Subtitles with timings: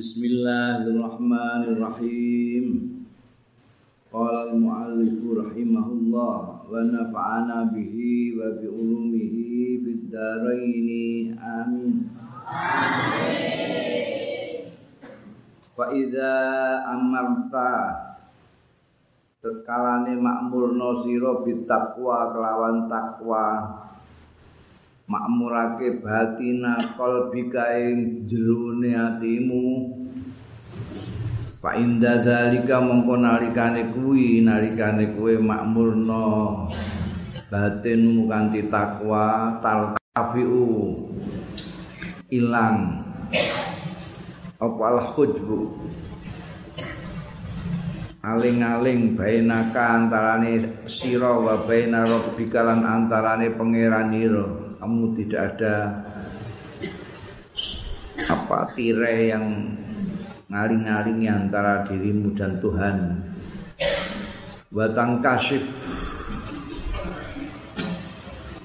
[0.00, 2.66] Bismillahirrahmanirrahim.
[4.08, 11.36] Qala al-mu'allif rahimahullah wa nafa'ana bihi wa bi ulumihi fid dharain.
[11.36, 12.08] Amin.
[15.76, 16.32] Fa idza
[16.96, 17.72] amarta
[19.44, 23.68] tekalane makmurno sira bitaqwa kelawan takwa
[25.10, 29.66] makmurake batina qalbika ing jerone atimu.
[31.58, 36.64] Pak inda dalika mongko nalikane kuwi nalikane kowe makmurno
[37.50, 40.94] batinmu kanthi takwa talkafiu
[42.30, 43.02] ilang.
[44.62, 45.58] Apa al hujbu?
[48.20, 54.12] Aling-aling bainaka antarane sira wa baina rabbika lan antarane pangeran
[54.80, 55.76] kamu tidak ada
[58.32, 59.76] apa tirai yang
[60.48, 62.96] ngaling-ngalingi antara dirimu dan Tuhan.
[64.72, 65.68] Watang kasif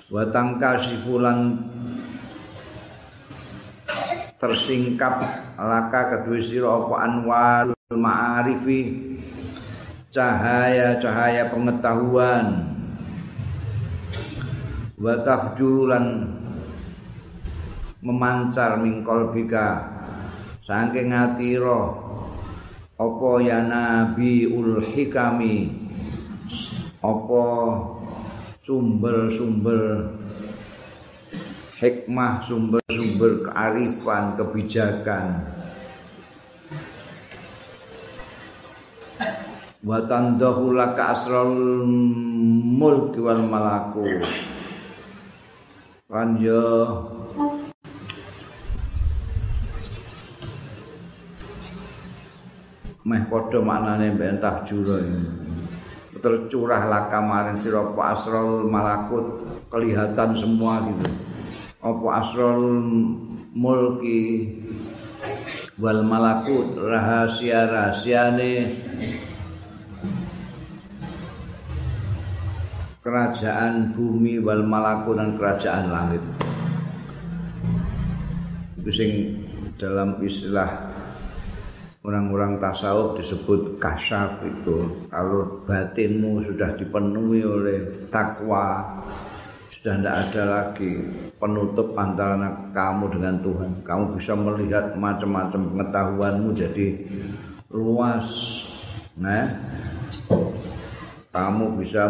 [0.07, 1.59] watang kasifulan
[4.39, 5.19] tersingkap
[5.59, 9.11] laka kedua siro apa anwar ma'arifi.
[10.15, 12.74] Cahaya-cahaya pengetahuan
[14.95, 16.31] watah jurulan
[17.99, 19.91] memancar mingkol bika.
[20.65, 21.93] Saking ngatira
[22.95, 25.69] apa ya nabi ul hikami?
[27.05, 27.45] Apa
[28.65, 30.09] sumber-sumber
[31.77, 35.25] hikmah sumber-sumber kearifan kebijakan?
[39.85, 41.85] Wa tandahu laka asrarul
[42.73, 43.45] mulki wal
[46.05, 46.37] kan
[53.05, 55.01] meh padha maknane mbentah jura
[56.21, 61.05] tercurah lah kamarin sira asrul malakut kelihatan semua gitu.
[61.85, 62.65] Apa asrul
[63.53, 64.49] mulki
[65.77, 68.53] wal malakut rahasia rahasiane
[73.05, 76.23] kerajaan bumi wal malakut dan kerajaan langit.
[78.81, 79.11] Itu sing
[79.77, 80.89] dalam istilah
[82.01, 85.05] orang-orang tasawuf disebut kasyaf itu.
[85.13, 88.97] Kalau batinmu sudah dipenuhi oleh takwa
[89.69, 91.05] sudah tidak ada lagi
[91.37, 92.41] penutup antara
[92.73, 93.71] kamu dengan Tuhan.
[93.85, 97.05] Kamu bisa melihat macam-macam pengetahuanmu jadi
[97.69, 98.25] luas
[99.13, 99.45] nah.
[101.35, 102.07] Kamu bisa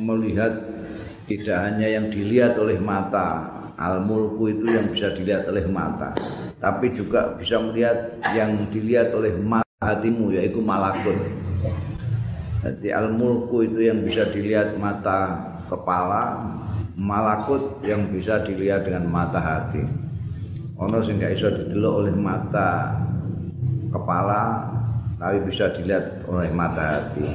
[0.00, 0.50] melihat
[1.28, 3.46] tidak hanya yang dilihat oleh mata
[3.76, 6.16] al-mulku itu yang bisa dilihat oleh mata
[6.60, 11.16] tapi juga bisa melihat yang dilihat oleh mata hatimu yaitu malakut.
[12.60, 15.40] Jadi al-mulku itu yang bisa dilihat mata
[15.72, 16.36] kepala
[17.00, 19.80] malakut yang bisa dilihat dengan mata hati.
[20.76, 22.92] Ono sing gak iso didelok oleh mata
[23.88, 24.68] kepala
[25.16, 27.28] tapi bisa dilihat oleh mata hati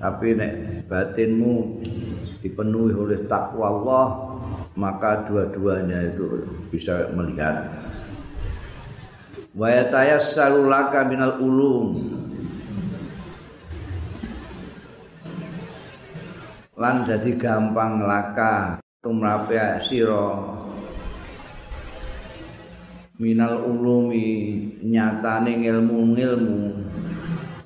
[0.00, 0.52] tapi nek
[0.88, 1.84] batinmu
[2.40, 4.06] dipenuhi oleh takwa Allah
[4.80, 7.68] maka dua-duanya itu bisa melihat.
[9.52, 11.92] Wa yatayassaru laka minal ulum.
[16.80, 20.56] Lan jadi gampang laka tumrape sira.
[23.20, 26.72] Minal ulumi nyatane ilmu-ilmu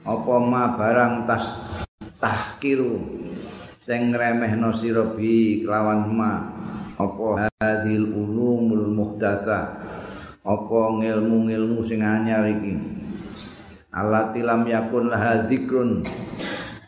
[0.03, 1.64] apa ma barang tas
[2.65, 2.97] tahkiru
[3.77, 6.33] sing ngremehno sira bi kelawan ma.
[6.97, 9.77] Apa hadil ulumul muhdatsa?
[10.41, 12.81] Apa ngilmu-ngilmu sing anyar iki?
[13.93, 16.09] Alati lam yakun laha zikrun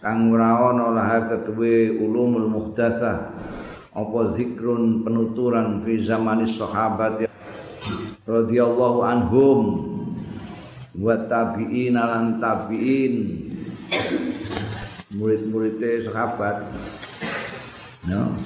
[0.00, 3.36] kang ora ana laha ketuwe ulumul muhdatsa.
[3.92, 7.28] Apa zikrun penuturan fi zamanis sahabat
[8.24, 9.60] radhiyallahu anhum
[10.96, 13.44] wa tabi'in lan tabi'in
[15.16, 16.62] murid-murid sahabat.
[18.06, 18.36] No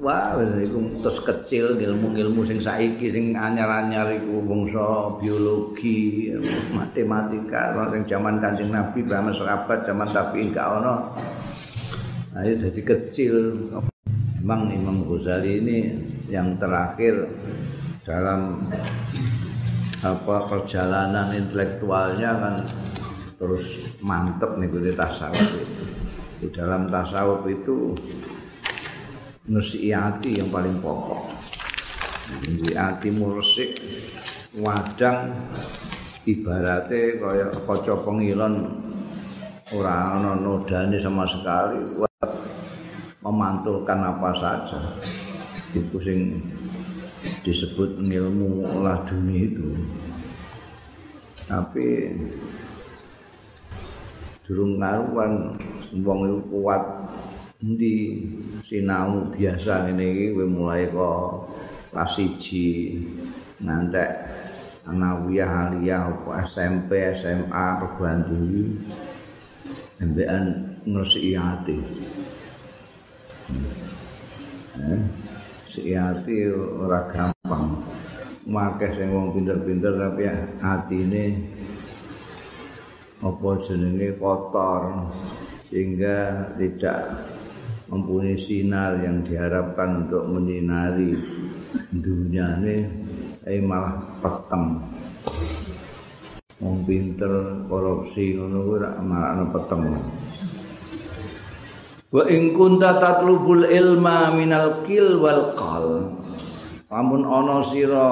[0.00, 6.32] wah iku terus kecil ilmu-ilmu sing saiki sing anyar-anyar iku bangsa biologi
[6.72, 10.94] matematika sing zaman Kanjeng Nabi bahasa sahabat zaman tabi'in gak ono
[12.36, 13.34] ayo jadi kecil.
[14.40, 15.78] Imam Imam Ghazali ini
[16.30, 17.26] yang terakhir
[18.06, 18.70] dalam
[20.06, 22.54] apa perjalanan intelektualnya kan
[23.36, 25.84] terus mantep di tasawuf itu.
[26.36, 27.92] Di dalam tasawuf itu
[29.48, 31.22] nusi hati yang paling pokok.
[32.42, 33.78] Jadi hatimu resik
[34.58, 35.36] wadang
[36.26, 38.82] ibarate kaya kaca pengilon.
[39.74, 41.82] Ora ana nodane sama sekali
[43.22, 44.78] memantulkan apa saja.
[45.74, 46.38] Itu sing
[47.42, 49.74] disebut ilmu olah dunia itu.
[51.46, 52.14] Tapi
[54.46, 55.58] durung karuan
[56.06, 56.82] wong itu kuat.
[57.58, 58.22] Endi?
[58.62, 61.50] Sinau biasa ngene iki kowe mulai kok
[61.90, 64.10] kelas 1 ngantek
[64.86, 66.14] anawiyah aliyah
[66.46, 68.64] SMP SMA perguruan tinggi
[69.98, 70.44] embean
[70.86, 71.78] ngresiki ati.
[74.78, 75.02] Eh
[75.66, 77.82] si ati ora gampang.
[78.46, 80.30] Makeh sing wong pinter-pinter tapi
[80.62, 81.24] atine
[83.22, 85.12] apa jenenge kotor?
[85.66, 87.26] Sehingga tidak
[87.86, 91.14] mempunyai sinar yang diharapkan untuk menyinari
[91.90, 92.76] dunia ini
[93.46, 94.82] eh malah peteng.
[96.58, 99.82] Wong pinter korupsi ngono kuwi malah ana peteng.
[102.10, 106.16] Wa in kunta tatlubul ilma minal kil wal qal.
[106.86, 108.10] Lamun ana sira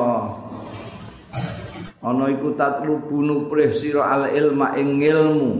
[2.05, 5.51] ana iku tatlubu nuprih sira al ilma ing ilmu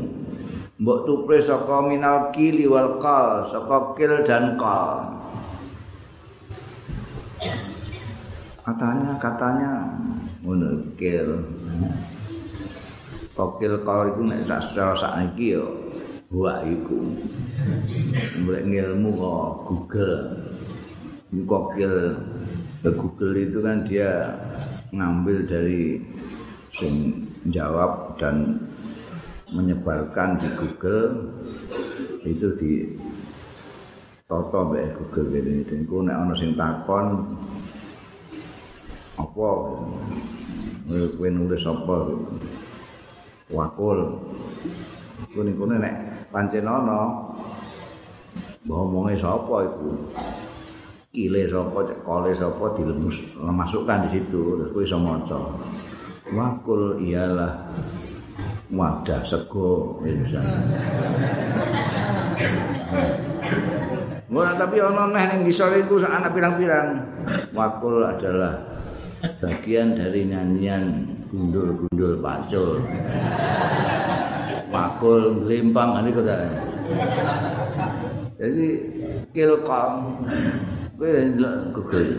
[0.77, 5.17] mbok tuprih saka minal kili wal qal saka kil dan qal.
[8.65, 9.73] Katanya katanya.
[10.41, 11.37] Ngono kil.
[13.37, 15.69] Kokil qal iku nek secara sakniki yo
[16.33, 17.01] wa iku.
[18.43, 20.17] Mulai ilmu kok Google.
[21.45, 21.95] Kokil
[22.85, 24.33] Google itu kan dia
[24.97, 26.01] ngambil dari
[26.75, 27.23] sing
[27.55, 28.59] jawab dan
[29.55, 31.31] menyebarkan di Google
[32.27, 32.73] itu di
[34.27, 37.23] toto mbek Google ini itu nek ana sing takon
[39.15, 39.49] apa?
[41.15, 41.97] Kowe nulis apa?
[43.55, 43.99] Wakul.
[45.31, 45.95] Kuwi niku nek
[46.35, 47.31] pancen ana
[48.67, 49.91] ngomongnya sapa iku?
[51.15, 52.03] Kile sapa cek
[52.35, 55.39] sapa dilemus masukkan di situ terus kowe iso maca
[56.33, 57.69] wakul ialah
[58.73, 60.01] wadah sego
[64.35, 67.07] Ora tapi ana meh ning ngisor iku anak pirang-pirang.
[67.55, 68.59] Wakul adalah
[69.39, 72.83] bagian dari nyanyian gundul-gundul pacul.
[74.75, 76.27] Wakul limpang ini kok
[78.35, 78.67] Jadi
[79.31, 79.93] kilkom
[80.99, 81.11] kowe
[81.71, 82.11] Google.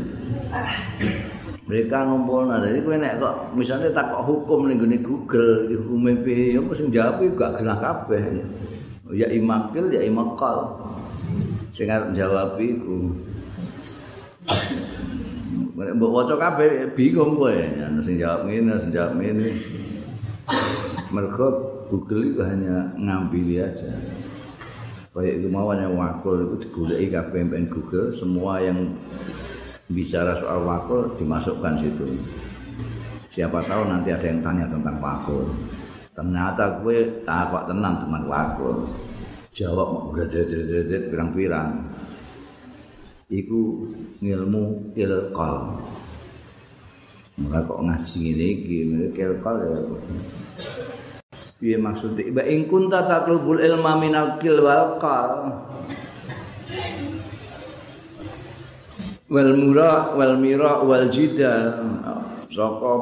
[1.66, 2.46] Mereka ngumpul.
[2.46, 6.62] Nah jadi kowe nek kok misalnya tak kok hukum ning gone Google hukum piye ya
[6.62, 8.22] mesti jawab gak genah kabeh.
[9.14, 10.78] Ya imakil ya imakal
[11.74, 13.14] sing arep jawab iku.
[15.76, 17.58] Mbok waca kabeh bingung kowe.
[18.06, 19.58] Sing jawab ngene sing jawab ngene.
[21.10, 21.48] Mergo
[21.90, 23.94] Google itu hanya ngambil aja.
[25.16, 28.92] Kayak itu mauannya wakul itu digulai kabeh Google semua yang
[29.90, 32.06] bicara soal wakul dimasukkan situ.
[33.30, 35.44] Siapa tahu nanti ada yang tanya tentang wakul.
[36.16, 38.88] Ternyata gue takut tenang teman wakul.
[39.52, 41.84] Jawab berderet-deret pirang-pirang.
[43.28, 43.92] Iku
[44.24, 45.54] ilmu kilkol.
[47.36, 49.80] Mulai kok ngaji ini gini kilkol ya.
[51.60, 52.24] Piye maksudnya?
[52.24, 55.00] Iba ing kunta tatlubul ilma minal kil wal
[59.26, 61.82] wal mura wal mira wal jidal
[62.54, 62.94] saka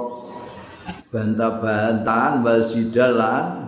[1.12, 3.68] bantah-bantahan wal jidalan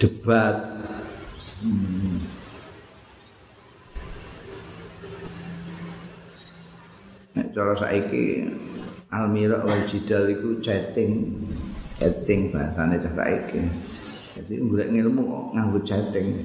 [0.00, 0.72] debat
[1.60, 2.16] hmm.
[7.36, 8.48] nek cara saiki
[9.12, 11.44] al mira wal jidal iku chatting
[12.00, 13.60] chatting bahasane cah saiki
[14.32, 16.40] jadi golek ilmu kok nganggo chatting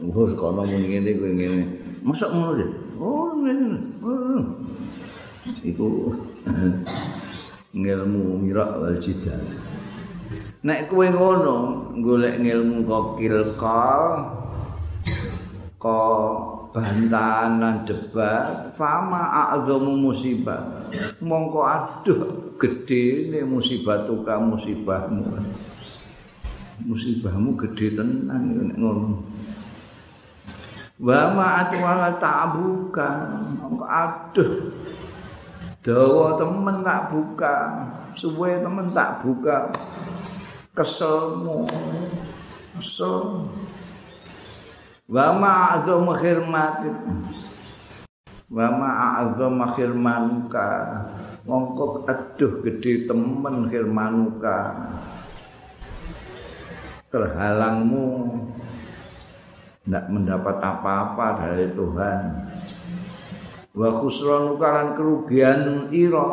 [0.00, 1.64] Wah, kono muni ngene kuwi ngene.
[2.06, 2.70] Mosok ngono sih?
[3.00, 3.32] Oh.
[5.64, 6.12] Iku
[7.72, 9.40] ngilmu mirak wal jidal.
[10.60, 11.56] Nek kowe ngono
[12.04, 14.04] golek ngilmu kokil kal
[15.80, 16.00] ko
[16.76, 20.86] bantahan debat fama a'zamu musibah
[21.24, 25.40] mongko aduh gede musibah tuka musibahmu
[26.84, 29.18] musibahmu gede tenan nek ngono
[31.00, 33.08] wa ma atwala ta'buka.
[33.88, 34.52] Aduh.
[35.80, 37.54] Dawa temen tak buka.
[38.12, 39.72] Suwe temen tak buka.
[40.76, 41.64] Keselmu.
[42.76, 43.48] Kesel.
[45.08, 46.86] Wa ma adzam khirmat
[48.50, 48.90] wa ma
[49.24, 50.68] adzam khirmanuka.
[51.48, 54.76] Mongko aduh gede temen firmanuka
[57.10, 58.06] terhalangmu
[59.84, 62.20] tidak mendapat apa-apa dari Tuhan.
[63.72, 66.30] Wa khusranuka lan kerugian ira.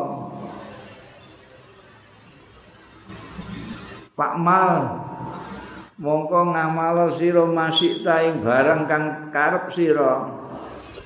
[4.18, 4.76] Pak Mal
[6.02, 10.28] mongko ngamal sira masih taing barang kang karep sira.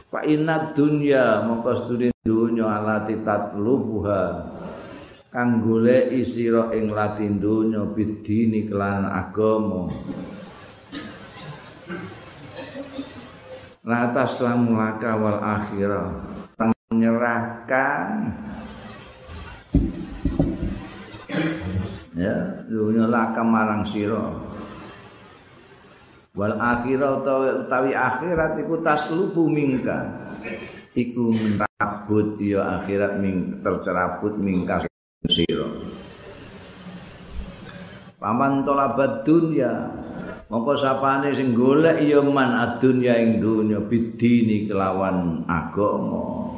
[0.08, 4.24] Pak inat dunya mongko sedune dunya alati tatlubuha.
[5.32, 9.88] Kang goleki sira ing latin dunya bidini kelan agama
[13.82, 16.14] La taslamu laka wal akhirah.
[16.94, 18.30] Menyerahkan
[22.14, 24.38] ya dunya laka marang sira.
[26.38, 27.26] Wal akhirah
[27.66, 30.14] utawi akhirat iku taslubu mingka
[30.94, 34.86] iku mentabut ya akhirat ming tercerabut mingka
[35.26, 35.68] sira.
[38.22, 39.90] Paman tolabat dunya
[40.52, 46.52] mongko sapane sing golek ya man adunya ing dunya bidini kelawan agama.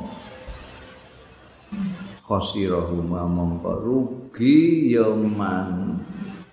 [2.25, 6.01] Khosirahuma mongko rugi ya man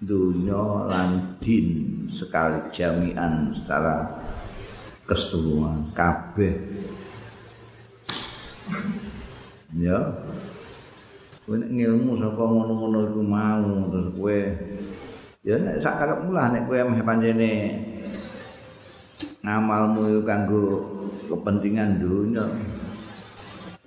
[0.05, 4.05] dunya lan din sekali jami'an secara
[5.09, 5.97] keseluruhan.
[5.97, 6.57] Kabeh.
[9.81, 9.97] Ya.
[11.49, 14.39] Kowe ngilmu saka ngono-ngono iku mau terus kowe
[15.41, 17.53] ya nek sak karepmu lah nek kowe meh pancene
[19.41, 20.65] ngamalmu kanggo
[21.33, 22.45] kepentingan dunia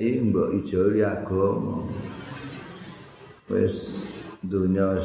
[0.01, 1.85] iki mbok ijoli agama
[3.53, 3.93] wis
[4.41, 4.97] dunia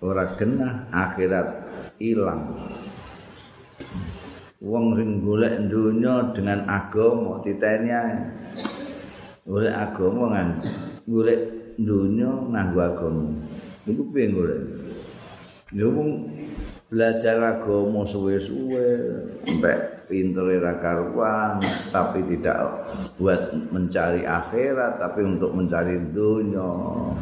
[0.00, 1.66] ora kena akhirat
[1.98, 2.54] ilang.
[4.58, 8.16] Wong sing golek dunia dengan agama titeni ae.
[9.46, 10.48] Golek agama ngan
[11.06, 11.40] golek
[11.78, 13.24] dunya nganggo agama.
[13.86, 14.60] Iku piye golek
[15.76, 16.32] wong
[16.88, 18.88] belajar agama suwe-suwe
[19.44, 19.76] sampai
[20.08, 21.60] pinter ra karuan
[21.92, 22.88] tapi tidak
[23.20, 27.12] buat mencari akhirat tapi untuk mencari dunia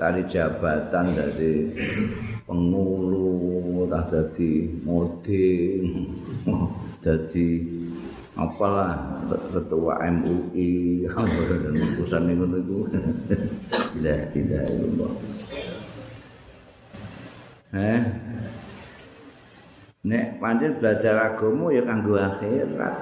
[0.00, 1.68] cari jabatan dari
[2.48, 5.84] pengulu tak jadi model
[7.04, 7.48] jadi
[8.40, 9.20] apalah
[9.52, 11.04] ketua MUI
[12.00, 12.78] urusan itu itu.
[13.90, 15.06] Tidak tidak itu
[17.74, 18.00] eh.
[20.00, 22.96] Nek pancen belajar agama ya kanggo akhirat.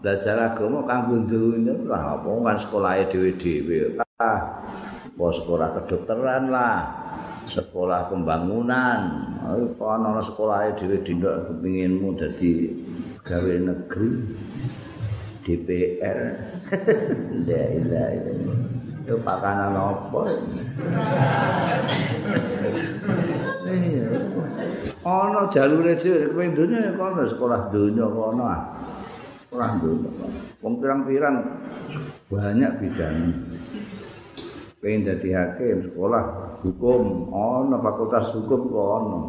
[0.00, 4.64] Belajar agama kanggo dunya lah apa kan sekolah dhewe-dhewe ah
[5.12, 6.78] apa sekolah kedokteran lah.
[7.44, 9.00] Sekolah pembangunan.
[9.44, 12.72] Apa ana sekolah dhewe-dhewe kepinginmu dadi
[13.20, 14.10] gawe negeri
[15.42, 16.20] DPR
[17.46, 20.20] la ilaha illallah yo pakanan apa
[23.72, 24.06] iya.
[25.02, 28.62] Ana jalure dhewe kowe dunya kono sekolah dunya kono ah.
[29.50, 30.10] Ora dunya
[30.62, 31.36] wong pirang-pirang
[32.30, 33.16] banyak bidang
[34.82, 39.20] pengen dadi hakim sekolah hukum ana fakultas hukum kono.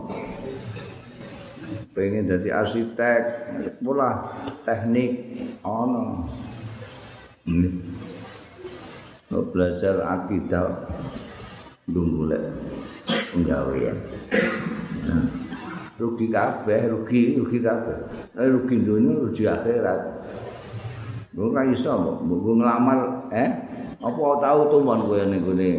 [1.93, 3.21] Pengen jadi arsitek
[3.81, 4.13] sekolah
[4.65, 5.11] teknik
[7.45, 7.61] ini.
[7.61, 7.92] lo
[9.41, 10.67] belajar akidah
[11.89, 12.43] dulu lek
[13.33, 13.97] penggawean
[16.03, 17.97] rugi kabeh rugi rugi kabeh.
[18.35, 20.01] Eh rugi dunia rugi akhirat.
[21.33, 23.49] Gue kan iso gue ngelamar eh?
[24.03, 25.71] Apa tahu tuh mon gue nih gue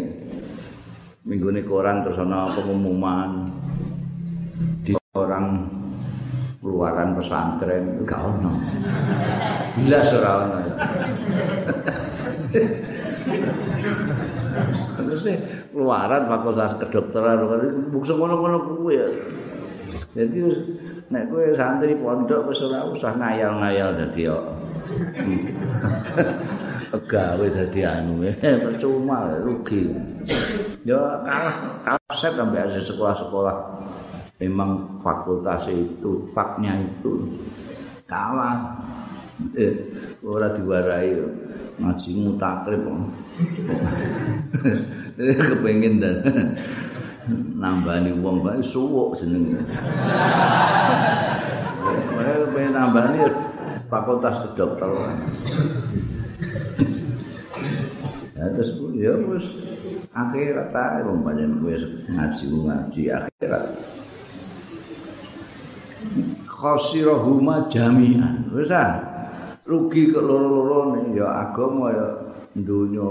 [1.25, 3.53] minggu ini koran terus ana pengumuman?
[4.85, 5.69] Di orang
[6.61, 8.53] keluaran pesantren gak ono.
[9.77, 10.59] Bila ora ono.
[15.25, 15.41] Terus
[15.73, 17.41] keluaran fakultas kedokteran
[17.89, 19.09] bukse ngono-ngono kuwi ya.
[20.15, 20.39] Jadi
[21.11, 24.39] nek kowe santri pondok wis ora usah ngayal-ngayal dadi yo.
[26.95, 28.23] Gawe dadi anu
[28.69, 29.91] percuma rugi.
[30.85, 33.57] Yo kalah kaset sampai sekolah-sekolah
[34.39, 37.35] memang fakultas itu faknya itu
[38.07, 38.77] kalah
[39.59, 39.75] eh,
[40.23, 41.19] ora diwarai
[41.75, 42.87] ngaji mutakrib
[45.19, 46.17] kepengin dan
[47.61, 49.65] nambani wong bae suwuk jenenge.
[52.15, 53.19] Mereka pengen nambani
[53.89, 55.25] fakultas kedokteran.
[58.35, 59.47] Ya terus ya wis
[60.13, 61.25] akhirat ae wong
[61.65, 63.67] wis ngaji ngaji akhirat.
[66.45, 68.53] Khosirahuma jami'an.
[68.53, 69.14] Wis ah.
[69.65, 72.09] Rugi ke loro-loro ya agama ya
[72.53, 73.09] dunya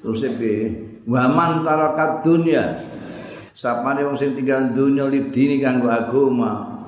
[0.00, 0.60] terus piye?
[1.04, 2.88] Waman tarakat dunya.
[3.52, 6.80] Sapane wong sing tinggal dunya lidini kanggo agama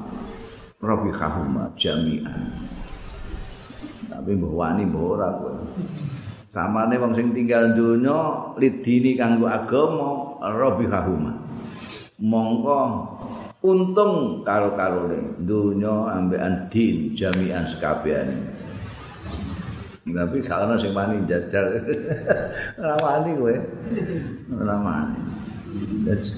[0.81, 2.57] rabi kahuma jami'an.
[4.09, 5.61] Tapi mbah wani mbah ora kowe.
[6.57, 8.17] Samane wong sing tinggal dunya
[8.57, 11.46] lidini kanggo agama rabi kahuma
[12.17, 12.81] mongko
[13.61, 18.57] untung karo-karone dunya ambekan din jami'an sekabehane
[20.07, 21.67] Tapi kalau sing wani jajal.
[22.79, 23.55] Ora wani kowe.
[24.55, 25.19] Ora wani.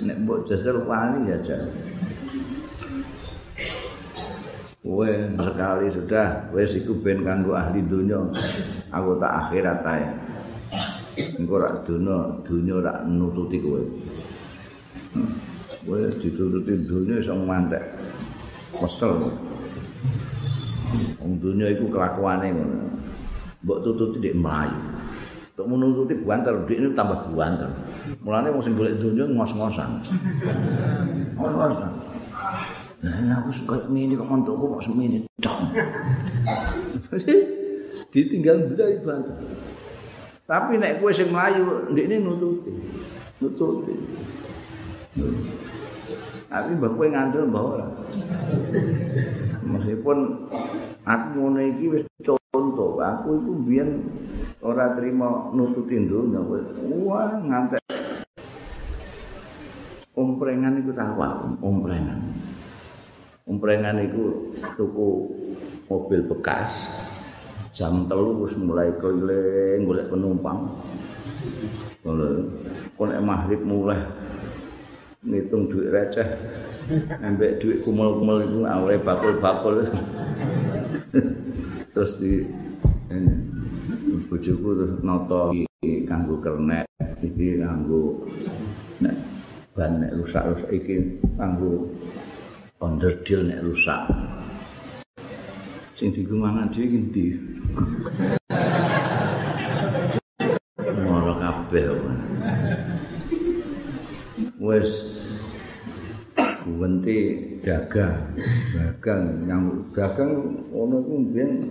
[0.08, 1.68] Nek mbok jajal wani jajal.
[4.80, 8.16] Kowe sekali sudah wis iku ben kanggo ahli dunya.
[8.88, 10.06] Aku tak akhirat ae.
[11.36, 13.84] Engko rak dunya, dunya rak nututi kowe.
[15.88, 17.80] Kowe ditututi dunya iso mantek.
[18.76, 19.32] Kesel.
[21.24, 22.78] Wong dunya iku kelakuane ngono.
[23.64, 24.76] mbok tututi dik mlayu.
[25.56, 27.72] Tok menututi buantar, dik ini tambah buantar.
[28.22, 29.98] Mulane wong sing golek donya ngos-ngosan.
[31.34, 31.90] Ngos-ngosan.
[32.98, 35.58] Nah, aku suka ini kok mantukku kok semini tok.
[38.12, 39.36] Ditinggal bela ibadah.
[40.46, 42.72] Tapi nek kowe sing mlayu, dik ini nututi.
[43.42, 43.94] Nututi.
[46.48, 47.86] Tapi mbak kowe ngandel mbak ora.
[49.68, 50.48] Meskipun
[51.04, 54.00] aku ngono iki wis contoh aku itu biyen
[54.64, 56.40] ora terima nututin dunya
[57.04, 57.84] wah ngantek.
[60.16, 61.20] Omprengan iku tahu
[61.60, 62.16] omprengan.
[63.44, 65.08] Omprengan iku tuku
[65.84, 66.88] mobil bekas
[67.76, 70.64] jam telu wis mulai keliling golek penumpang.
[72.00, 72.40] Kalau
[72.96, 74.00] kon maghrib mulai
[75.26, 76.28] ngitung duit receh.
[77.20, 79.84] Ambek duit kumel-kumel itu awalnya bakul-bakul.
[81.92, 82.46] Terus di
[83.08, 83.32] ini
[84.28, 85.52] bojoku terus noto
[86.06, 86.84] kanggo kernet
[87.24, 88.22] iki kanggo
[89.00, 89.16] nek
[89.72, 90.96] ban nek rusak-rusak iki
[91.34, 91.88] kanggo
[92.78, 94.06] onderdil nek rusak.
[95.98, 97.26] Sing digumangan dhewe iki ndi?
[101.08, 101.84] Ora kabeh
[104.78, 104.92] wis
[106.62, 107.18] guwenti
[107.66, 108.38] dagang.
[108.74, 111.66] Dagang yang dagang ono ku mbiyen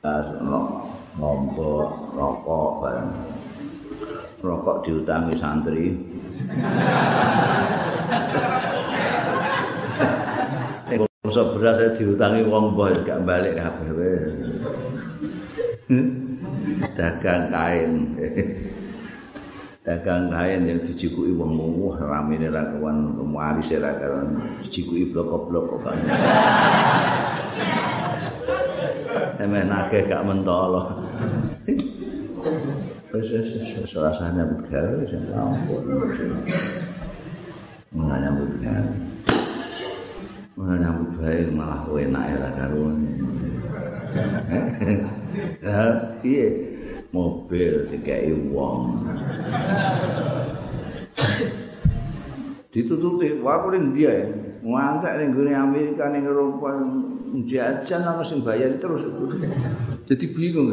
[0.00, 0.88] asno
[1.20, 3.12] ngompo rokok bareng
[4.40, 5.92] rokok diutangi santri.
[11.20, 14.18] Bangsa beras diutangi wong mbah gak balik kabeh
[16.96, 17.92] dagang kain
[19.80, 25.96] dagang kain yang dijikuki wong mung ramene ra kawan waris ra kawan dijikuki blok-blok kan
[29.40, 31.00] emeh nake gak mentolo
[33.08, 35.84] wis wis wis rasane gawe wis ampun.
[38.60, 38.92] Gawe.
[40.54, 43.02] Mana nyambut gawe malah enak ya karuan.
[46.26, 46.69] Iya
[47.10, 49.02] mobil dikai wong
[52.70, 54.26] ditututi wae ning dia ya.
[54.60, 56.70] Ngantek ning gone Amerika ning Eropa
[57.48, 59.02] jajan ana sing bayar terus.
[60.06, 60.70] Jadi bingung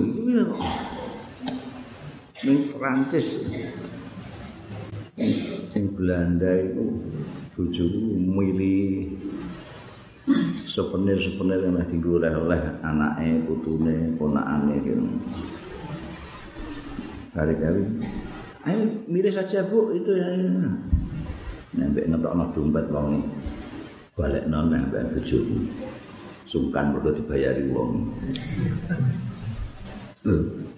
[2.46, 3.42] ning Prancis
[5.18, 6.86] ning Belanda itu
[7.58, 9.18] bojoku milih
[10.70, 15.02] souvenir-souvenir yang dienggo oleh-oleh anake, putune, ponakane gitu.
[17.38, 17.86] Kali-kali
[18.66, 20.26] Ayo milih saja bu itu ya.
[21.78, 23.30] Nembek ngetokno dompet wong
[24.18, 25.70] balik non nembek bojoku.
[26.50, 28.12] Sungkan mergo dibayari wong.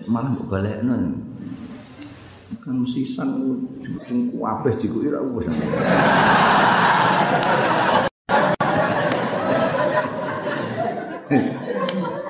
[0.06, 1.18] Malah mbok balekno.
[2.60, 3.58] Kan sisan
[4.04, 5.48] sing kabeh jikuki ra wis.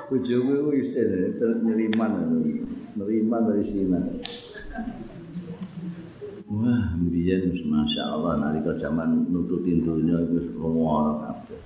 [0.07, 2.13] Bojoku iku isin neriman
[2.99, 3.99] neriman dari sini.
[6.49, 11.61] Wah, mbiyen wis masyaallah nalika zaman nututin dunya wis ngono kabeh.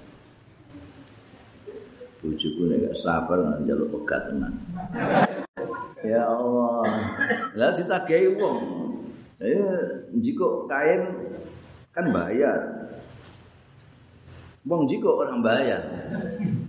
[2.21, 4.53] Bojoku nek gak sabar njaluk pegat tenan.
[6.05, 6.85] Ya Allah.
[7.57, 8.59] Lah ditagehi wong.
[9.43, 11.03] Eh, jiko kain
[11.91, 12.59] kan bayar.
[14.63, 15.83] Wong jiko orang bayar.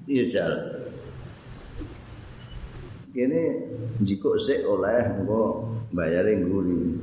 [0.07, 0.84] Iya, Jal.
[3.15, 3.63] Kene
[4.03, 6.99] jiko sik oleh engko bayare ngguri.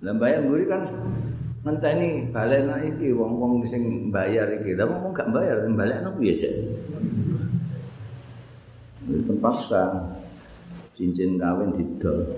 [0.00, 0.88] Lah bayar ngguri kan
[1.60, 4.72] ngenteni balena iki wong-wong sing bayar iki.
[4.72, 6.72] Lah wong gak bayar balekno piye sih?
[9.28, 10.08] Terpaksa
[10.96, 12.32] cincin kawin didol.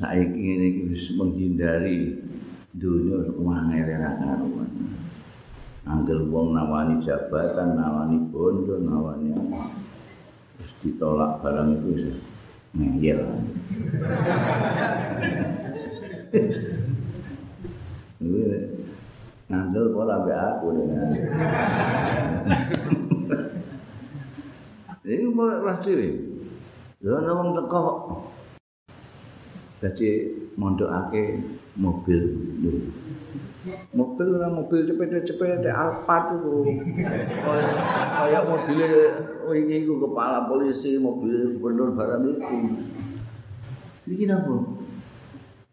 [0.00, 0.82] Saiki ngene iki
[1.20, 2.16] menghindari
[2.72, 4.72] dunia wangel ra karuan.
[5.82, 9.34] Angger wong nawani jabatan, nawani bondo, nawani
[10.62, 12.04] wis ditolak barang itu wis
[12.78, 13.22] ngeyel.
[19.52, 21.08] ngandel pola ambek aku dengan.
[25.02, 26.10] Ini mau diri.
[27.02, 27.82] Lha wong teko
[29.82, 31.42] Jadi mondokake
[31.74, 32.38] mobil.
[33.90, 36.70] Mobil ora mobil cepet-cepet Alphard itu.
[38.14, 38.90] Kayak mobil
[39.58, 42.58] ini iku kepala polisi, mobil gubernur barang itu.
[44.06, 44.70] Iki napa?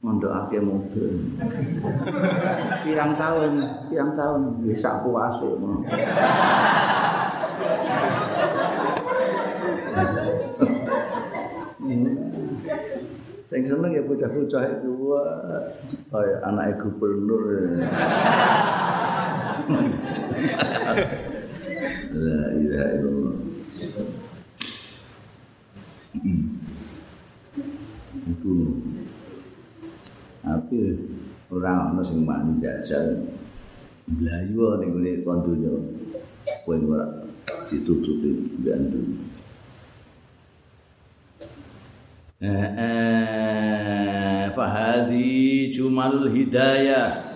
[0.01, 1.37] Mondokake mobil.
[2.81, 3.51] Pirang tahun,
[3.93, 5.53] pirang tahun wis sak puase
[13.49, 14.93] Sing seneng ya bocah-bocah itu
[16.13, 17.49] kaya anak gubernur.
[22.13, 23.35] La ilaha illallah.
[28.29, 28.53] Itu
[30.39, 30.97] Tapi
[31.49, 33.33] orang ana sing mani jajal
[34.09, 35.73] blayu ning ngene kon donya.
[36.65, 37.05] Kowe ora
[37.69, 39.28] ditutupi gantung.
[44.55, 47.27] Fahadi jumal hidayah.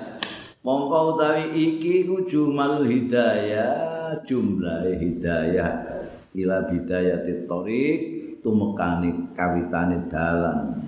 [0.63, 5.99] Mongko utawi iki ku jumal hidayah jumlah hidayah.
[6.33, 7.99] Ila bidayatit thoriq
[8.39, 10.87] tumekane kawitane dalan.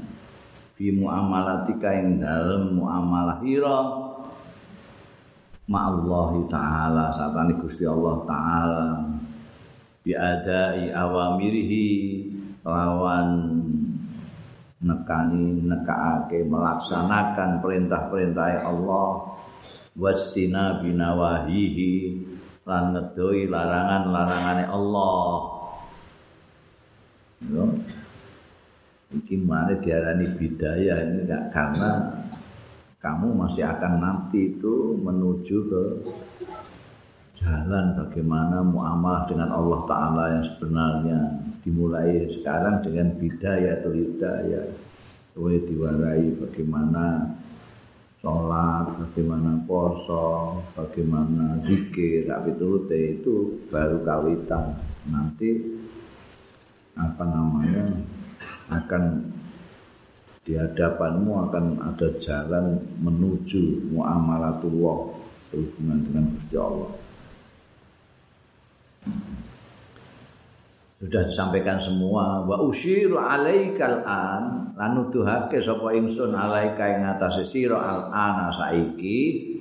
[0.79, 3.79] Fi muamalatika ing dalem muamalah ira.
[5.67, 9.11] Ma Allah taala satane Gusti Allah taala.
[10.07, 11.87] Bi adai awamirihi
[12.63, 13.59] lawan
[14.83, 19.37] nekani nekaake melaksanakan perintah-perintah Allah.
[19.95, 21.93] Wastina binawahihi
[22.67, 25.27] lan ngedoi larangan-larangane Allah.
[27.47, 27.65] Yo.
[29.15, 31.91] Iki mana diarani bidaya ini enggak karena
[32.99, 35.83] kamu masih akan nanti itu menuju ke
[37.37, 41.19] jalan bagaimana muamalah dengan Allah Ta'ala yang sebenarnya
[41.65, 44.69] dimulai sekarang dengan bidaya atau hidayah
[45.33, 47.35] boleh diwarai bagaimana
[48.21, 53.35] sholat, bagaimana poso, bagaimana zikir, tapi itu itu
[53.73, 54.77] baru kawitan
[55.09, 55.61] nanti
[56.95, 57.99] apa namanya
[58.71, 59.33] akan
[60.45, 65.17] di hadapanmu akan ada jalan menuju muamalatullah
[65.51, 66.91] hubungan dengan Gusti Allah.
[70.95, 72.47] Sudah disampaikan semua.
[72.47, 79.51] Wa usyiru alaikal an lan nuduhake sapa ingsun alaika ing atase sira al ana saiki.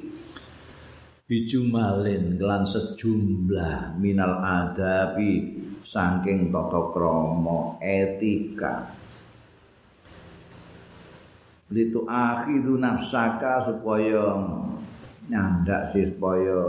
[1.25, 8.95] Bijumalin kelan sejumlah minal adabi saking tata krama etika.
[11.75, 14.39] Litu akhidu nafsaka supaya
[15.27, 16.61] nyandak supaya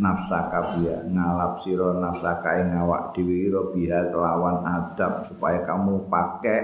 [0.00, 6.60] nafsaka biya ngalap sira nafsaka ing awak dhewe biha kelawan adab supaya kamu pakai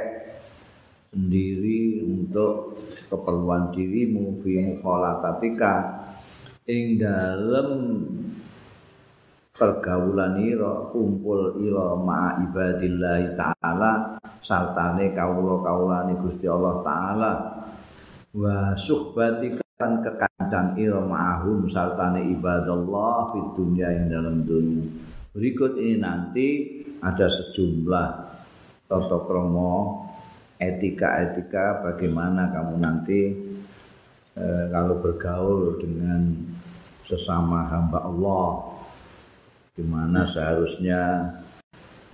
[1.13, 2.81] sendiri untuk
[3.13, 5.73] keperluan dirimu fi mukhalatatika
[6.65, 7.69] ing dalem
[9.53, 17.33] pergaulan ira kumpul ira ma ibadillah taala sartane kawula-kawulane Gusti Allah taala.
[18.37, 24.89] Wa suhbatika kan kekancan ira ma'ahum sartane ibadallah di dunia yang dalam dunia
[25.37, 26.49] berikut ini nanti
[27.05, 28.09] ada sejumlah
[28.89, 30.01] tata krama
[30.57, 33.21] etika-etika bagaimana kamu nanti
[34.33, 36.25] e, kalau bergaul dengan
[37.05, 38.81] sesama hamba Allah
[39.77, 41.37] gimana seharusnya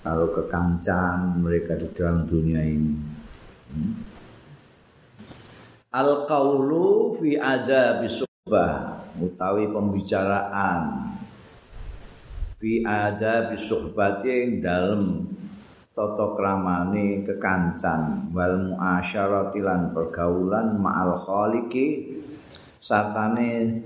[0.02, 2.98] kalau kekancan mereka di dalam dunia ini
[3.70, 4.11] hmm?
[5.92, 11.12] Al qaulu fi adabi suhbah utawi pembicaraan.
[12.56, 15.28] Fi adabi suhbati ing dalem
[15.92, 22.16] tata kramane kekancan wal muasyarati lan pergaulan ma'al khaliqi
[22.80, 23.82] satane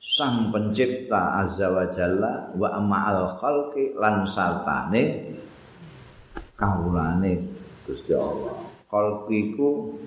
[0.00, 5.30] sang pencipta azza wa jalla wa ma'al khalqi lan sartane
[6.56, 7.38] kawulane
[7.86, 8.56] Gusti Allah.
[8.90, 9.98] Khalqiku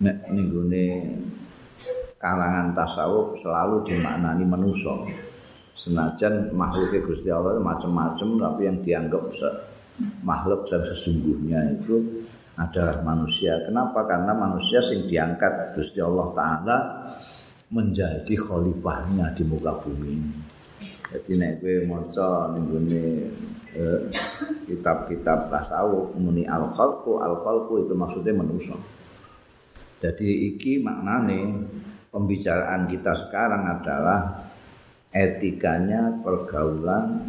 [0.00, 0.84] nek ninggone
[2.16, 4.92] kalangan tasawuf selalu dimaknani manusia
[5.76, 9.32] senajan makhluk Gusti Allah macam-macam tapi yang dianggap
[10.20, 12.24] makhluk yang sesungguhnya itu
[12.60, 13.56] adalah manusia.
[13.64, 14.04] Kenapa?
[14.04, 16.78] Karena manusia sing diangkat Gusti Allah Taala
[17.72, 20.20] menjadi khalifahnya di muka bumi.
[21.10, 22.92] Jadi nek kowe maca ning
[23.74, 24.00] eh,
[24.68, 28.76] kitab-kitab tasawuf muni al-khalqu al-khalqu itu maksudnya manusia.
[30.00, 31.68] Jadi iki maknane
[32.08, 34.48] pembicaraan kita sekarang adalah
[35.12, 37.28] etikanya pergaulan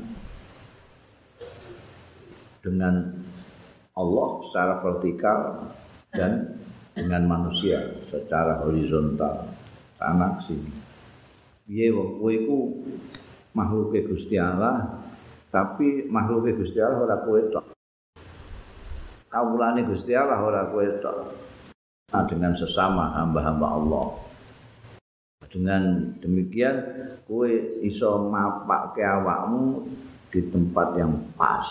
[2.63, 3.11] dengan
[3.91, 5.67] Allah secara vertikal
[6.15, 6.55] dan
[6.95, 9.51] dengan manusia secara horizontal
[9.99, 10.71] sana sini.
[11.67, 12.59] Piye wong kowe iku
[13.51, 14.95] makhluk Gusti Allah
[15.51, 17.65] tapi makhluk Gusti Allah ora kowe tok.
[19.27, 21.50] Kawulane Gusti Allah ora kowe tok.
[22.11, 24.07] Nah, dengan sesama hamba-hamba Allah.
[25.47, 26.75] Dengan demikian
[27.23, 27.47] kowe
[27.83, 29.87] iso mapakke awakmu
[30.31, 31.67] di tempat yang pas.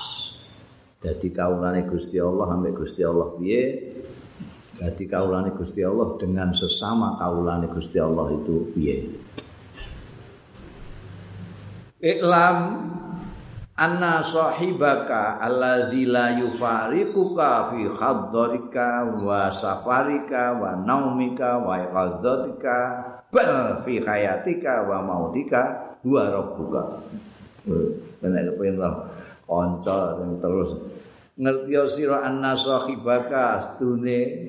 [1.00, 3.64] Jadi kaulane Gusti Allah sampai Gusti Allah piye?
[4.80, 8.96] Jadi kaulane Gusti Allah dengan sesama kaulane Gusti Allah itu piye?
[12.00, 12.56] Iklam
[13.80, 22.76] anna sahibaka alladzi la yufariquka fi khaddarika wa safarika wa naumika wa iqaddatika
[23.32, 25.88] bal fi hayatika wa mautika.
[26.00, 26.82] Huwa rabbuka.
[28.20, 28.80] Benar kepen
[29.48, 30.70] kanca sing terus.
[31.40, 34.48] Ngerti sira anna sahibaka astune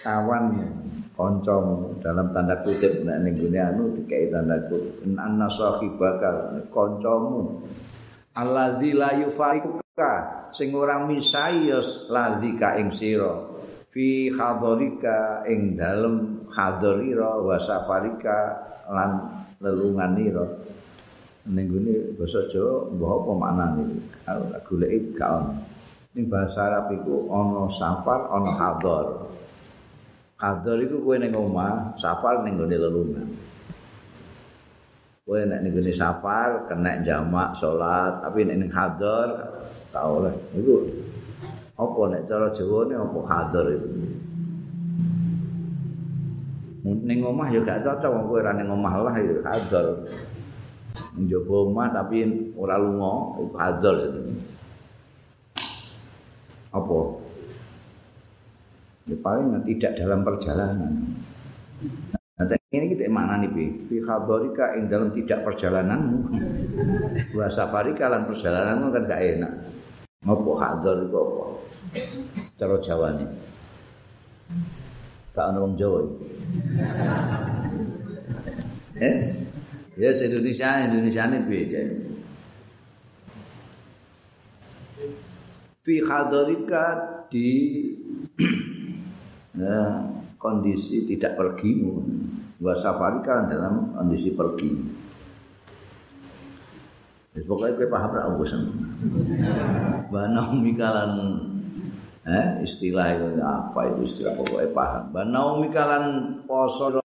[0.00, 0.60] kawan
[1.16, 2.00] kancamu.
[2.00, 5.04] Dalam tanda kutip nek ning anu dikai tanda kutip.
[5.16, 7.64] Anna sahibaka kancamu
[8.32, 10.12] alladzi la yufariquka
[10.52, 13.52] sing ora misai ya ladzika ing sira.
[13.92, 18.56] Fi hadarika ing dalem hadarira wa safarika
[18.88, 20.48] lan lelunganira
[21.42, 23.84] ning gone basa Jawa mbah apa maknane?
[24.22, 25.52] Kalau goleki gak ono.
[26.12, 29.06] Ning bahasa Arab iku ana safar ana hadar
[30.36, 33.31] hadar iku kowe ning omah safar ning gone lelungan
[35.22, 39.28] kowe nek ning safar kena jamak salat tapi nek ning hadar
[39.94, 40.34] tau lah.
[40.50, 40.82] Iku
[41.78, 43.88] apa nek cara Jawa ne apa hadar itu
[46.82, 49.86] ning omah ya gak cocok wong kowe ora ning omah lah ya hadar
[51.14, 52.18] njaba omah tapi
[52.58, 53.96] ora lunga iku hadzal
[56.72, 56.98] apa?
[59.04, 60.92] Ya paling tidak dalam perjalanan
[63.12, 63.64] Mana nih bi?
[63.92, 66.18] Fi khadorika ing dalam tidak perjalananmu.
[67.36, 69.52] Wa safarika lan perjalananmu kan gak enak.
[70.24, 71.44] Ngopo khador itu apa?
[72.56, 73.28] Cara Jawa nih.
[75.36, 76.00] Gak orang Jawa.
[78.96, 79.16] eh?
[79.92, 81.82] Ya Indonesia, Indonesia ini beda.
[85.82, 86.84] Fi hadarika
[87.28, 87.48] di
[89.60, 91.36] ya, kondisi tidak
[92.62, 94.70] pergi wa safarika dalam kondisi pergi.
[97.32, 98.54] Wis pokoke kowe paham ra wis.
[100.12, 101.12] Banau mikalan
[102.22, 105.02] eh istilah itu apa itu istilah pokoknya paham.
[105.10, 106.04] Banau mikalan
[106.46, 107.02] poso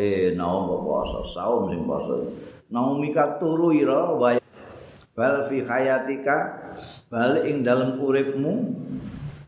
[0.00, 2.32] eh naum poso saum sing poso
[2.72, 4.10] naumika turu ira
[5.14, 6.36] bal fi hayatika
[7.06, 8.74] bal ing dalem uripmu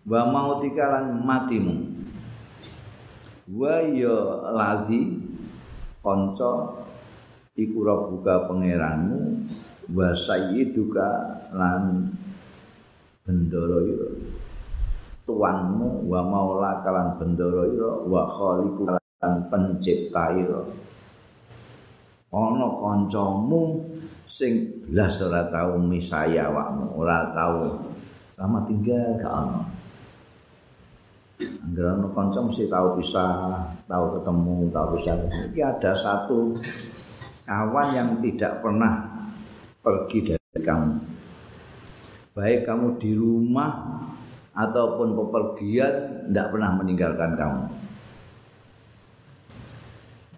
[0.07, 1.91] wa mautika lan matimu
[3.51, 5.26] wa ya ladhi
[6.07, 6.71] kanca
[7.59, 9.43] iku buka pangeranmu
[9.91, 11.09] wa sayyiduka
[11.51, 12.15] lan
[13.27, 14.11] bendoro ira.
[15.27, 20.63] Tuanmu wa maula kalan bendoro ira wa khaliqu lan pencipta ira
[22.37, 23.81] ana kancamu
[24.29, 27.81] sing blas ora tau misaya awakmu ora tau.
[28.37, 29.76] Lama tinggal gak ana
[31.37, 35.15] Angger ana kanca mesti tau pisah, tau ketemu, tau pisah.
[35.53, 36.57] Iki ada satu
[37.45, 39.05] kawan yang tidak pernah
[39.85, 40.93] pergi dari kamu.
[42.33, 43.73] Baik kamu di rumah
[44.57, 47.65] ataupun pepergian tidak pernah meninggalkan kamu.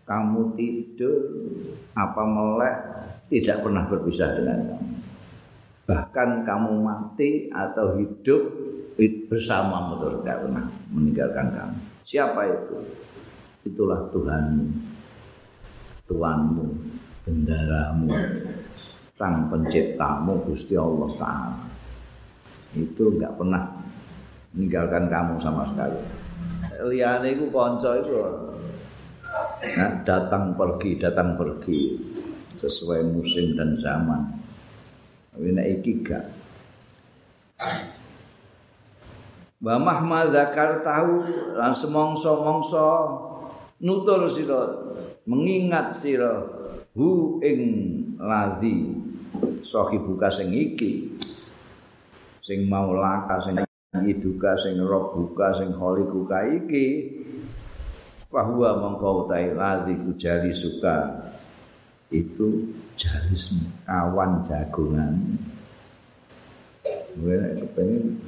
[0.08, 1.20] kamu tidur
[1.92, 2.76] apa melek
[3.28, 4.96] tidak pernah berpisah dengan kamu.
[5.84, 8.42] Bahkan kamu mati atau hidup
[9.30, 11.78] bersama motor pernah meninggalkan kamu.
[12.02, 12.76] Siapa itu?
[13.62, 14.66] Itulah Tuhanmu,
[16.10, 16.66] Tuhanmu,
[17.22, 18.10] bendaramu,
[19.14, 21.62] Sang Penciptamu Gusti Allah Taala.
[22.74, 23.62] Itu enggak pernah
[24.56, 26.00] meninggalkan kamu sama sekali.
[26.78, 28.14] Liyane iku kanca iku
[29.74, 31.98] nah, datang pergi datang pergi
[32.54, 34.22] sesuai musim dan zaman.
[35.34, 35.66] Tapi nek
[39.58, 41.18] Wa mahma zakar tahu
[41.58, 42.86] lan semongso-mongso
[43.82, 44.70] nutur sira
[45.26, 46.46] mengingat sira
[46.94, 47.58] hu ing
[48.22, 48.94] ladhi
[49.66, 51.18] sahibuka sing iki
[52.38, 53.58] sing maulaka sing
[54.06, 56.86] iduka sing robuka sing kholiquka iki.
[58.28, 61.26] Bahwa mongko utahe ladhi kujali suka.
[62.12, 63.56] Itu jalis
[63.88, 65.16] kawan jagongan.
[67.18, 67.40] Gue
[67.72, 68.20] pengen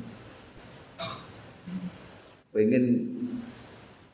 [2.51, 2.85] pengen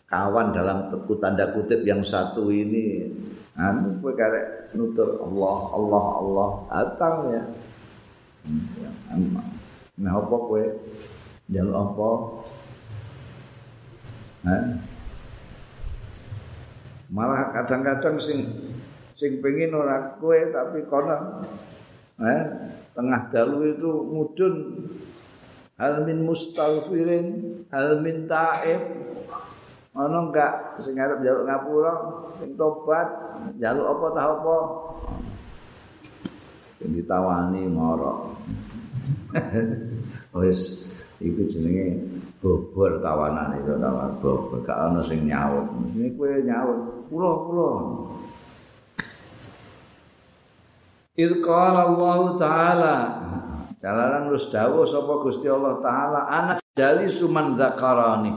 [0.06, 3.10] kawan dalam tanda kutip yang satu ini.
[3.56, 7.42] Anu kowe karek nutur Allah Allah Allah atau ya.
[9.96, 10.64] Nah apa kowe?
[11.48, 12.10] Jalur apa?
[17.08, 18.44] Malah kadang-kadang sing
[19.16, 21.40] sing pengen ora kowe tapi kono.
[22.20, 22.42] Eh
[22.92, 24.54] tengah dalu itu mudun
[25.76, 27.26] hal min mustaghfirin
[27.68, 28.80] hal min taib
[29.96, 30.80] ono enggak?
[30.84, 31.94] Sing arep njaluk ngapura
[32.36, 33.08] sing tobat
[33.56, 34.58] njaluk apa tah apa?
[36.80, 38.36] Sing ditawani moro.
[40.36, 41.96] Wis iku jenenge
[42.44, 45.64] bobor kawanan itu kawan bobor gak ono sing nyaut.
[45.96, 46.80] Ini kowe nyaut.
[47.08, 47.70] Kula kula
[51.16, 52.96] Ilqala Allah Ta'ala
[53.76, 58.32] Jalalan wis dawuh sapa Gusti Allah taala anak jali suman zakarani.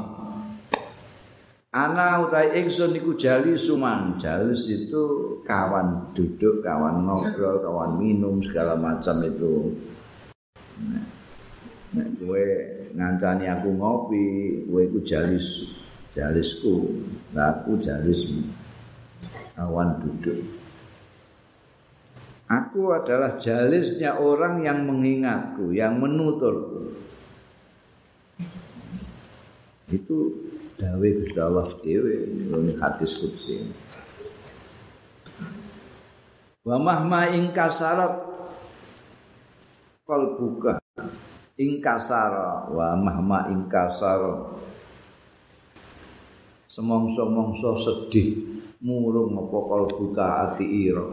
[1.69, 4.19] Ana utai ingsun iku jali suman.
[4.19, 9.77] Jalis itu kawan duduk, kawan ngobrol, kawan minum segala macam itu.
[11.95, 12.45] Nek kowe
[12.97, 14.25] ngancani aku ngopi,
[14.67, 15.71] kowe iku jalis
[16.11, 17.05] jalisku.
[17.31, 18.43] Lah aku jalismu.
[19.55, 20.58] Kawan duduk.
[22.49, 26.97] Aku adalah jalisnya orang yang mengingatku, yang menuturku.
[29.93, 30.33] Itu
[30.81, 32.13] dawe Gusti Allah dhewe
[32.49, 33.69] ini hadis kudsi.
[36.65, 38.17] Wa mahma ingkasarat
[40.09, 40.81] qalbuka
[41.53, 44.57] ingkasara wa mahma ingkasara
[46.65, 48.41] semongso-mongso sedih
[48.81, 51.05] murung apa kalbuka ati ira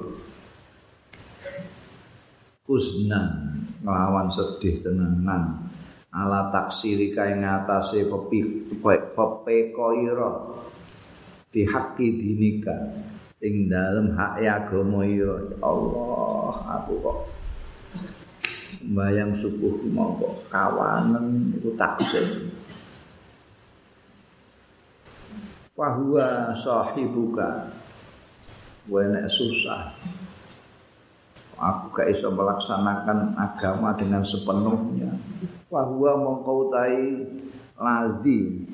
[2.67, 5.71] kusnan nglawan sedih tenangan.
[6.11, 10.33] Ala taksiri kae ngatasé pepi pepeko ira
[11.53, 12.75] di haqqi dinika
[13.41, 15.39] ing dalem hak agama ira.
[15.63, 17.19] Allah aku kok
[18.93, 22.27] bayang subuh kok kawanen iku taksir
[25.77, 27.69] Wahua sahibuka
[28.89, 29.93] Wena susah
[31.57, 35.11] aku gak iso melaksanakan agama dengan sepenuhnya.
[35.73, 37.27] Bahwa mongkau tai
[37.77, 38.65] ladi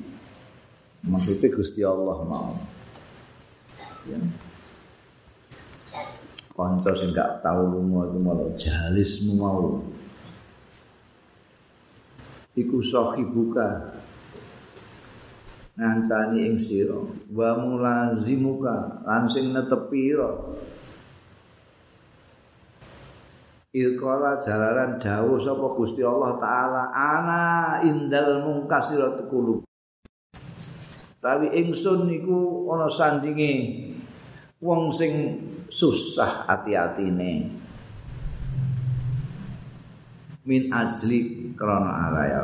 [1.03, 2.53] maksudnya Gusti Allah mau.
[4.03, 4.19] Ya.
[6.53, 9.81] konco sing gak tau lunga itu malah jalismu mau
[12.53, 13.97] iku sahibuka.
[15.73, 17.01] Ngancani ing sira.
[17.33, 19.01] Wa mulazimuka.
[19.09, 19.49] Lan sing
[23.73, 27.41] Ilkala jalaran dawuh sapa Gusti Allah taala ana
[27.81, 29.65] indal mungkasirat qulub.
[31.17, 33.81] Tapi ingsun niku ana sandinge
[34.61, 35.41] wong sing
[35.73, 37.49] susah ati-atine.
[40.45, 42.43] Min asli krana arah ya.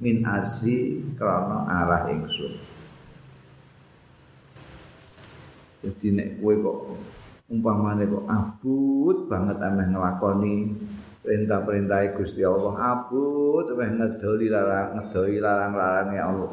[0.00, 2.56] Min asli krana arah ingsun.
[5.84, 6.78] Jadi nek kowe kok
[7.52, 10.72] umpamane kok abut banget ameh nglakoni
[11.20, 12.96] perintah-perintah Gusti Allah.
[12.96, 16.50] Abut ameh ngedoli larang ngedoli larang-larang ya Allah.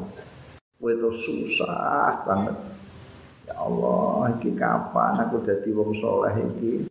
[0.76, 2.56] Kowe to susah banget.
[3.48, 6.84] Ya Allah iki kapan aku dadi wong saleh iki?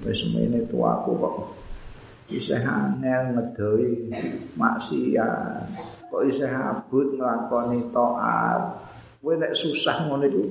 [0.00, 1.36] Wis mene tuaku kok
[2.32, 4.08] isih angel ngedoli
[4.56, 5.68] maksiat.
[6.08, 8.80] Kok isih abut nglakoni taat.
[9.20, 10.42] Kowe nek susah ngono iku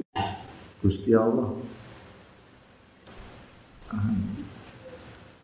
[0.85, 1.78] Gusti Allah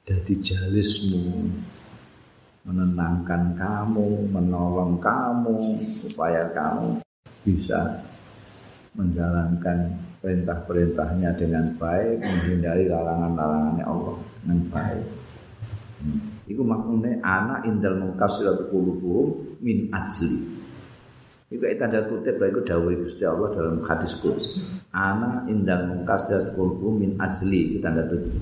[0.05, 1.49] jadi jalismu
[2.65, 7.01] menenangkan kamu, menolong kamu supaya kamu
[7.45, 8.01] bisa
[8.97, 15.05] menjalankan perintah-perintahnya dengan baik, menghindari larangan-larangannya Allah dengan baik.
[15.95, 16.19] Hmm.
[16.45, 20.43] iku maknane ana indal mukasirat qulubuhum min ajli
[21.55, 24.59] Iku tanda kutip iku dawuh Gusti Allah dalam hadis qudsi.
[24.91, 28.35] Ana indal mukasirat qulubuhum min ajli itu tanda kutip.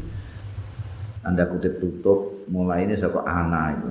[1.22, 3.90] Tanda kutip tutup mulai ini saka ana itu.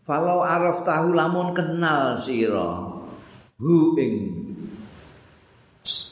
[0.00, 2.80] Falau araf tahu lamun kenal sira
[3.60, 4.12] hu ing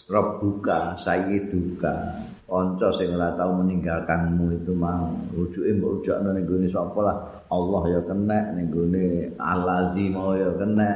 [0.05, 2.21] Rabbuka sayyiduka
[2.55, 5.11] kanca sing ora tau meninggalkanmu itu mau.
[5.35, 7.17] Rujuke mbok rujakno ning gone sapa lah?
[7.51, 10.89] Allah ya kena ning gone Allazi mau ya kena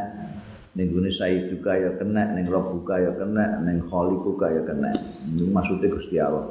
[0.78, 4.94] ning gone sayyiduka ya kena ning Rabbuka ya kena ning Khaliquka ya kena.
[5.26, 6.46] Ini maksudnya Gusti Allah.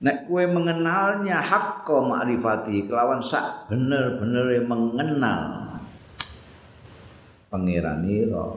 [0.00, 5.40] Nek kue mengenalnya hakko ma'rifati kelawan sak bener-bener mengenal.
[7.48, 8.48] Pangeran ira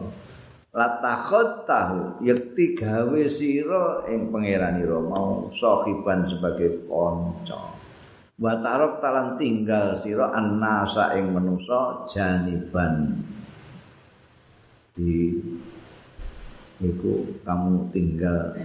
[0.73, 7.77] latakhot tahu yakti gawe sira ing pangeran ira mau sahiban sebagai kanca.
[8.41, 13.21] Wa tarok talan tinggal sira annasa ing manusa janiban.
[14.97, 15.37] Di
[16.81, 18.57] iku kamu tinggal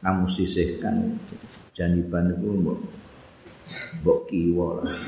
[0.00, 1.20] kamu sisihkan
[1.76, 2.78] janiban itu mbok
[4.02, 4.98] mbok kiwa lah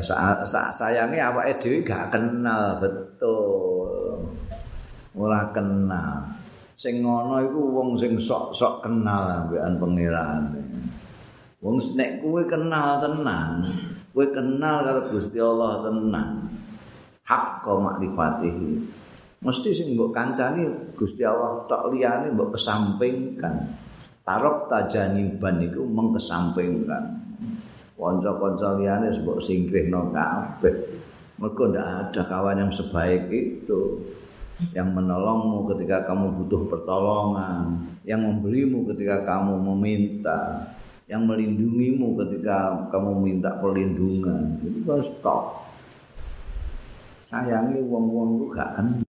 [0.00, 4.24] Sa -sa sayangnya apa dhewe gak kenal betul.
[5.12, 6.24] Ora kenal.
[6.82, 10.42] Sing ngono iku wong sing sok-sok kenal ambekan pangeran.
[11.62, 13.62] Wong nek kuwe kenal tenan,
[14.10, 16.50] kuwe kenal karo Gusti Allah tenan.
[17.22, 18.98] Hak makrifatihi.
[19.42, 20.66] mesti sing mbok kancani
[20.98, 23.78] Gusti Allah tok liyane mbok kesampingkan.
[24.26, 27.21] Tarok tajaniban iku mengkesampingkan.
[28.02, 30.74] Kanca-kanca liyane mbok singkrihno kabeh.
[31.38, 34.02] Mergo ndak ada kawan yang sebaik itu
[34.70, 40.70] yang menolongmu ketika kamu butuh pertolongan, yang memberimu ketika kamu meminta,
[41.10, 44.62] yang melindungimu ketika kamu minta perlindungan.
[44.62, 45.66] Itu harus stop.
[47.26, 49.02] Sayangi wong-wong itu gak kenal.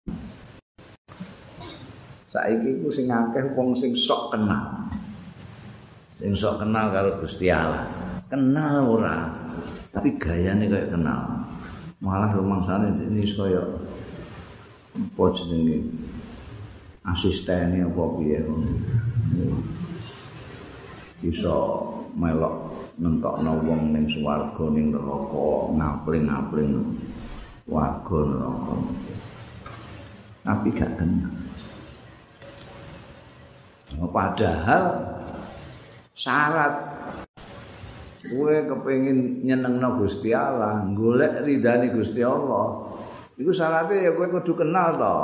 [2.31, 3.43] saiki ku sing akeh
[3.75, 4.87] sing sok kenal.
[6.15, 8.10] Sing sok kenal karo Gusti Allah.
[8.31, 9.27] Kenal ora,
[9.91, 11.43] tapi gayane kaya kenal.
[11.99, 13.59] Malah rumangsane ini kaya
[14.95, 15.83] apa jenenge
[17.03, 18.39] asistene apa piye
[21.19, 21.55] Bisa
[22.15, 22.71] melok
[23.03, 26.73] nentokno wong ning swarga ning neraka ngapling-ngapling
[27.67, 28.75] warga neraka.
[30.47, 31.35] Tapi gak kenal.
[34.15, 34.85] padahal
[36.15, 36.90] syarat
[38.29, 42.93] kowe kepengin nyenengno Gusti Allah, golek ridane Gusti Allah.
[43.41, 45.17] Iku syaratnya ya kowe kudu kenal to.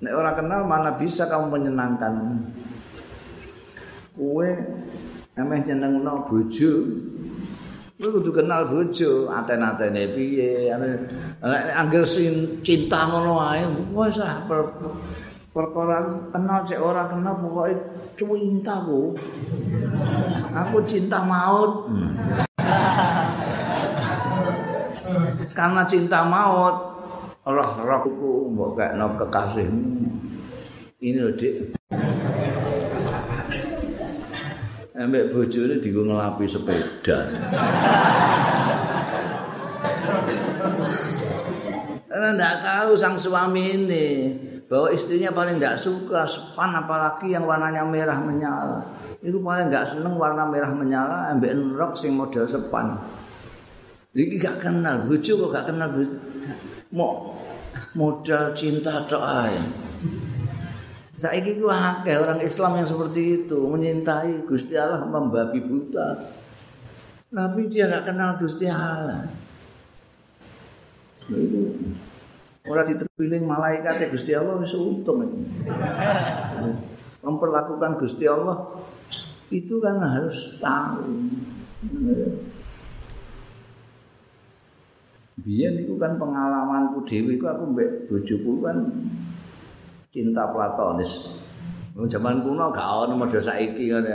[0.00, 2.40] Nek ora kenal mana bisa kamu menyenangkan.
[4.16, 4.48] Kowe
[5.36, 6.72] emeh nyenengno bojo.
[8.00, 12.08] Kowe kudu kenal bojo, aten-atene piye, nek anggere
[12.64, 13.60] cinta ngono wae,
[13.92, 14.40] wis ah
[15.54, 16.02] perkara
[16.34, 17.78] kenal cek ora kenal pokoke
[18.18, 19.14] cinta ku
[20.54, 21.90] aku cinta maut.
[25.54, 26.94] Karena cinta maut
[27.44, 30.08] roh rohku mbok kekno kekasihmu
[31.04, 31.76] ini lho dik.
[34.96, 37.18] Ambek bojone digo ngelapi sepeda.
[42.08, 44.06] Karena tidak tahu sang suami ini
[44.70, 48.80] bahwa istrinya paling tidak suka sepan apalagi yang warnanya merah menyala.
[49.20, 52.96] Itu paling tidak seneng warna merah menyala ambil rok sing model sepan.
[54.14, 56.14] Ini gak kenal bucu kok gak kenal bucu
[56.94, 57.34] mau
[57.98, 59.50] model cinta doa
[61.24, 66.20] saya ini akeh orang Islam yang seperti itu menyintai Gusti Allah membabi buta.
[67.32, 69.24] Tapi dia gak kenal Gusti Allah.
[71.30, 71.80] Itu
[72.64, 75.20] Ora diterpiling malaikat Gusti Allah wis untung.
[77.20, 78.56] Memperlakukan Gusti Allah
[79.52, 81.04] itu kan harus tahu.
[85.44, 88.76] Biyen itu kan pengalamanku dhewe iku aku mbek bojoku kan
[90.08, 91.20] cinta platonis.
[91.92, 94.08] Zaman kuno gak ono model saiki kan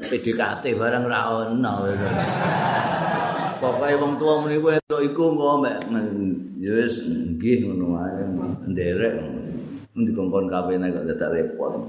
[0.00, 1.74] PDKT barang ra ono.
[3.60, 4.72] Pokoke wong tuwa muni kowe
[5.04, 5.60] iku engko
[6.64, 8.24] ya wis nggih ngono wae.
[8.72, 9.20] Nderek.
[9.92, 11.72] Ndi kongkon kabeh kok dadak repot.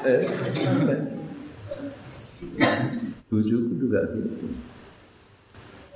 [0.00, 0.24] Eh
[3.28, 4.48] bojoku juga gitu.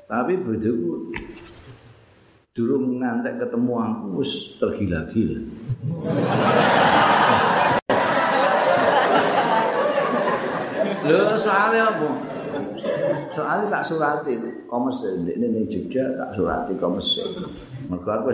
[0.05, 1.09] Tapi bojoku
[2.53, 5.41] durung ngantek ketemu aku wis tergila-gila.
[11.05, 12.34] Lho soalnya apa?
[13.35, 14.33] Soalnya tak surati
[14.71, 17.19] komes ini ning Jogja tak surati komes.
[17.91, 18.31] Mergo aku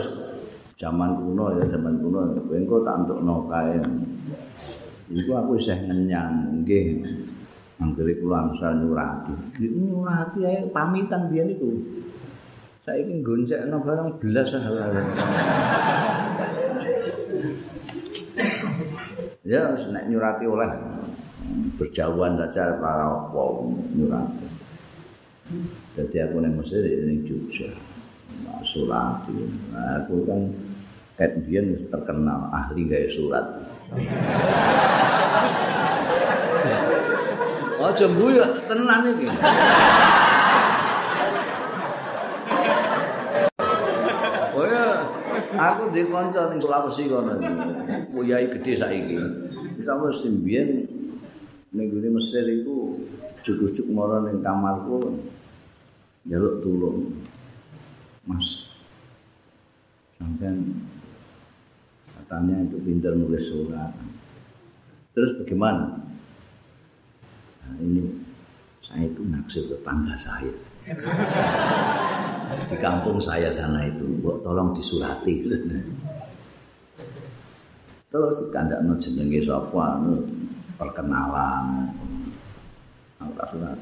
[0.77, 2.19] zaman kuno ya zaman kuno
[2.51, 3.79] engko tak entukno kae.
[5.11, 7.03] Iku aku isih ngenyang nggih.
[7.81, 9.33] Anggere kula asal nyurati.
[9.59, 11.71] Nyurati ae pamitan biyen iku.
[12.85, 14.53] Saiki goncekno barang belas
[19.41, 20.71] Ya nek nyurati oleh
[21.79, 24.47] berjauhan saja para wong nyurati.
[25.99, 27.71] Jadi aku ning Mesir ning Jogja.
[28.63, 29.35] Surati.
[29.99, 30.53] Aku kan
[31.45, 33.47] biyen terkenal ahli gawe surat.
[37.81, 39.27] Oh jembu ya tenan iki.
[44.55, 45.09] Oh ya,
[45.57, 47.41] aku di kanca ning Sulawesi kono.
[48.13, 49.17] Buyai gede saiki.
[49.81, 50.85] Sama simbien
[51.71, 52.99] ning Mesir iku
[53.47, 54.99] cukup-cukup mara ning kamarku
[56.27, 57.15] njaluk tulung.
[58.27, 58.67] Mas.
[60.21, 60.53] Sampai
[62.13, 63.95] katanya itu pintar nulis surat.
[65.17, 65.97] Terus bagaimana?
[67.65, 68.05] Nah, ini
[68.85, 70.53] saya itu naksir tetangga saya.
[72.69, 75.49] Di kampung saya sana itu, buat tolong disurati.
[78.11, 80.19] Terus dikandakno jenenge sapa anu
[80.81, 81.93] perkenalan.
[83.21, 83.77] Angka surat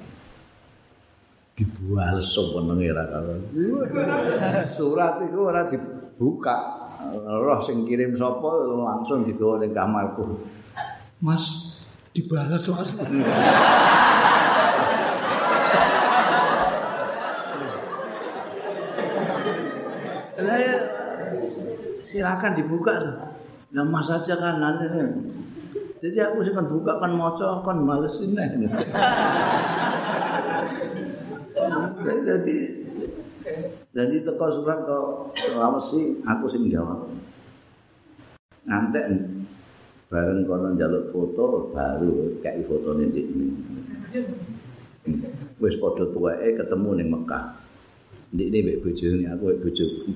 [1.55, 3.39] dibual sepenenge ra karo.
[4.67, 6.59] Surat iku ora dibuka.
[7.23, 10.43] Roh sing kirim sapa langsung digawa ning kamarku.
[11.23, 11.75] Mas
[12.11, 12.91] dibalas Mas.
[22.09, 23.15] Silakan dibuka tuh.
[23.69, 24.89] Nah, mas aja kan nanti
[25.99, 28.71] Jadi aku sih kan buka kan moco kan malesin nih.
[32.29, 32.59] jadi
[33.91, 34.99] jadi teko surat ke
[35.43, 37.11] Sulawesi aku sih jawab.
[38.69, 39.01] Nanti
[40.09, 43.47] bareng kono njaluk foto baru kayak foto ini ini.
[45.59, 47.59] Wis padha tuweke ketemu ning Mekah.
[48.29, 50.13] Ndik ini mbek bojone aku mbek bojoku.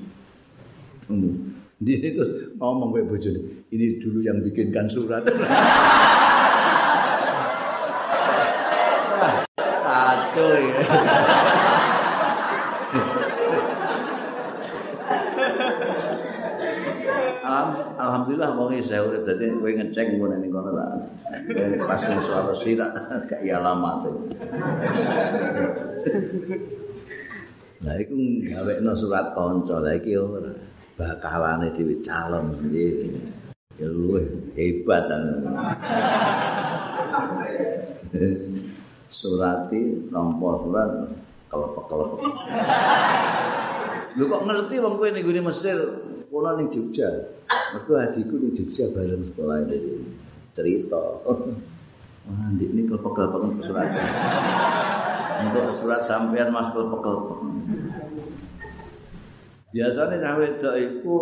[1.82, 2.22] Dia itu
[2.62, 5.26] ngomong kayak bojone, ini dulu yang bikinkan surat.
[9.82, 10.78] Kacau ya.
[17.98, 20.90] Alhamdulillah wong saya udah tadi gue ngecek gue nanti kono tak
[21.84, 22.90] pas nih suara sih tak
[23.30, 24.08] kayak alamat
[27.82, 28.14] Nah, itu
[28.46, 30.71] gawe no surat konco lagi orang.
[31.02, 32.54] Bakalane dhewe calon.
[32.62, 33.18] Nggih
[33.80, 35.10] ya luwih hebat
[39.10, 40.90] surati nampa surat
[41.50, 42.20] kelepek-kelepek.
[44.16, 45.78] Lu kok ngerti wong kowe ning Mesir?
[46.32, 47.08] Kono ning Jogja.
[47.76, 50.00] Mergo adikku ning Jogja bareng sekolah ini.
[50.52, 51.02] Cerita.
[51.26, 53.88] Wah ndik ini kelepek-kelepek surat.
[55.42, 57.38] Untuk surat sampean mas kelepek-kelepek
[59.72, 61.16] Biasanya cah wedok iku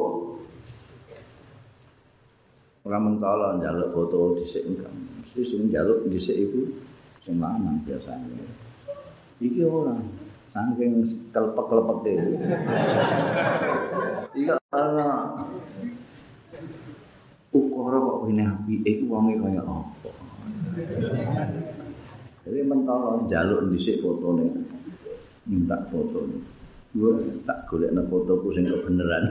[2.83, 4.91] ora mentolo njaluk foto dhisik enggak.
[4.91, 6.67] Mesti sing njaluk dhisik iku
[7.23, 8.43] sing lanang biasanya.
[9.39, 9.95] Iki ora
[10.51, 12.35] saking kelepek-kelepek iki.
[14.31, 15.27] Iya ana
[17.51, 20.11] ukara kok ngene api iku wonge kaya apa.
[22.47, 24.51] Jadi mentolo njaluk dhisik fotone.
[25.47, 26.60] Minta fotone.
[26.91, 27.15] Gue
[27.47, 29.31] tak golek na fotoku sing kebenaran.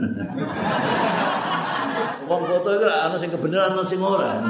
[2.24, 4.40] Wong foto itu ana sing kebenaran ana sing ora.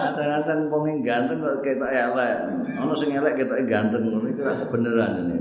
[0.00, 2.36] Kadang-kadang wong ganteng kok ketok elek.
[2.80, 5.36] Ana sing elek ketok ganteng ngono iku kebenaran ini.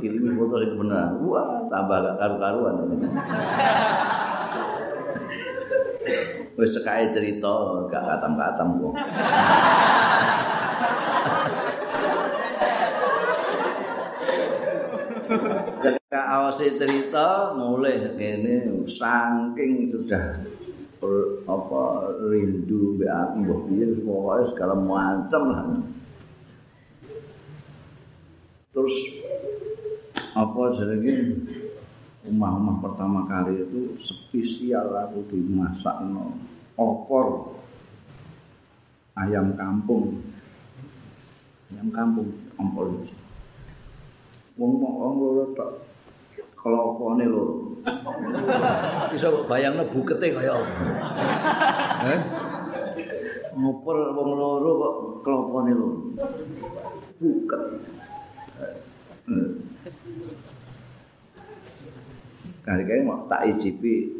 [0.00, 1.20] Kirim foto sing kebenaran.
[1.20, 2.96] Wah, tambah gak karu-karuan ini.
[6.56, 7.52] Wis cekae cerita
[7.92, 8.94] gak katam-katam kok.
[15.78, 20.42] Ketika awasi cerita mulai ini saking sudah
[21.46, 21.82] apa
[22.26, 23.62] rindu be aku mbok
[24.02, 25.62] pokoke segala macam lah.
[28.74, 28.96] Terus
[30.34, 31.46] apa jenenge?
[32.26, 36.34] Rumah-rumah pertama kali itu spesial aku dimasak no
[36.74, 37.54] opor
[39.14, 40.18] ayam kampung.
[41.70, 43.06] Ayam kampung opor
[44.58, 45.70] wong wong loro tok.
[46.58, 47.54] Kelopone loro.
[49.16, 50.82] Iso bayangno bukete kaya apa?
[52.02, 52.20] Eh
[53.54, 55.98] ngoper wong loro kok kelopone loro.
[57.22, 57.62] Buket.
[62.66, 64.10] Kali kali mau tak icipi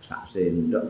[0.00, 0.84] sak sendok.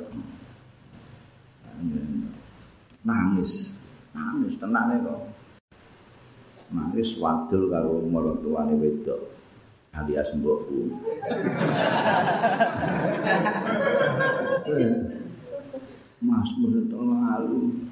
[3.02, 3.74] Nangis.
[4.14, 5.33] Nangis tenane kok
[6.72, 9.34] nangis wadul karo maratuane wedok
[9.94, 10.78] alias mbokku.
[16.24, 17.84] Mas mun lalu.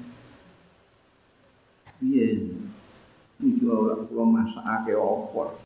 [2.01, 2.49] Piye
[3.39, 5.61] iki ora kula masakake opor.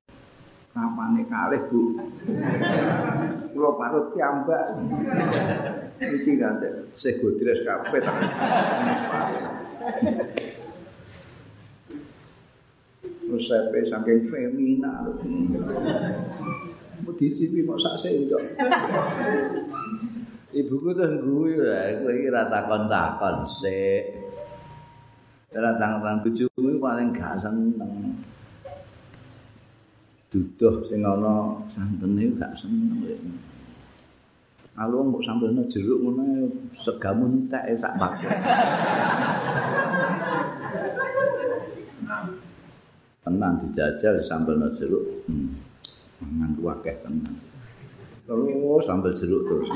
[0.75, 1.95] Kapane kalih Bu.
[3.55, 4.77] Kula parut kiambak
[5.97, 8.03] iki gantek segodres kabeh
[13.27, 15.03] resepe saking femina
[17.03, 18.41] mau dicipi mau sak sendok
[20.57, 24.03] ibuku tuh guyu ya kowe iki ra takon-takon sik.
[25.53, 28.13] Ora tangan bojomu paling gak seneng.
[30.27, 33.41] Duduh sing ana santene gak seneng.
[34.77, 36.45] Kalau mbok sambelno jeruk ngono
[36.77, 38.37] segamun entek sak paket.
[43.27, 45.03] Tenang dijajal sambal jeruk.
[45.27, 45.59] Hmm.
[46.23, 47.35] mangan kuakeh tenang
[48.27, 49.67] terus sambal jeruk terus.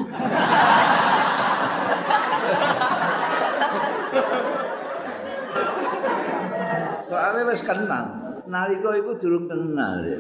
[7.08, 8.06] Soalnya wis kenal.
[8.52, 10.20] Nalika itu durung kenal ya.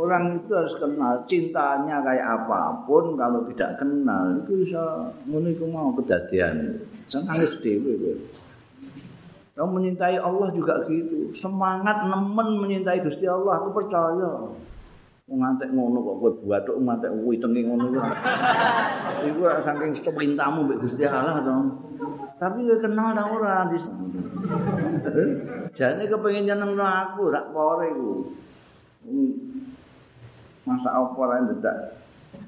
[0.00, 1.20] orang itu harus kenal.
[1.28, 8.16] Cintanya kayak apapun kalau tidak kenal itu bisa ngono mau kejadian senang dhewe
[9.58, 11.34] Kamu menyintai Allah juga gitu.
[11.34, 14.54] Semangat nemen menyintai Gusti Allah, aku percaya.
[15.28, 18.06] Ngantek ngono kok kowe buatuk ngantek witenge ngono kok.
[19.28, 21.56] Iku saking sepintamu mbek Gusti Allah to.
[22.38, 23.76] Tapi kowe kenal ta ora di
[25.76, 28.30] Jane kepengin nyenengno aku, tak pore iku.
[30.70, 31.98] Masa apa ora ndak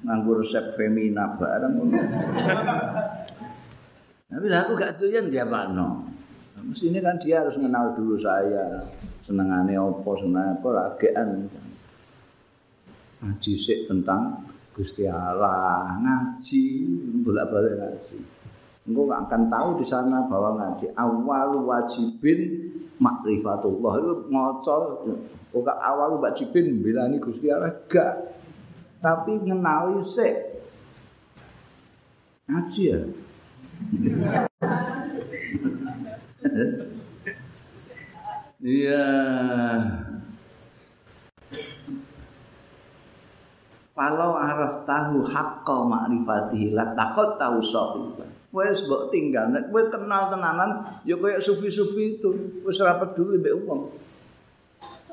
[0.06, 1.98] nganggo resep femina bareng ngono.
[4.30, 6.19] Tapi aku gak doyan dia pakno.
[6.66, 8.84] Mesti ini kan dia harus mengenal dulu saya.
[9.20, 11.48] Senengane opo, seneng apa lagian.
[13.20, 16.64] Ngaji sik tentang Gusti Allah, ngaji,
[17.20, 18.18] bolak-balik ngaji.
[18.88, 24.82] Engkau gak akan tahu di sana bahwa ngaji awal wajibin makrifatullah itu ngocor.
[25.52, 28.40] Bukan awal wajibin bilani Gusti Allah gak.
[29.04, 30.36] Tapi ngenali sik.
[32.48, 33.00] Ngaji ya.
[38.60, 39.08] Iya.
[44.00, 48.28] Kalau araf tahu hakka ma'rifatihi la takut tahu sahibah.
[48.50, 52.32] Wes mbok tinggal nek kenal tenanan ya koyo sufi-sufi itu
[52.64, 53.92] wis ora peduli mbek wong.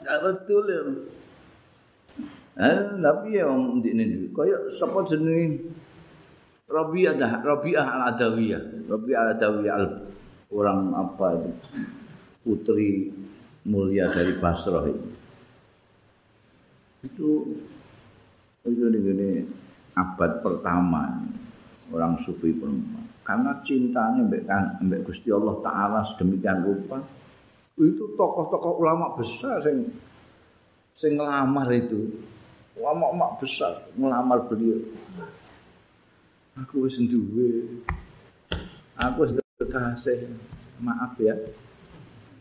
[0.01, 1.03] Gak peduli.
[2.57, 5.03] Eh, tapi ya wong ndikne koyo sapa
[6.67, 8.91] Rabi'ah dah Rabi'ah al-Adawiyah.
[8.91, 10.06] Rabi'ah al-Adawiyah al
[10.51, 11.51] orang apa itu?
[12.43, 13.11] Putri
[13.67, 15.09] mulia dari Basrah itu.
[17.03, 17.29] Itu
[18.67, 19.43] itu ini
[19.95, 21.19] abad pertama.
[21.87, 23.07] Orang sufi perempuan.
[23.23, 24.43] Karena cintanya mbak
[24.83, 26.99] mbak Gusti Allah Taala sedemikian rupa
[27.79, 29.87] itu tokoh-tokoh ulama besar sing
[30.95, 32.07] sing ngelamar itu.
[32.77, 34.79] Ulama-ulama besar ngelamar beliau.
[36.57, 36.97] Aku wis
[38.97, 40.31] aku wis kekasih
[40.79, 41.35] maaf ya.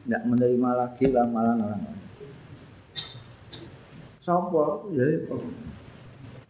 [0.06, 1.82] Tidak menerima lagi lamaran orang.
[1.82, 2.06] Lain
[4.22, 4.90] Sopo?
[4.94, 5.38] Ya itu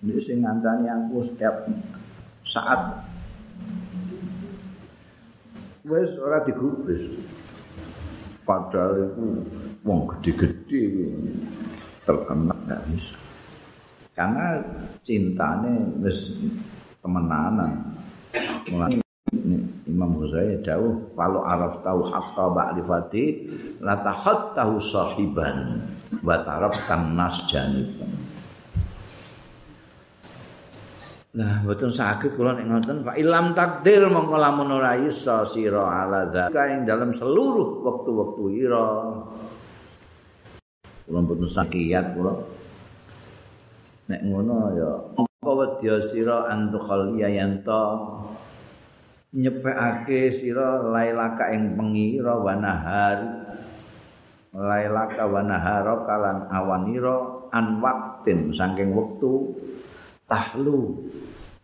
[0.05, 1.65] ini sing ngantani aku setiap
[2.45, 3.05] saat.
[5.89, 7.05] Wes ora digubris.
[8.45, 9.25] Padahal itu
[9.83, 10.85] wong gede-gede
[12.05, 13.17] terkenal nggak bisa.
[14.17, 14.61] Karena
[15.05, 16.33] cintanya wes
[17.01, 17.93] temenanan.
[18.73, 19.06] Mulai
[20.27, 23.25] Ghazali dawuh kalau araf tahu hakka ba'rifati
[23.79, 25.87] la tahattahu sahiban
[26.27, 28.11] wa taraftan nas janiban
[31.37, 36.33] Nah, betul sakit kula nek ngoten fa ilam takdir mongko lamun ora iso sira ala
[36.33, 38.89] dzaka ing dalam seluruh waktu-waktu ira.
[41.05, 42.33] Kula mboten sakiat kula.
[44.09, 47.85] Nek ngono ya mongko wedya sira antukhal ya yanto
[49.37, 53.19] nyepekake sira lailaka ing pengira wa nahar
[54.57, 59.53] lailaka wa naharaka lan awanira an waktin saking wektu
[60.25, 61.05] tahlu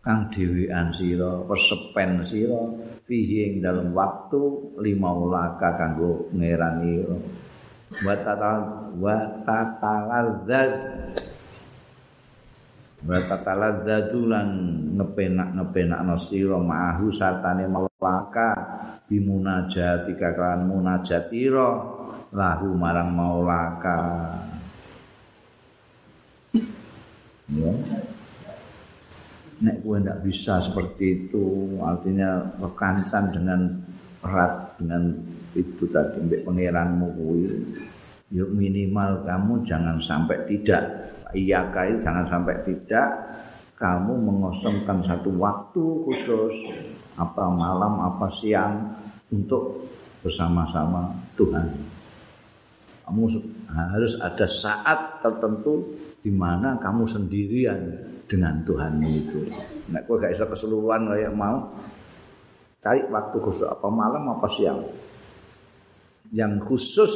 [0.05, 2.61] kang dhewean sira pesepen sira
[3.09, 7.01] fihi ing dalem waktu lima ulaka kanggo ngerani
[8.05, 8.61] wa tatal
[9.01, 10.71] wa tataladzat
[13.01, 14.49] wa tataladzatu lan
[14.93, 18.49] ngepenak-ngepenakno sira ma'ahu sartane melaka
[19.09, 21.69] bimunajatika kan munajatira
[22.33, 23.99] lahu marang maulaka.
[27.53, 27.71] Ya.
[29.63, 33.61] Nek kowe ndak bisa seperti itu artinya rekancan dengan
[34.25, 35.13] erat dengan
[35.53, 37.45] itu tadi mbek pangeranmu kuwi.
[38.33, 40.83] Yuk minimal kamu jangan sampai tidak.
[41.33, 43.09] Iya kai jangan sampai tidak
[43.77, 46.55] kamu mengosongkan satu waktu khusus
[47.17, 48.95] apa malam apa siang
[49.29, 49.89] untuk
[50.23, 51.93] bersama-sama Tuhan
[53.03, 53.23] kamu
[53.67, 55.83] harus ada saat tertentu
[56.23, 57.81] di mana kamu sendirian
[58.23, 59.43] dengan Tuhanmu itu.
[59.91, 61.67] Nek kowe gak iso keseluruhan kaya mau
[62.79, 64.87] cari waktu khusus apa malam apa siang.
[66.31, 67.13] Yang khusus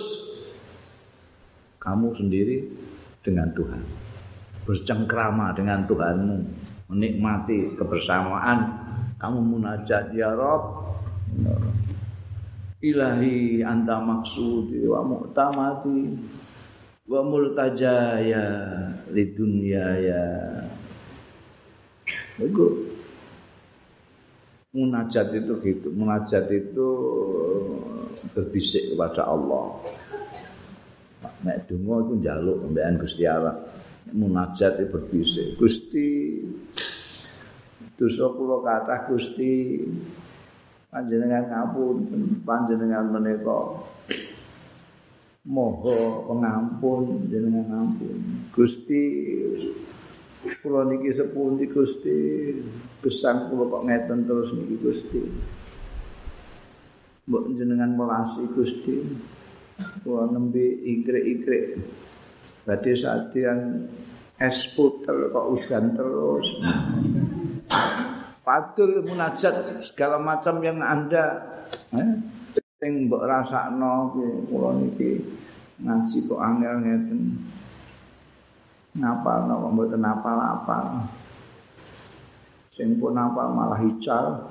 [1.79, 2.67] kamu sendiri
[3.23, 4.06] dengan Tuhan.
[4.67, 6.37] Bercengkrama dengan Tuhanmu,
[6.91, 8.67] menikmati kebersamaan,
[9.15, 10.83] kamu munajat ya Rob.
[12.83, 16.13] Ilahi anta maksudi wa mu'tamati
[17.07, 18.45] wa multajaya
[19.09, 20.25] lidunya ya
[22.37, 22.67] itu
[24.77, 25.87] munajat itu gitu.
[25.97, 26.87] Munajat itu
[28.37, 29.73] berbisik kepada Allah.
[31.41, 33.57] Nek donga iku njaluk mbekan Gusti Allah
[34.13, 35.47] munajat itu berbisik.
[35.59, 36.07] Gusti
[37.97, 39.81] dosa kula kathah Gusti.
[40.87, 43.83] Panjenengan ngapunten panjenengan menika
[45.43, 48.17] moho pengampun jenengan ngampun.
[48.55, 49.03] Gusti
[50.63, 52.17] kula niki sepundi Gusti?
[53.03, 55.21] Gesang kula kok ngeten terus niki Gusti?
[57.27, 58.95] Mbok jenengan melasi Gusti.
[60.01, 61.77] Kula nembe ikrik-ikrik
[62.67, 63.87] badhe sadian
[64.35, 66.47] es puter kok udan terus.
[68.43, 71.39] Padul munajat segala macam yang Anda
[71.95, 72.09] eh,
[72.83, 74.11] sing mbok rasakno
[74.51, 75.23] kula niki
[75.79, 77.19] ngaji kok angel ngeten.
[78.99, 80.77] Ngapal napa mboten apal apa
[82.77, 84.45] sing pun apal malah hical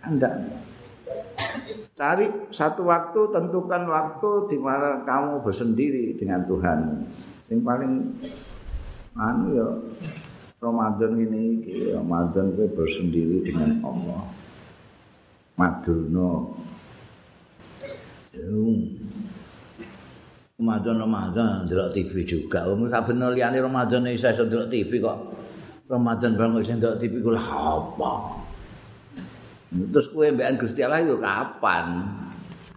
[0.00, 0.59] anda
[2.00, 7.04] cari satu waktu tentukan waktu di mana kamu bersendiri dengan Tuhan
[7.44, 8.16] sing paling
[9.20, 9.68] anu ya
[10.64, 11.60] Ramadan ini
[11.92, 14.32] Ramadan gue bersendiri dengan Allah
[15.60, 16.56] Maduno
[20.60, 22.68] Ramadan Ramadan delok TV juga.
[22.68, 25.18] Wong saben liyane Ramadan iso delok TV kok.
[25.88, 28.39] Ramadan bareng iso delok TV kula apa?
[29.70, 32.02] Terus kowe mbekan Gusti Allah yo kapan?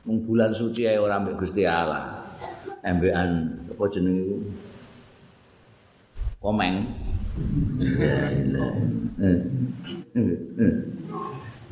[0.05, 2.21] Mung bulan suci ae ora mbek Gusti Allah.
[2.85, 4.37] Embekan apa jenenge iku?
[6.37, 6.75] Komeng.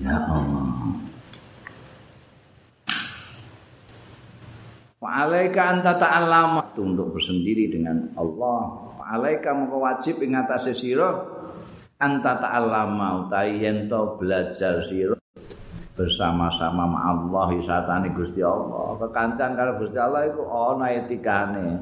[0.01, 0.65] Ya Allah.
[5.01, 8.89] Fa'alaika anta ta'allama untuk bersendiri dengan Allah.
[9.01, 11.09] Fa'alaika maka wajib ing atase sira
[12.01, 13.85] anta ta'allama utawi yen
[14.17, 15.15] belajar sira
[15.93, 18.97] bersama-sama ma Allah satane Gusti Allah.
[18.97, 21.77] Kekancan karo Gusti Allah iku ana etikane.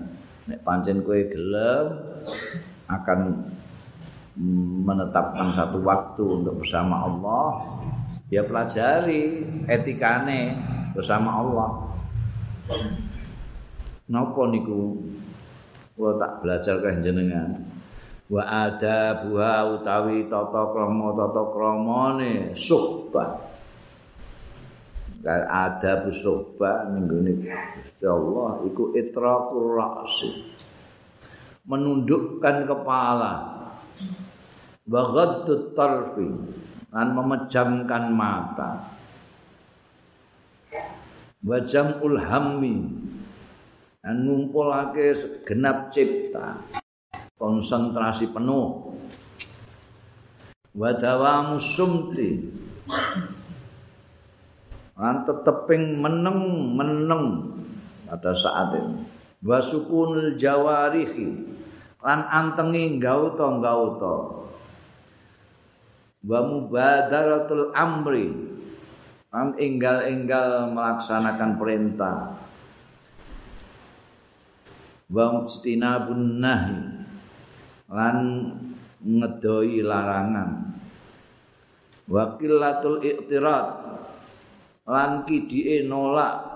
[0.51, 1.85] Nek pancen kowe gelem
[2.89, 3.19] akan
[4.83, 7.63] menetapkan satu waktu untuk bersama Allah,
[8.33, 10.57] ya pelajari etikane
[10.91, 11.69] bersama Allah.
[14.09, 14.97] napa niku
[15.93, 17.61] kula tak belajar kan jenengan
[18.29, 23.49] wa ada buha utawi tata krama tata kramane suhbah
[25.19, 27.49] dan ada busuhbah ning
[28.07, 30.47] Allah iku itraqur ra'si.
[31.67, 33.33] Menundukkan kepala.
[34.89, 36.29] Wa ghaddut tarfi
[36.89, 38.95] dan memejamkan mata.
[41.43, 42.75] Wa jam'ul hammi
[43.99, 46.63] dan ngumpulake segenap cipta
[47.39, 48.91] konsentrasi penuh.
[50.75, 52.53] Wadawa musumti
[54.99, 56.39] lan teteping meneng
[56.75, 57.25] meneng
[58.05, 59.01] pada saat ini
[59.41, 61.57] wasukunul jawarihi.
[61.99, 64.15] Lan antengi gauto gauto
[66.23, 68.31] wa mubadaratul amri.
[69.29, 72.17] Lan enggal-enggal melaksanakan perintah.
[75.09, 76.88] Wa mustinabun nahi
[77.89, 78.17] lan
[79.01, 80.49] ngedoi larangan.
[82.09, 83.67] Wa qillatul i'tirad
[84.89, 86.49] lan kidike nolak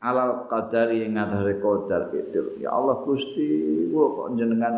[0.00, 3.48] alal qadari ing ngatasé qadar itu ya Allah Gusti
[3.92, 4.74] kula kok jenengan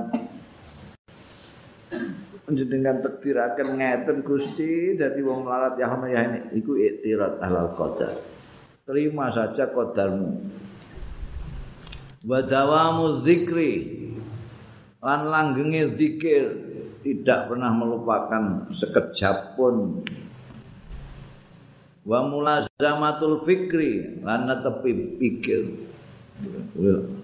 [2.51, 8.19] jenengan takdiraken ngeten Gusti dadi wong melarat ya ya ini iku iktirat alal qadar.
[8.89, 10.31] Terima saja qadarmu.
[12.25, 13.73] Wa dawamu dzikri
[14.99, 16.45] lan langgenge zikir
[17.07, 20.03] tidak pernah melupakan sekejap pun.
[22.09, 25.63] Wa mulazamatul fikri lan tepi pikir.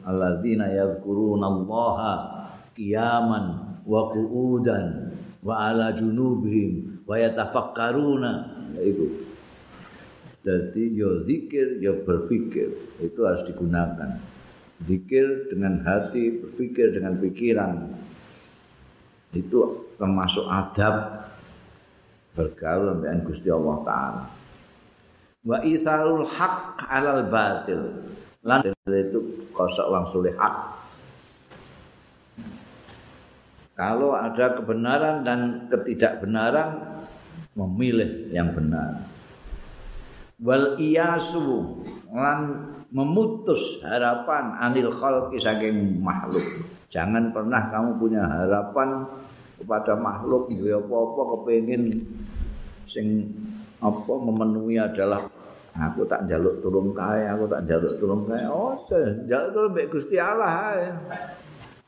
[0.04, 2.14] Alladzina yadhkuruna allaha
[2.74, 3.44] qiyaman
[3.86, 8.32] wa qu'udan wa ala junubihim wa yatafakkaruna.
[8.78, 9.24] Itu.
[10.44, 12.68] Jadi yo zikir yo berpikir
[13.00, 14.20] itu harus digunakan
[14.84, 17.88] zikir dengan hati berpikir dengan pikiran.
[19.34, 21.26] Itu termasuk adab
[22.38, 24.24] bergaul dengan Gusti Allah taala.
[25.44, 27.82] Wa itharul haq alal batil.
[28.44, 30.56] Lan itu kosok wang sulih hak.
[33.74, 36.78] Kalau ada kebenaran dan ketidakbenaran
[37.58, 39.02] memilih yang benar.
[40.38, 41.82] Wal iyasu
[42.12, 46.46] lan memutus harapan anil khalqi saking makhluk.
[46.94, 49.02] Jangan pernah kamu punya harapan
[49.58, 52.06] kepada makhluk ya apa-apa kepengin
[52.86, 53.26] sing
[53.82, 55.26] apa memenuhi adalah
[55.74, 58.46] aku tak jaluk turun kae aku tak jaluk turun kae.
[58.46, 58.78] Oh
[59.26, 60.94] jaluk turun mbek Gusti Allah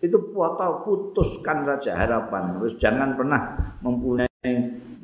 [0.03, 2.59] itu foto putuskan saja harapan.
[2.59, 3.41] Terus jangan pernah
[3.79, 4.51] mempunyai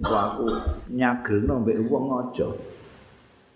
[0.03, 0.51] aku
[0.91, 2.51] nyagelno mbek wong aja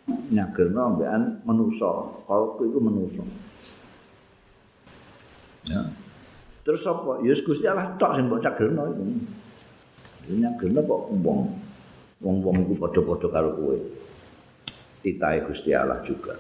[0.07, 1.91] nyagelno mbekan manusa
[2.27, 3.23] kalau itu manusa
[5.67, 5.83] ya
[6.63, 9.03] terus apa ya Gusti Allah tok sing mbok cagelno iku
[10.31, 11.41] nyagelno kok wong
[12.21, 13.79] wong-wong iku padha-padha karo kowe.
[14.97, 16.35] Titahe Gusti Allah juga.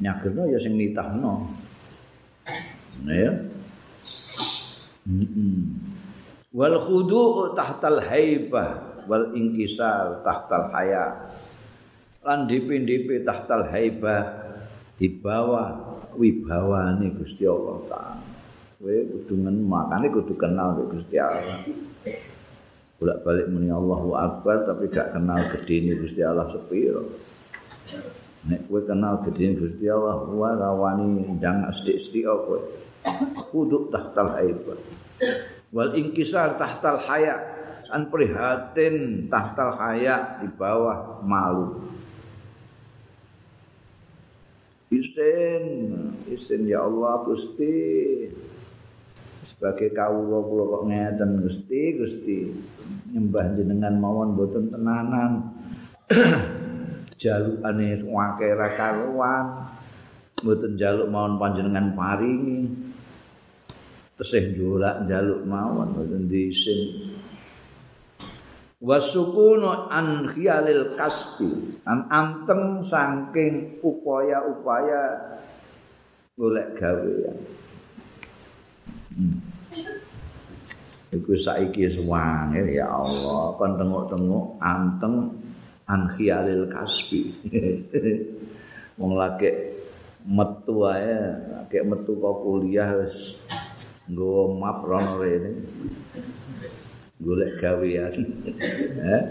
[0.00, 1.50] Nyagerno ya sing nitahno.
[3.04, 3.32] Nah ya.
[6.56, 11.12] Wal khudu'u tahtal haibah wal inkisar tahtal haya.
[12.26, 14.22] Lan dipi-dipi tahtal haibah
[14.98, 18.26] di bawah wibawane Gusti Allah taala.
[18.82, 21.62] Kowe kudu makane kudu kenal Gusti Allah.
[22.96, 27.04] bolak balik muni Allahu Akbar tapi gak kenal gede ini Gusti Allah sepiro
[28.48, 32.58] nek kowe kenal gede ini Gusti Allah wa rawani ndang sithik-sithik kowe
[33.52, 34.80] kudu tahtal haibah
[35.76, 37.36] wal inkisar tahtal haya
[37.92, 41.84] an prihatin tahtal haya di bawah malu
[44.86, 45.64] Isin,
[46.30, 47.74] isin ya Allah Gusti.
[49.46, 52.38] Sebagai kawula kula kok ngeten Gusti, Gusti.
[53.16, 55.56] nyembah jenengan mawon boten tenanan
[57.22, 59.44] jalukane wake ra karuan
[60.44, 62.68] boten jaluk mawon panjenengan paringi
[64.20, 67.15] tesih njolak jaluk mawon boten diisin
[68.80, 75.36] wasukunu an khiyalil kasbi an anteng saking upaya-upaya
[76.36, 77.16] golek gawe
[79.16, 79.40] hmm.
[81.16, 83.56] iku saiki suwange ya Allah.
[83.56, 85.32] Kon tengok-tengok anteng
[85.88, 87.32] an khialil kasbi
[89.00, 89.48] wong lagi
[90.26, 91.16] metu ae
[91.54, 93.38] lagi metu kok kuliah wis
[94.10, 95.52] nggo map rono rene
[97.20, 98.14] golek gawean.
[99.00, 99.22] Eh?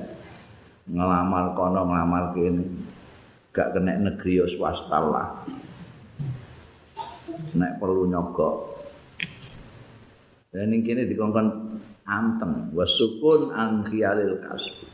[0.89, 2.63] Ngelamar kono ngelamar kene.
[3.55, 5.47] Gak kena negeri swasta lah.
[7.55, 8.55] Nek perlu nyogok.
[10.51, 11.47] Dan ini kini dikongkon
[12.03, 12.71] anteng.
[12.75, 14.87] Wasukun an khiyalil kasbi.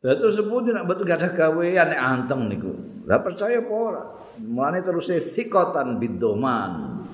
[0.00, 2.72] Lah terus sebut nek betul gak ada gawean nek anteng niku.
[3.06, 4.04] Lah percaya apa ora?
[4.40, 7.04] Mulane terus sikotan bidoman.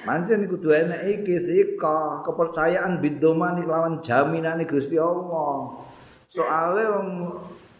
[0.00, 5.76] Pancen niku duwe enek iki sika kepercayaan bidoman lawan jaminan Gusti Allah.
[6.30, 7.08] Soale wong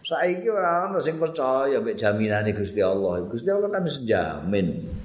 [0.05, 3.25] saiki ora ana sing percaya mek jaminane Gusti Allah.
[3.25, 5.01] Gusti Allah kan sejamin.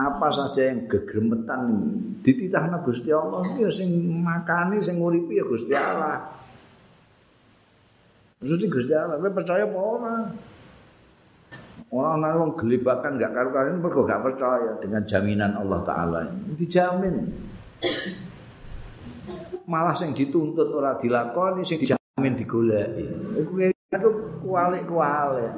[0.00, 1.60] apa saja yang gegremetan
[2.24, 3.92] dititahna Gusti Allah ya sing
[4.24, 6.24] makani sing nguripi ya Gusti Allah
[8.40, 10.16] Terus Gusti Allah, percaya apa ora?
[11.88, 16.20] Orang orang gelibakan gak karu-karuan mergo gak percaya dengan jaminan Allah Taala.
[16.54, 17.16] Dijamin
[19.64, 23.04] Malah sing dituntut ora dilakoni sing dijamin digoleki.
[23.46, 24.10] Kuwi itu
[24.44, 25.52] kualik-kualik.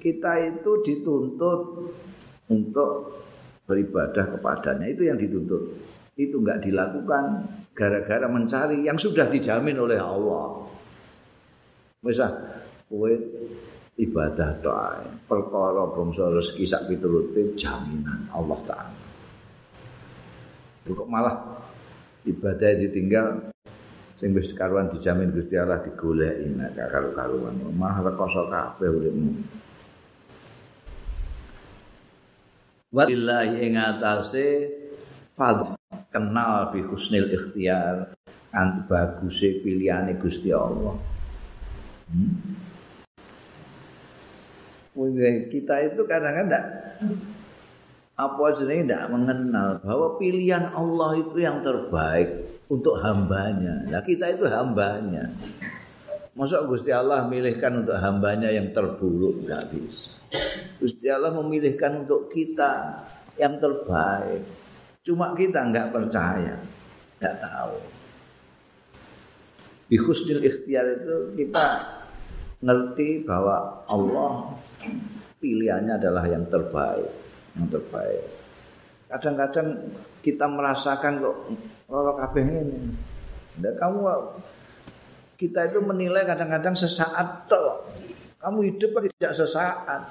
[0.00, 1.60] kita itu dituntut
[2.48, 3.20] untuk
[3.66, 5.74] beribadah kepadanya itu yang dituntut
[6.16, 7.44] itu enggak dilakukan
[7.76, 10.64] gara-gara mencari yang sudah dijamin oleh Allah
[12.00, 12.30] misal
[12.86, 13.12] kowe
[13.96, 19.02] ibadah doa perkara bangsa rezeki sak pitulute jaminan Allah taala
[20.86, 21.36] kok malah
[22.22, 23.50] ibadah ditinggal
[24.16, 29.32] sing wis karuan dijamin Gusti Allah digoleki nek karo karuan malah rekoso kabeh uripmu
[32.96, 34.72] Wallahi ing atase
[36.08, 38.16] kenal bi husnil ikhtiar
[38.48, 40.96] kan baguse pilihane Gusti Allah.
[42.08, 42.65] Hmm?
[45.52, 46.66] Kita itu kadang-kadang
[48.16, 53.84] apa jenenge tidak mengenal bahwa pilihan Allah itu yang terbaik untuk hambanya.
[53.92, 55.28] Nah kita itu hambanya.
[56.32, 59.44] Masa Gusti Allah memilihkan untuk hambanya yang terburuk?
[59.44, 60.12] Tidak bisa.
[60.80, 63.04] Gusti Allah memilihkan untuk kita
[63.36, 64.44] yang terbaik.
[65.04, 66.56] Cuma kita nggak percaya,
[67.20, 67.76] nggak tahu.
[69.86, 71.64] Di ikhtiar itu kita
[72.60, 74.56] ngerti bahwa Allah
[75.40, 77.10] pilihannya adalah yang terbaik,
[77.58, 78.24] yang terbaik.
[79.06, 79.68] Kadang-kadang
[80.24, 81.36] kita merasakan kok
[81.86, 82.80] loro kabeh ini.
[83.56, 84.00] Dan kamu
[85.36, 87.86] kita itu menilai kadang-kadang sesaat toh.
[88.40, 90.02] Kamu hidup tidak sesaat.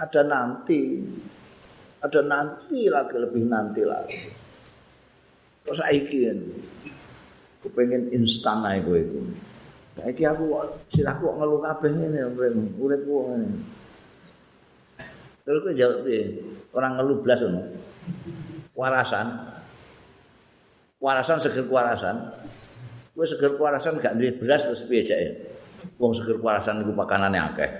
[0.00, 0.98] Ada nanti.
[2.02, 4.20] Ada nanti lagi, lebih nanti lagi.
[5.62, 6.26] Kok saiki
[7.62, 9.20] Aku pengen instan gue itu.
[9.92, 10.56] Saiki aku
[10.88, 12.20] silahku kok ngeluh kabeh ngene
[12.80, 13.48] uripku ngene.
[15.42, 16.22] Terus gue jawab dia,
[16.70, 17.62] orang ngeluh belas ono.
[18.78, 19.26] Warasan.
[21.02, 22.16] Warasan seger warasan.
[23.12, 25.28] Gue seger warasan gak duwe beras terus piye jake?
[25.98, 27.70] Wong seger warasan iku pakanane akeh.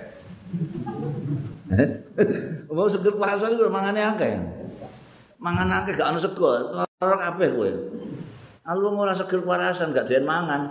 [2.76, 4.32] Wong seger parasan iku mangane akeh.
[5.40, 6.50] Mangan akeh gak ono sego,
[7.00, 7.70] ora kabeh kowe.
[8.68, 10.62] Alu ora seger parasan gak doyan mangan.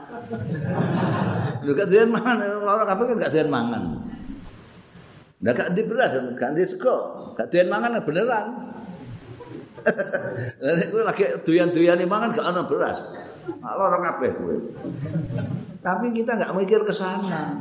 [1.61, 3.83] Lho gak doyan mangan, ora kabeh kan gak doyan mangan.
[5.41, 6.97] Lah gak di beras, gak di sego,
[7.37, 8.47] gak doyan mangan beneran.
[10.61, 12.97] Lah nek kowe lagi doyan-doyane mangan gak ono beras.
[13.61, 14.55] Lara kabeh kowe.
[15.81, 17.57] Tapi kita gak mikir ke sana.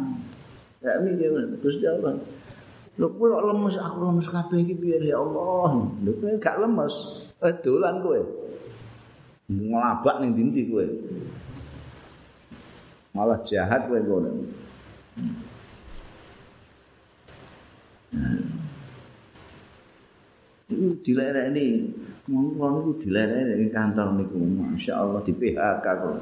[0.84, 2.20] Gak mikir Gusti Allah.
[3.00, 5.88] Lho kowe kok lemes aku lemes kabeh iki piye ya Allah.
[6.04, 7.24] Lho kowe gak lemes.
[7.40, 8.20] Eh dolan kowe.
[9.48, 10.84] Ngelabak ning dinti kowe.
[13.10, 14.30] Malah jahat kowe ngono.
[20.70, 21.90] Itu dilerek ini,
[22.30, 26.14] ngomong itu dilerek ini kantor niku, masya Allah di PHK kok.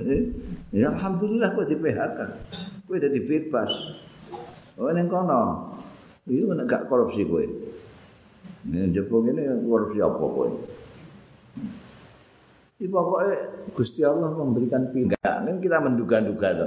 [0.00, 0.24] Eh,
[0.72, 2.18] ya alhamdulillah kok di PHK,
[2.88, 3.72] kok jadi bebas.
[4.80, 5.72] Oh neng kono.
[6.24, 7.44] Iki nek gak korupsi kowe.
[8.66, 10.48] Nek jebul ngene korupsi apa kowe?
[12.76, 13.32] Iki pokoke
[13.72, 15.16] Gusti Allah memberikan pilihan.
[15.48, 16.66] Kan kita menduga-duga to.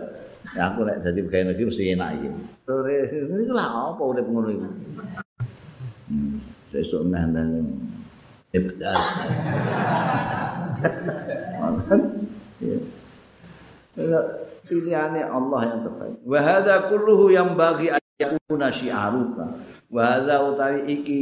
[0.57, 2.29] Ya aku nek dadi pegawai negeri mesti enak iki.
[2.65, 4.69] Sore iki lah apa urip ngono iki.
[6.09, 6.41] Hmm,
[6.73, 7.37] sesuk nang
[8.53, 9.03] ibdas.
[13.99, 14.21] Ya.
[14.63, 16.17] Pilihannya Allah yang terbaik.
[16.23, 21.21] Wa hadza kulluhu yang bagi yakuna syi'aruka wa hadza utawi iki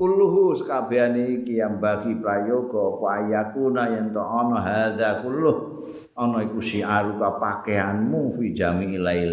[0.00, 5.84] kulluhu sakabehane iki yang bagi prayoga apa yakuna yen to ana hadza kulluh
[6.16, 9.32] ana iku syi'aruka pakaianmu fi jami'il lail.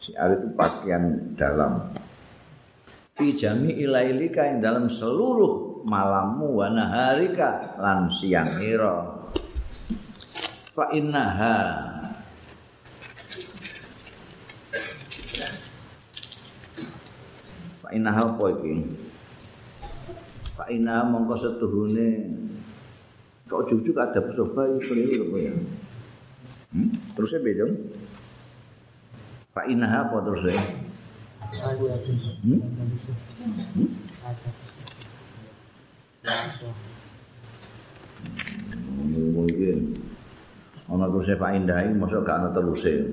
[0.00, 1.92] Syi'ar itu pakaian dalam.
[3.12, 9.04] Fi jami'il lailika ing dalam seluruh malammu wa naharika lan siang ira.
[10.72, 11.60] Fa innaha.
[17.92, 19.01] Inah apa iki
[20.62, 22.38] Pak Ina mongko setuhune.
[23.50, 25.54] Kok jujuk ada pesoba iki keliru kok ya?
[26.72, 26.88] Hmm?
[27.12, 27.68] terusnya beda
[29.52, 30.56] Pak Ina apa terusnya
[32.40, 32.60] hmm?
[33.76, 33.90] hmm?
[39.36, 39.78] mungkin
[40.88, 43.04] ana terusnya Pak Indah ini masuk gak ana terusnya?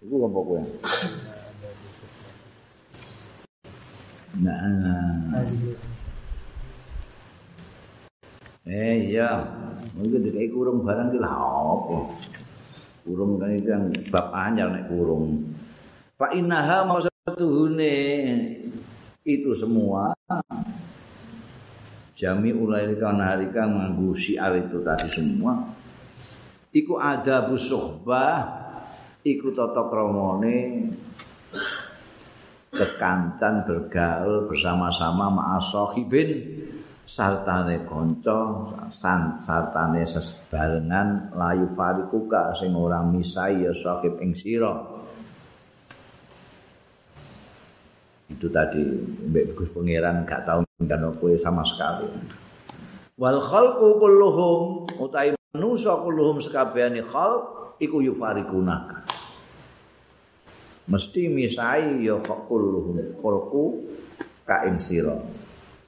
[0.00, 0.64] Itu apa kok
[4.42, 5.44] Nah.
[8.64, 9.44] Eh iya,
[9.92, 11.98] mungkin dikai kurung barang lah apa?
[13.04, 15.44] Kurung kan kan bab anyar nek kurung.
[16.16, 17.94] Pak Inaha mau satuhune
[19.24, 20.12] itu semua
[22.14, 25.74] jami ulaika naharika nganggo syiar itu tadi semua
[26.70, 28.44] iku ada busuhbah
[29.24, 30.88] iku tata kramane
[32.74, 36.30] kekancan bergaul bersama-sama ma'asahibin
[37.06, 44.74] sartane kanca san sartane sebarengan layu farikuka sing ora misai ya sahib ing sira.
[48.26, 48.82] Itu tadi
[49.30, 52.08] mbek Gus Pangeran gak tau ngundang kowe sama sekali.
[53.14, 59.06] Wal khalqu kulluhum utai manusa kulluhum sekabehane khalq iku yufarikuna
[60.84, 63.64] mesti misai ya kulluhum khalqu
[64.44, 65.16] ka ing sira.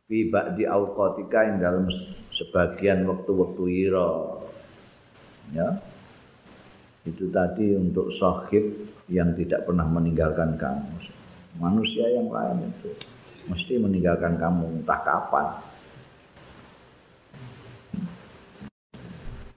[0.06, 1.90] Fi ba'di auqatika ing dalam
[2.30, 4.10] sebagian waktu-waktu ira
[5.52, 5.68] ya.
[7.06, 8.64] Itu tadi untuk sahib
[9.06, 10.90] yang tidak pernah meninggalkan kamu.
[11.56, 12.90] Manusia yang lain itu
[13.46, 15.46] mesti meninggalkan kamu entah kapan.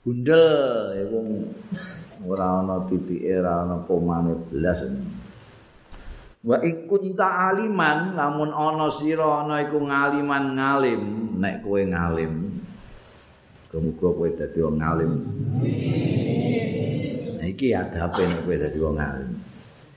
[0.06, 1.20] Bundel itu
[2.26, 4.82] ora ana titike ora ana komane blas
[6.40, 11.04] Wa ikun aliman lamun ana sira ana iku ngaliman ngalim
[11.36, 12.64] nek kowe ngalim.
[13.76, 15.12] Muga kowe dadi wong ngalim.
[17.36, 19.32] Nah iki adabe nek kowe dadi wong ngalim.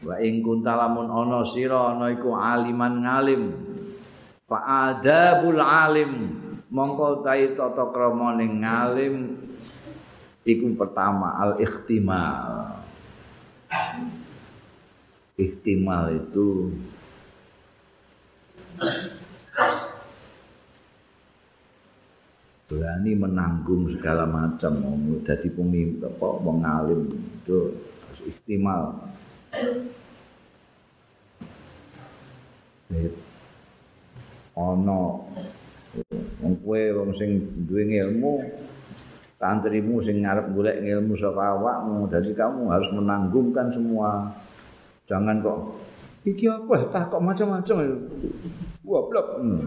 [0.02, 3.42] Wa ing kunta lamun ana sira ana iku aliman ngalim.
[4.50, 6.42] Fa adabul alim
[6.74, 9.14] mongko tai tata krama ning ngalim
[10.42, 12.82] iku pertama al ikhtimal.
[15.42, 16.70] Ihtimal itu
[22.70, 24.72] berani menanggung segala macam.
[24.80, 27.74] Mau jadi pemimpin apa mengalim itu
[28.06, 28.82] harus ihtimal.
[34.56, 35.28] Ono
[36.40, 38.40] wong kowe wong sing duwe ilmu
[39.40, 44.30] santrimu sing ngarep golek ilmu saka awakmu dadi kamu harus menanggungkan semua
[45.06, 45.58] Jangan kok
[46.22, 47.76] iki apa tak kok macam-macam
[48.82, 49.26] goblok.
[49.40, 49.58] Hmm.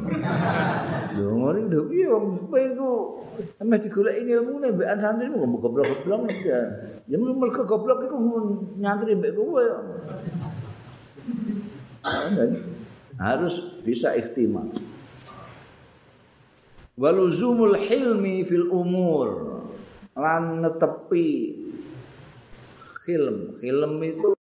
[1.15, 2.89] Lho ngene lho piye wong kowe iku
[3.57, 6.59] emeh digoleki ilmune mbek santri kok goblok-goblok ya.
[7.07, 8.17] Ya mergo goblok iku
[8.77, 9.65] nyantri mbek kowe.
[13.15, 14.69] Harus bisa ikhtimam.
[16.95, 19.59] Waluzumul hilmi fil umur
[20.15, 21.59] lan netepi
[23.07, 23.59] hilm.
[23.59, 24.34] Hilm itu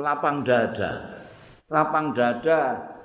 [0.00, 1.20] lapang dada.
[1.68, 2.58] Lapang dada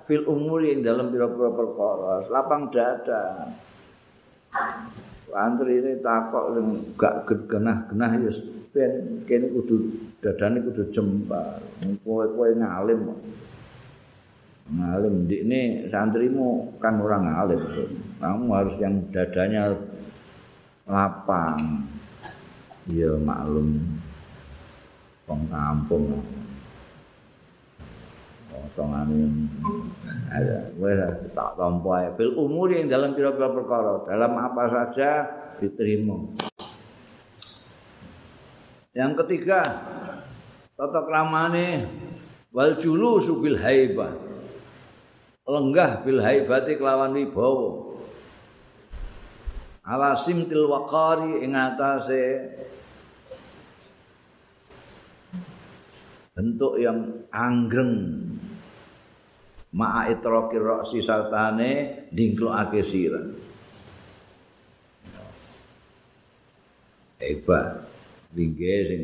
[0.07, 2.13] fil umur yang dalam pira-pira perkara.
[2.31, 3.51] Lapang dada.
[5.35, 8.31] Antri ini takok yang gak genah-genah ya
[8.71, 9.75] ben kene kudu
[10.23, 11.59] dadane kudu jembar.
[12.07, 13.11] Kowe-kowe ngalim.
[14.71, 17.61] Ngalim di ini santrimu kan orang ngalim.
[18.23, 19.75] Kamu harus yang dadanya
[20.87, 21.83] lapang.
[22.87, 23.83] Ya maklum.
[25.27, 26.23] Wong kampung.
[28.63, 29.49] Potongane
[30.31, 30.71] ada.
[30.79, 30.99] Wes
[31.35, 32.07] tak tampa ae.
[32.15, 35.11] Fil umur yang dalam pira-pira perkara dalam apa saja
[35.59, 36.15] diterima.
[38.95, 39.61] Yang ketiga
[40.79, 41.87] tata kramane
[42.55, 44.15] wal julu subil haibah.
[45.45, 47.85] Lenggah bil haibati kelawan wibawa.
[49.85, 52.49] Ala simtil waqari ing atase
[56.36, 57.95] bentuk yang anggreng
[59.75, 61.71] ma'a itraqir ra'si sartane
[62.15, 63.21] dingklokake sira.
[67.19, 67.83] Hebat.
[68.35, 69.03] Ringge sing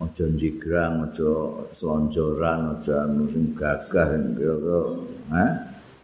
[0.00, 1.32] aja jigrang aja
[1.76, 4.80] slonjoran aja sing gagah kira-kira
[5.32, 5.44] ha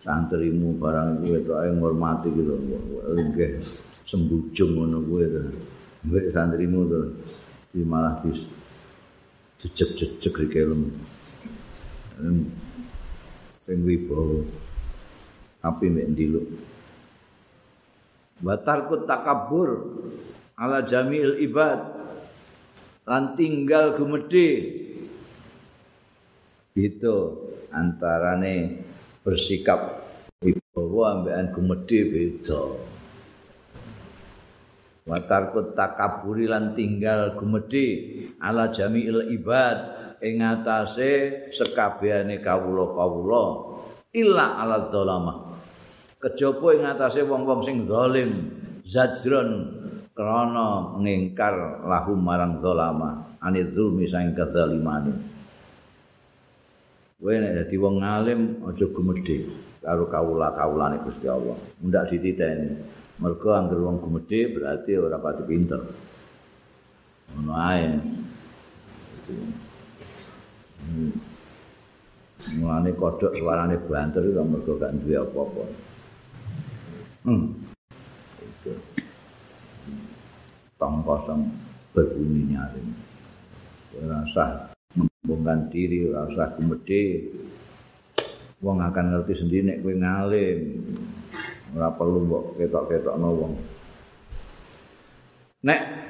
[0.00, 2.56] santrimu barang iki ketok ae ngurmati gitu
[3.12, 3.60] ringge
[4.08, 5.42] sembujung ngono kuwi to.
[6.08, 7.00] Mbek santrimu to.
[7.72, 8.32] Di malah di
[9.60, 10.88] jejeg-jejeg rike lemu
[13.66, 14.46] ping wibawa.
[15.66, 16.46] Api mek ndiluk.
[18.38, 19.82] Batarku takabur
[20.54, 21.82] ala jamil ibad.
[23.06, 24.50] Lan tinggal gumedhe.
[26.78, 27.16] Itu
[27.74, 28.86] antarane
[29.26, 30.06] bersikap
[30.38, 32.62] wibawa ambekan gumedhe beda.
[35.06, 37.86] Watarku takaburi lan tinggal gumedhe
[38.38, 39.95] ala jamil ibad
[40.26, 41.10] ing atase
[41.54, 43.44] sekabehane kawula-kawula
[44.10, 45.34] illa ala dzalama
[46.18, 48.30] kejaba ing atase wong-wong sing zalim
[48.82, 49.50] zajron
[50.10, 55.14] krana ngingkar lahum marang dzalama anil zulmi saing kedzalimane
[57.22, 61.54] kowe nek dadi wong alim aja gumedhe karo kawula-kawulane Gusti Allah.
[61.78, 62.74] Ndak dititeni.
[63.22, 65.78] Mergo anggere wong gumedhe berarti ora pati pinter.
[67.30, 67.86] Ngono ae.
[70.86, 71.12] Hmm.
[72.62, 75.64] Mulane kodhok suarane banter iku mergo gak duwe apa-apa.
[77.26, 77.58] Hmm.
[78.38, 78.72] Itu.
[80.78, 81.50] Tong kosong
[81.90, 82.90] berbunyi nyaring.
[84.04, 87.26] Ora usah membongkan diri, ora usah gumedhe.
[88.62, 90.60] Wong akan ngerti sendiri nek kowe ngalim.
[91.74, 93.52] Ora perlu mbok ketok-ketokno wong.
[95.66, 96.05] Nek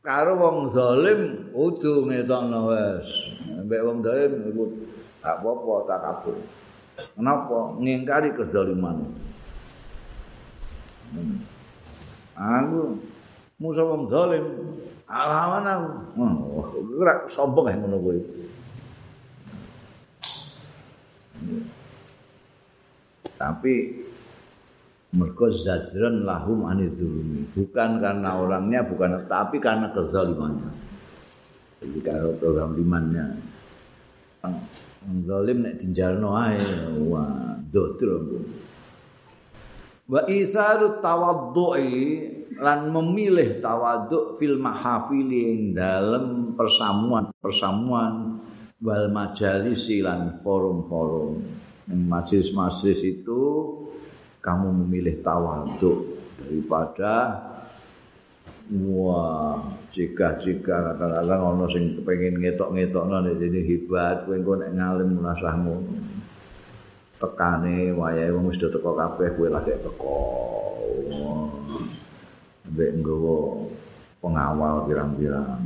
[0.00, 3.08] karo wong zalim kudu ngetokno wis.
[3.68, 4.64] Mbek wong zalim iku
[5.20, 6.36] apa-apa tak kabur.
[7.16, 7.58] Kenapa?
[7.80, 9.04] Ngingkari kezaliman.
[11.12, 11.38] Hmm.
[12.36, 12.96] Aku
[13.60, 14.44] musuh wong zalim.
[15.10, 15.88] Alaman aku.
[16.16, 16.64] Oh,
[17.02, 18.20] ora sombong ae ngono kuwi.
[23.40, 23.74] Tapi
[25.10, 30.70] mergo zajran lahum anidzulumi bukan karena orangnya bukan tapi karena kezalimannya.
[31.80, 33.26] Jadi kalau kezalimannya
[35.26, 36.60] zalim nek dijalno ae
[37.08, 38.44] wah dotro
[40.10, 41.98] wa isaru tawaddu'i
[42.60, 48.42] lan memilih tawaduk fil mahafili ing dalem persamuan persamuan
[48.80, 51.40] wal majalis lan forum-forum.
[51.90, 53.42] Majelis-majelis itu
[54.40, 57.14] kamu memilih tawaduk daripada
[58.70, 59.60] wah
[59.92, 65.76] jika-jika kadang-kadang ono sing kepengin ngetok-ngetokno nek dene hebat kowe engko nek ngalim rasahmu
[67.20, 70.18] tekane wayahe wong wis teko kabeh kowe lagi teko.
[72.70, 73.36] Mbek nggawa
[74.24, 75.60] pengawal pirang-pirang.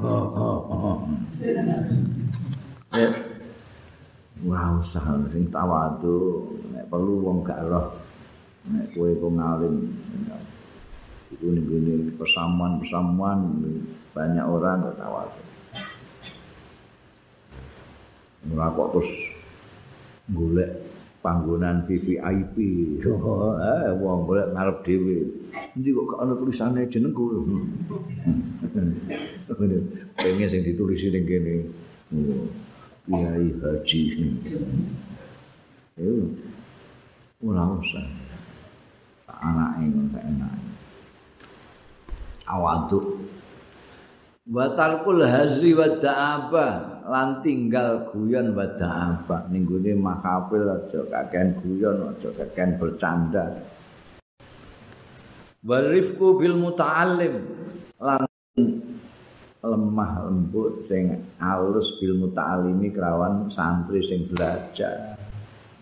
[0.00, 0.98] Oh, oh, oh.
[4.40, 7.94] Wah, usah sing tawadu, nek perlu wong gak roh.
[8.66, 9.76] Nek kowe kok ngalim.
[11.30, 13.38] Iku ning persamuan-persamuan
[14.10, 15.42] banyak orang gak tawadu.
[18.50, 19.12] Ora kok terus
[20.34, 20.70] golek
[21.22, 22.56] panggonan VVIP.
[23.70, 25.18] eh wong golek ngarep dhewe.
[25.78, 27.24] Endi kok gak ana tulisane jenengku.
[30.20, 31.54] Pengen sing ditulisi ning kene.
[32.10, 32.50] Oh.
[33.10, 34.58] kiai haji itu
[37.40, 38.06] ora usah.
[39.40, 40.52] Anak ini tak enak
[42.44, 43.06] awaduk.
[44.50, 46.66] Batalkul hazri wa da'aba
[47.06, 53.62] lan tinggal guyon wa da'aba ning gone makapil aja kakean guyon aja kakean bercanda.
[55.62, 57.34] Warifku bil muta'allim.
[58.00, 58.26] Lan
[59.60, 65.19] lemah lembut sing alus bil muta'alimi kerawan santri sing belajar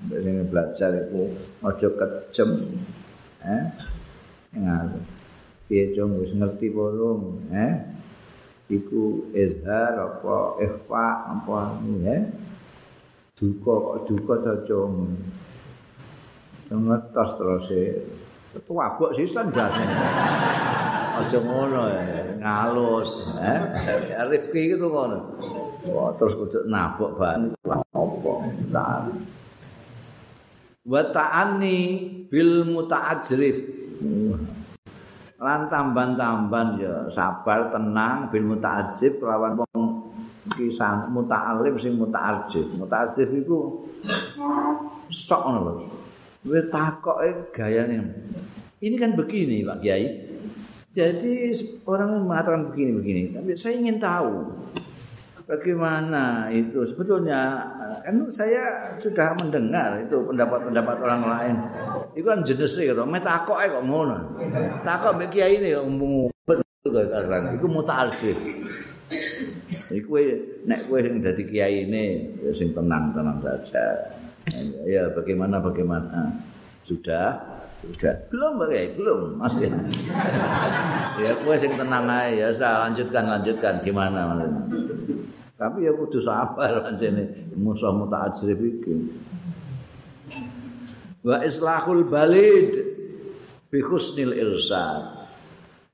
[0.06, 1.34] sing belajar iku
[1.66, 2.50] aja kejem
[3.42, 3.64] eh?
[4.54, 5.00] Ngalu
[5.66, 6.22] piye cung?
[6.22, 7.74] Wis ngerti bolong eh?
[8.68, 12.20] Iku izhar apa ikhfa apa ya
[13.38, 14.94] duka kok duka to cung?
[16.68, 17.82] Ngetos terus e
[18.52, 19.84] ketua bok sisan jane
[21.18, 21.80] aja ngono
[22.38, 23.60] ngalus eh?
[24.30, 25.36] Rifki itu ngono.
[26.20, 28.32] Terus kudu nabok ban apa
[30.88, 31.78] wa ta'anni
[32.32, 33.60] bil muta'ajrif.
[35.38, 40.08] Lan tamban-tamban ya sabar tenang bil muta'ajrif lawan wong
[40.56, 42.72] kisah muta'alim sing muta'ajrif.
[42.74, 43.84] Muta'ajrif iku
[45.12, 45.72] sok ngono lho.
[46.48, 48.00] Kowe takoke gayane.
[48.80, 50.06] Ini kan begini Pak Kiai.
[50.88, 51.52] Jadi
[51.84, 54.50] orang mengatakan begini-begini, tapi saya ingin tahu
[55.48, 57.64] bagaimana itu sebetulnya
[58.04, 61.56] kan saya sudah mendengar itu pendapat-pendapat orang lain.
[62.12, 64.36] Itu kan jenisnya gitu, metakok kok ngono.
[64.84, 68.36] Takok mbek kiai ini umum betul karena itu mutarjih.
[69.88, 70.20] Iku
[70.68, 72.04] nek kowe sing dadi kiai ini
[72.44, 74.12] ya sing tenang-tenang saja.
[74.84, 76.28] Ya bagaimana bagaimana
[76.84, 78.10] sudah Sudah.
[78.26, 79.70] Belum bagai, belum masih.
[81.22, 84.62] ya gue sing tenang aja ya, saya lanjutkan lanjutkan gimana maksudnya.
[85.58, 88.94] Tapi ya kudu sabar pancene musuh muta'ajrif iki.
[91.26, 92.78] Wa islahul balid
[93.66, 95.18] bi husnil irsad.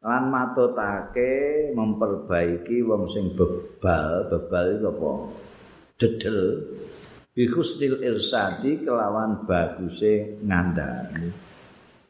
[0.04, 5.12] Lan matutake memperbaiki wong sing bebal, bebal itu apa?
[5.96, 6.40] Dedel
[7.32, 11.56] bi husnil irsadi kelawan baguse ngandani.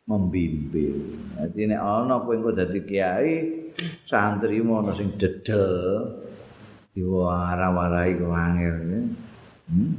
[0.04, 1.32] membimbing.
[1.32, 3.32] Dadi nek ana kowe engko dadi kiai,
[4.04, 5.64] santri ana sing dedel
[6.94, 8.76] diwara-warai kok angel.
[9.68, 9.92] Hmm?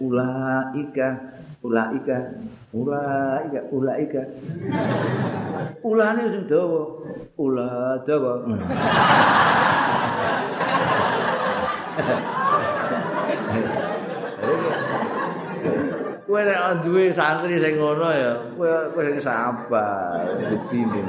[0.00, 1.08] ulaika
[1.62, 2.16] ulaika
[2.74, 4.22] ulaika ulaika
[5.86, 6.82] ulane sing dawa
[7.38, 8.42] ula dawa
[16.34, 21.06] Kowe nek duwe santri sing ngono ya, kowe kowe sing sabar, dibimbing.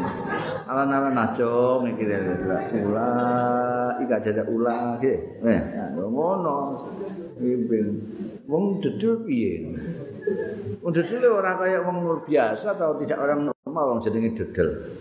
[0.70, 2.14] Alan-alan aja mikir
[2.86, 3.10] ula
[4.06, 5.18] ika jaja ula iki.
[5.42, 5.62] Eh,
[5.98, 6.78] ngono.
[7.42, 7.90] Bimbing.
[8.46, 9.66] Wong dedul piye?
[10.86, 14.94] Wong dedul ora kaya wong biasa atau tidak orang normal wong jenenge dedel.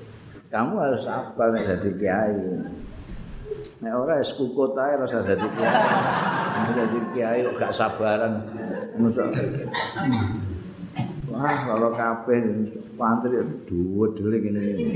[0.49, 2.41] Kamu harus sabar nek dadi kiai.
[3.85, 5.77] Nek ora es kukut ae rasa dadi kiai.
[6.73, 8.41] Dadi kiai kok gak sabaran.
[11.29, 12.65] Wah, kalau kabeh
[12.97, 14.89] pantri duwe dhewe ngene iki.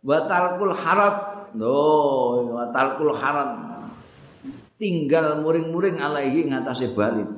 [0.00, 1.16] Batalkul harat.
[1.60, 1.76] No,
[2.56, 3.52] batalkul harat.
[4.80, 7.28] Tinggal muring-muring alaihi ngatasé balit.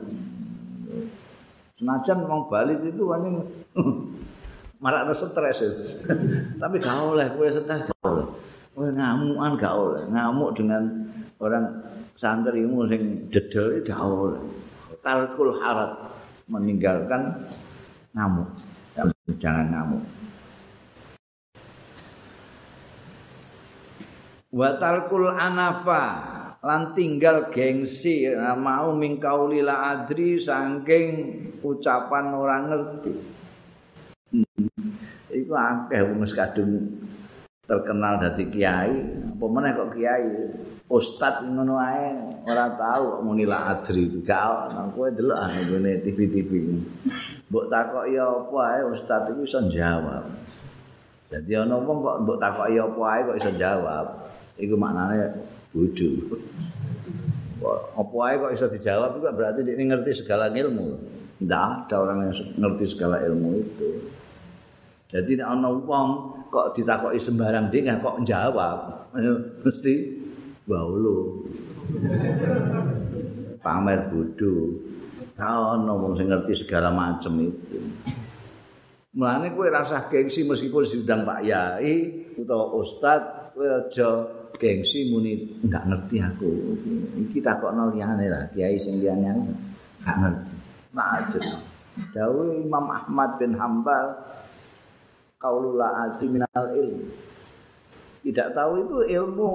[1.75, 3.35] Senajan wong balit itu wani
[4.83, 5.59] marak stres.
[6.63, 8.44] Tapi gak oleh kowe stres gak oleh.
[8.75, 10.03] Kowe ngamukan gak oleh.
[10.11, 10.83] Ngamuk dengan
[11.39, 11.79] orang
[12.19, 14.43] santrimu sing dedel iki gak oleh.
[14.99, 15.95] Talkul harat
[16.51, 17.47] meninggalkan
[18.19, 18.51] ngamuk.
[19.39, 20.03] Jangan ngamuk.
[24.51, 26.03] Wa talkul anafa
[26.63, 28.27] lan tinggal gengsi
[28.59, 31.07] mau mingkauli la adri saking
[31.63, 33.15] ucapan orang ngerti.
[34.35, 34.67] Hmm.
[35.31, 37.04] Iku akeh wong kadung
[37.65, 38.93] terkenal dadi kiai,
[39.35, 40.29] apa meneh kok kiai?
[40.85, 42.13] Ustad ngono ae
[42.45, 45.41] ora tahu kok muni la adri gak ono kowe delok
[45.73, 46.51] ngene TV-TV.
[47.49, 50.29] Mbok takoki apa ae ustad iku iso jawab.
[51.33, 54.07] Jadi ana wong kok mbok takoki apa ae kok iso jawab.
[54.61, 55.17] Iku maknane
[55.73, 56.37] bodho.
[57.97, 60.89] Apa ae kok iso dijawab itu berarti dia ngerti segala ilmu.
[61.41, 63.89] Tidak ada orang yang ngerti segala ilmu itu.
[65.15, 66.09] Jadi nek ana wong
[66.51, 69.07] kok ditakoki sembarang dia kok jawab,
[69.63, 69.95] mesti
[70.67, 71.47] baulo.
[73.63, 74.75] Pamer bodho.
[75.39, 77.79] Ka ana wong sing ngerti segala macam itu.
[79.15, 81.95] Mulane kowe rasa gengsi meskipun diundang Pak Yai
[82.35, 84.27] utawa ustaz, kowe aja
[84.59, 86.51] gengsi muni enggak ngerti aku.
[87.23, 89.31] Iki takokno liyane lah, kiai sing liyane
[90.03, 90.55] enggak ngerti.
[90.91, 91.47] Macet.
[92.11, 94.19] Dawe Imam Ahmad bin Hambal
[95.45, 97.13] qaulul ati minal ilm.
[98.25, 99.53] Tidak tahu itu ilmu.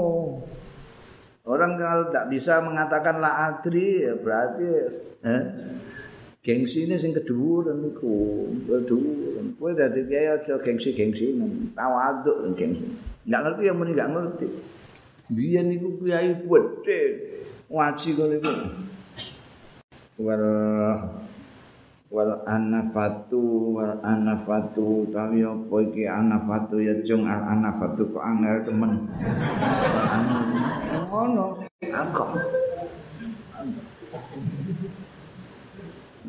[1.49, 4.65] Orang kalau tidak bisa mengatakan la adri ya berarti
[5.25, 5.41] eh,
[6.45, 9.41] gengsi ini sing kedua dan niku kedua.
[9.57, 11.33] Kowe dadi kiai aja gengsi-gengsi
[11.73, 12.85] tawaduk dan gengsi.
[13.25, 14.47] Enggak ngerti yang muni enggak ngerti.
[15.33, 17.01] Biyen niku kiai gede
[17.65, 18.53] ngaji kene iku.
[20.21, 20.43] Wal
[22.09, 26.81] wal anafatu wal anafatu tawi apa iki anafatu?
[26.81, 28.91] Ya jung al anafatu kok angel temen.
[31.09, 31.61] Ngono.
[31.89, 32.25] Aku.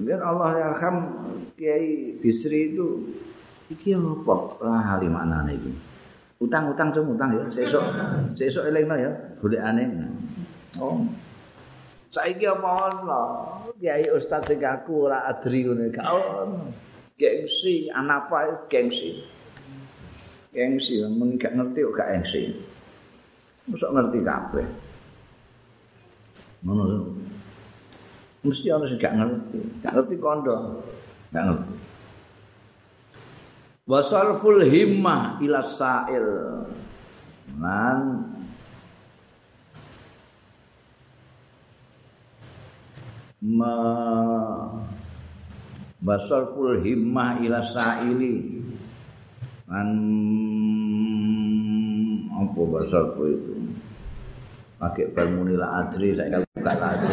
[0.01, 0.97] Biar Allah yarham
[1.57, 3.13] Kiai Bisri itu
[3.73, 4.37] iki apa?
[4.61, 5.73] Lah mana iki.
[6.41, 7.45] Utang-utang cum utang ya.
[7.53, 7.85] Sesuk
[8.37, 9.13] sesuk elingno ya.
[9.41, 9.85] Golekane.
[10.81, 11.05] Oh.
[12.11, 13.23] Saiki apa ono
[13.81, 16.69] kiai ustaz sing aku ora adri ngene gak ono.
[17.17, 19.25] Gengsi anafa gengsi.
[20.53, 22.43] Gengsi mung gak ngerti kok gak gengsi.
[23.73, 24.67] Mosok ngerti kabeh.
[26.61, 26.85] Ngono
[28.45, 29.59] mesti ono sing gak ngerti.
[29.81, 30.85] Gak ngerti kondo
[31.33, 31.75] gak ngerti.
[33.89, 36.29] Wasalful himmah ila sa'il.
[37.57, 38.01] Lan
[43.41, 43.73] ma
[46.01, 48.61] basarful himmah ila sa'ili.
[49.71, 49.89] An
[52.37, 53.55] apa basarku itu?
[54.81, 57.13] Pakai bermunila adri saya buka lagi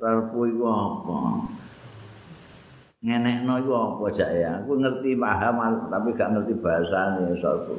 [0.00, 1.18] sarfu itu apa?
[3.04, 4.50] Ngenekno itu apa cak ya?
[4.64, 5.60] Aku ngerti paham
[5.92, 7.76] tapi gak ngerti bahasa nih sarfu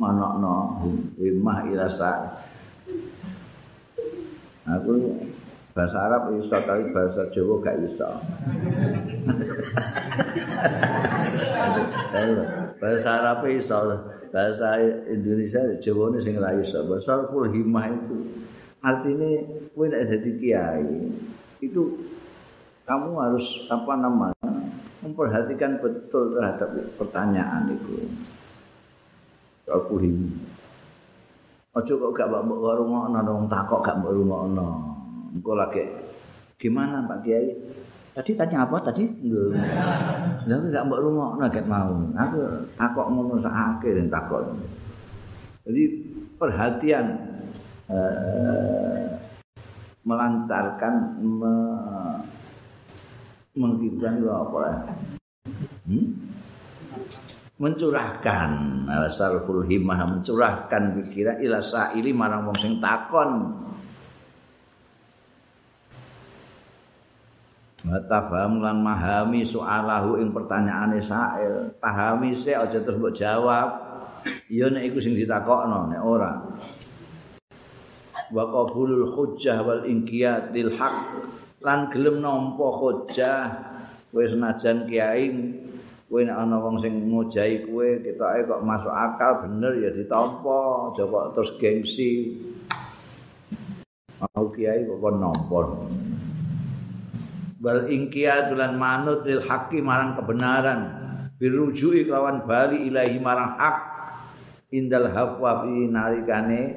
[0.00, 0.80] manokno
[1.20, 3.21] himmah ila sa'ili
[4.62, 5.18] Aku
[5.74, 8.06] bahasa Arab iso tapi bahasa Jawa gak iso.
[12.78, 13.78] bahasa Arab iso,
[14.30, 14.78] bahasa
[15.10, 16.78] Indonesia Jawa ini sing ra iso.
[16.86, 18.18] Bahasa full himah itu
[18.82, 19.30] artinya
[19.78, 20.90] kowe nek dadi kiai
[21.62, 21.82] itu
[22.82, 24.50] kamu harus apa namanya
[25.02, 28.10] memperhatikan betul terhadap pertanyaan itu.
[29.70, 30.51] Aku himah.
[31.72, 34.68] Aja kok gak mbok rungokno wong takok gak mbok rungokno.
[35.32, 35.80] Engko lagi
[36.60, 37.48] gimana Pak Kiai?
[38.12, 39.08] Tadi tanya apa tadi?
[40.44, 41.96] Lah gak mbok rungokno gak mau.
[42.12, 44.52] Aku takok ngono sakake den takok.
[45.64, 45.82] Jadi
[46.36, 47.06] perhatian
[47.88, 49.08] eh,
[50.04, 51.54] melancarkan me,
[53.56, 54.76] menghidupkan apa ya?
[57.62, 58.50] Mencurahkan
[59.14, 63.54] sarful himmah mencurahkan pikiran ila saili marang wong sing takon
[67.82, 71.74] Matafaham lan mahami soalahu ing pertanyaane sail.
[71.82, 73.68] Pahami sik aja terus mbok jawab.
[74.46, 76.30] Ya nek iku sing ditakokno nek ora.
[78.30, 81.26] Wa qabulul hujjah wal inqiyad lil haq
[81.58, 83.50] lan gelem nampa hujjah
[84.14, 85.26] wis senajan kiai
[86.12, 91.08] kowe nek ana wong sing ngojahi kowe ketoke kok masuk akal bener ya ditampa aja
[91.08, 92.36] kok terus gengsi.
[94.20, 95.60] Mau kiai kok nampa
[97.62, 100.80] bal ingkiatulan manut lil haqqi marang kebenaran.
[101.40, 103.76] Birujui kelawan bali ilahi marang hak.
[104.68, 106.76] Indal hafwa fi nalikane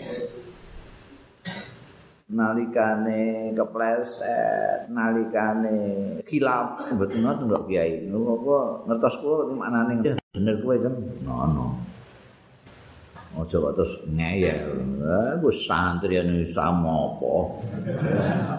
[2.26, 5.78] nalikane kepleset nalikane
[6.26, 8.58] kilap mboten ngoten kok Kiai apa
[8.90, 10.02] ngertos kula maknane
[10.34, 11.68] bener kowe kan ngono
[13.36, 14.80] Ojo kok terus ngeyel.
[15.04, 17.36] Eh, gue santri yang sama apa.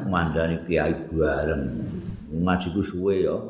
[0.04, 1.80] Mandani kiai bareng.
[2.28, 3.40] Ngaji ku suwe ya.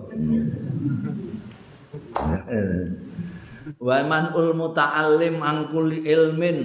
[3.83, 5.67] Wa man ul muta'allim an
[6.07, 6.59] ilmin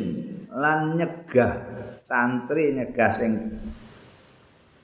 [0.54, 1.71] lan nyegah
[2.12, 3.32] santri nyegah sing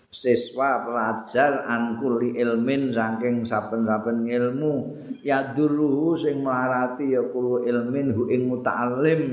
[0.08, 4.96] siswa pelajar an kulli ilmin saking saben-saben ilmu.
[5.28, 9.24] Ya duluhu sing melarati ya kullu ilmin hu ing muta'allim.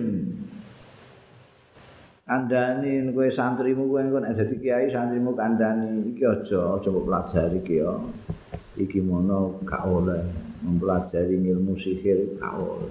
[2.25, 6.11] Kandhani kowe santrimu engko nek dadi kiai santrimu kandhani.
[6.11, 7.95] Iki aja aja pelajari iki ya.
[8.75, 10.25] Iki mono gak oleh
[10.67, 12.91] mempelajari ilmu sihir gak oleh.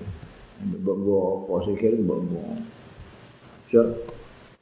[0.63, 2.23] Mbok apa sihir mbok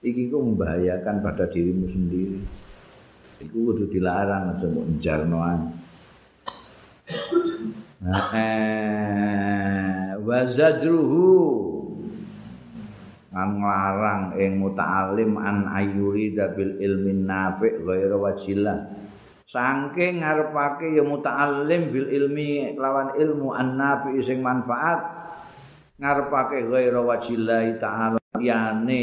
[0.02, 2.42] iki ku membahayakan pada dirimu sendiri.
[3.42, 5.60] Iku kudu dilarang aja mbok njarnoan.
[8.02, 11.26] Nah, eh wa zajruhu
[13.34, 18.78] an nglarang ing muta'alim an ayuri bil ilmin nafi' ghairu wajillah.
[19.46, 25.02] Saking ngarepake ya muta'alim bil ilmi lawan ilmu an nafi' sing manfaat
[25.98, 29.02] ngarepake ghairu wajillah ta'ala liyane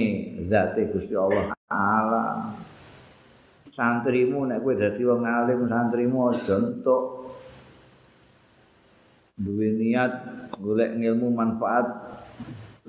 [0.51, 2.51] zate Gusti Allah taala.
[3.71, 7.31] Santrimu nek kowe dadi wong alim santrimu aja entuk.
[9.39, 10.13] Duwe niat
[10.59, 11.87] golek ilmu manfaat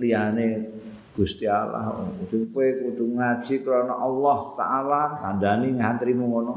[0.02, 0.74] liyane
[1.14, 2.10] Gusti Allah.
[2.26, 6.56] Kudu kowe kudu ngaji krana Allah taala kandhani santrimu ngono.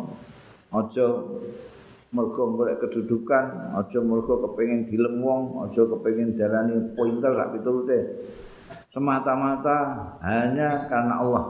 [0.72, 1.04] Aja
[2.12, 7.98] mergo golek kedudukan aja mergo kepengin dilem wong aja kepengin darani pointer sak pitulute
[8.92, 9.78] semata-mata
[10.20, 11.44] hanya karena Allah.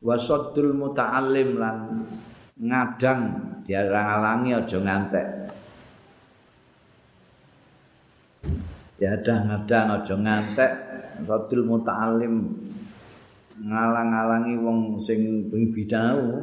[0.00, 2.08] Wasaddul muta'allim lan
[2.56, 3.20] ngadang
[3.68, 5.28] diarang-alangi aja ngantek.
[8.96, 10.72] Ya ngadang aja ngantek.
[11.28, 12.34] Wasaddul muta'allim
[13.60, 16.42] ngalang-alangi wong sing bidau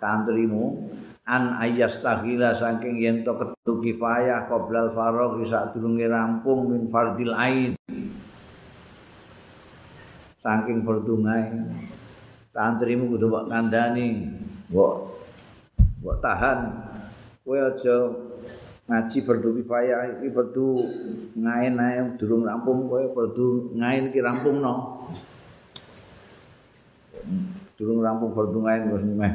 [0.00, 0.88] kantrimu
[1.26, 7.76] an ayastahila saking yen to ketu kifayah qoblal faragh sak durunge rampung min fardil ain
[10.46, 11.58] saking berdungai
[12.54, 14.30] santrimu kudu mbok kandhani
[14.70, 14.94] mbok
[15.98, 16.86] mbok tahan.
[17.42, 17.94] Kowe aja
[18.86, 20.66] ngaji fardu kifayah iki fardu
[21.34, 24.74] ngain ae durung rampung kowe fardu ngain iki rampungno.
[27.74, 29.34] Durung rampung fardu ngain wis meh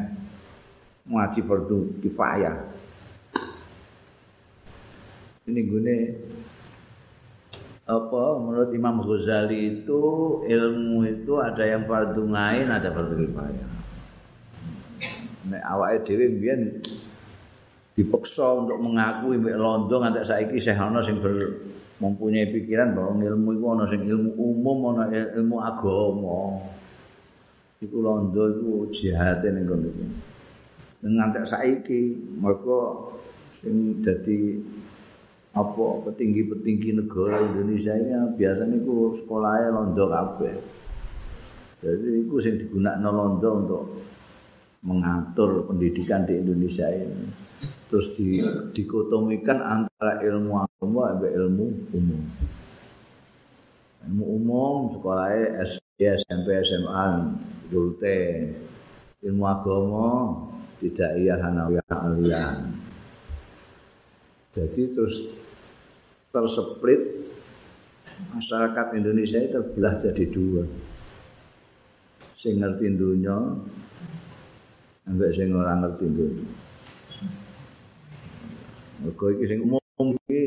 [1.11, 2.55] ngaji fardu kifayah.
[5.51, 5.95] Ini gune
[7.89, 10.01] apa menurut Imam Ghazali itu
[10.45, 13.69] ilmu itu ada yang fardu ngain ada fardu kifayah.
[15.49, 16.61] Nek awake dhewe mbiyen
[17.97, 21.33] dipaksa untuk mengakui mbek londo nganti saiki sih ana sing ber,
[21.97, 26.61] mempunyai pikiran bahwa ilmu itu ana sing ilmu umum ana ilmu agama.
[27.81, 30.05] Iku londo iku jihate ning kono iki.
[31.01, 32.01] Nganti saiki
[32.37, 33.09] mergo
[33.57, 34.61] sing dadi
[35.51, 40.55] apa petinggi-petinggi negara Indonesia ini biasanya itu sekolahnya londo kabeh.
[41.81, 43.83] Jadi itu yang digunakan londo untuk
[44.85, 47.27] mengatur pendidikan di Indonesia ini.
[47.91, 48.39] Terus di,
[48.71, 52.23] dikotomikan antara ilmu agama dan ilmu umum.
[54.07, 57.37] Ilmu umum sekolahnya S ya SMP SMA
[57.69, 58.49] dulute
[59.21, 60.33] ilmu agama
[60.81, 62.73] tidak iya hanawiyah alian
[64.57, 65.29] jadi terus
[66.31, 67.27] terseprit
[68.31, 70.63] masyarakat Indonesia itu terbelah jadi dua
[72.39, 73.37] sing ngerti dunia
[75.05, 76.47] ambek sing ora ngerti dunia
[79.01, 80.43] Mergo iki sing umum iki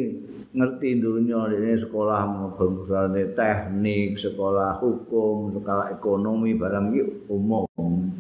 [0.55, 8.15] ngerti dunia ini sekolah bangsa teknik, sekolah hukum, sekolah ekonomi barang iki umum.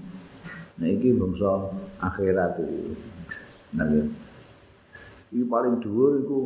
[0.74, 1.70] Nah iki bangsa
[2.02, 2.82] akhirat iki.
[3.78, 3.86] Nah
[5.30, 6.38] iki paling dhuwur iku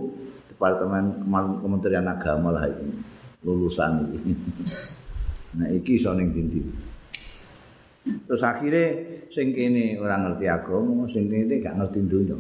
[0.59, 1.23] Departemen
[1.63, 2.91] Kementerian Agama lah iki
[3.47, 4.35] lulusan iki.
[5.49, 6.61] Nah iki iso ning dindi.
[8.29, 8.85] Terus akhirnya
[9.33, 12.37] sing kene ora ngerti agama, sing kene gak ngerti dunya.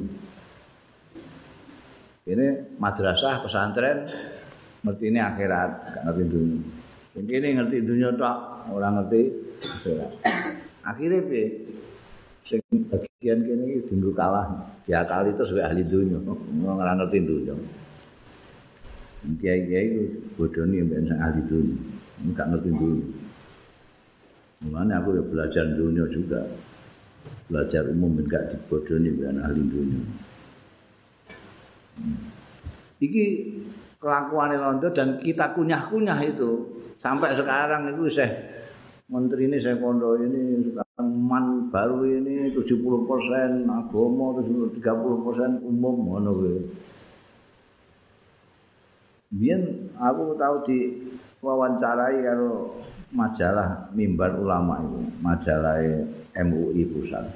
[2.29, 4.05] Ini madrasah pesantren
[4.85, 6.61] ngerti ini akhirat, gak ngerti dunia.
[7.17, 8.37] Sing kene ngerti dunia tok,
[8.77, 9.21] ora ngerti
[9.65, 10.11] akhirat.
[10.85, 11.47] Akhirnya piye?
[12.45, 12.61] Sing
[12.93, 14.53] bagian kene iki dinggo kalah,
[14.85, 16.21] diakali terus wae ahli dunia,
[16.65, 17.57] ora ngerti dunia.
[19.19, 20.03] Kiai-kiai itu
[20.39, 21.79] bodoni mbek ahli dunia,
[22.39, 23.07] gak ngerti dunia.
[24.63, 26.43] Mulanya aku ya belajar dunia juga.
[27.51, 30.03] Belajar umum enggak dibodoni dengan ahli dunia.
[31.99, 32.19] Hmm.
[32.99, 33.25] Iki
[33.99, 38.31] kelakuan Londo dan kita kunyah-kunyah itu sampai sekarang itu saya
[39.11, 45.51] menteri ini saya pondok ini sekarang man baru ini 70 persen agama terus 30 persen
[45.63, 46.31] umum mana
[49.29, 49.61] Biar
[50.01, 50.79] aku tahu di
[51.45, 52.81] wawancarai kalau
[53.13, 55.77] majalah mimbar ulama itu, majalah
[56.33, 57.29] MUI pusat.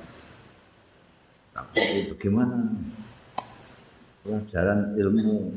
[1.53, 2.65] Tapi bagaimana
[4.25, 5.53] pelajaran ilmu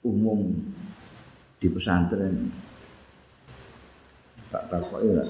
[0.00, 0.48] umum
[1.60, 2.48] di pesantren?
[4.48, 5.24] Tak tahu ya.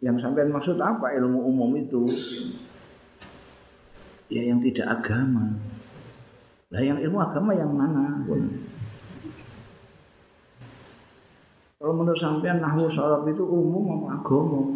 [0.00, 2.08] Yang sampai maksud apa ilmu umum itu?
[4.32, 5.60] Ya yang tidak agama.
[6.72, 8.24] Lah yang ilmu agama yang mana?
[11.82, 14.70] Kalau menurut sampean nahwu sorab itu umum apa agama?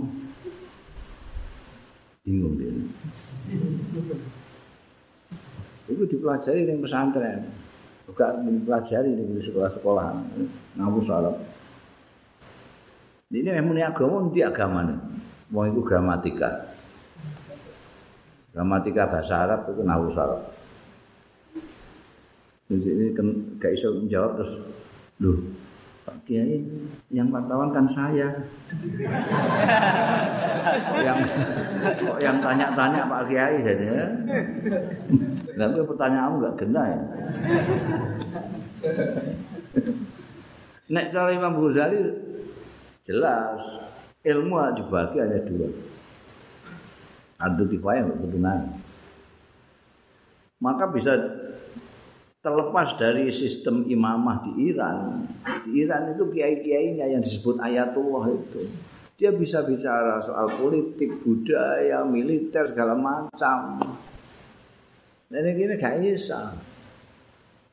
[2.26, 2.74] Bingung dia.
[5.86, 7.46] Itu dipelajari di pesantren.
[8.10, 10.18] Bukan dipelajari di sekolah-sekolah.
[10.74, 11.38] Nahwu sorab.
[13.30, 14.98] Ini memang agama, ini agama nih.
[15.54, 16.74] Mau itu gramatika.
[18.50, 20.42] Gramatika bahasa Arab itu nahwu sorab.
[22.66, 23.06] Jadi ini
[23.62, 24.58] gak bisa menjawab terus,
[25.22, 25.38] loh
[26.06, 26.62] Pak Kiai
[27.10, 28.30] yang wartawan kan saya.
[31.02, 31.18] yang
[32.22, 34.14] yang tanya-tanya Pak Kiai saja.
[35.58, 37.00] Tapi pertanyaanmu enggak kena ya.
[40.86, 41.98] Nek cara Imam Ghazali
[43.02, 43.58] jelas
[44.22, 45.66] ilmu dibagi ada dua.
[47.42, 48.78] Adu kifayah kebetulan.
[50.62, 51.18] Maka bisa
[52.46, 55.26] terlepas dari sistem imamah di Iran,
[55.66, 58.70] di Iran itu kiai-kiainya yang disebut ayatullah itu.
[59.18, 63.82] Dia bisa bicara soal politik, budaya, militer segala macam.
[65.26, 66.54] Dan ini gak bisa.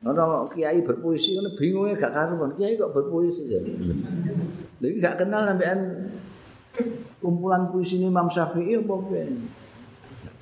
[0.02, 2.50] Orang kiai berpuisi, kan bingungnya gak karuan.
[2.58, 3.70] Kiai kok berpuisi jadi.
[4.82, 6.10] Jadi gak kenal sampean
[7.22, 8.94] kumpulan puisi Imam Syafi'i apa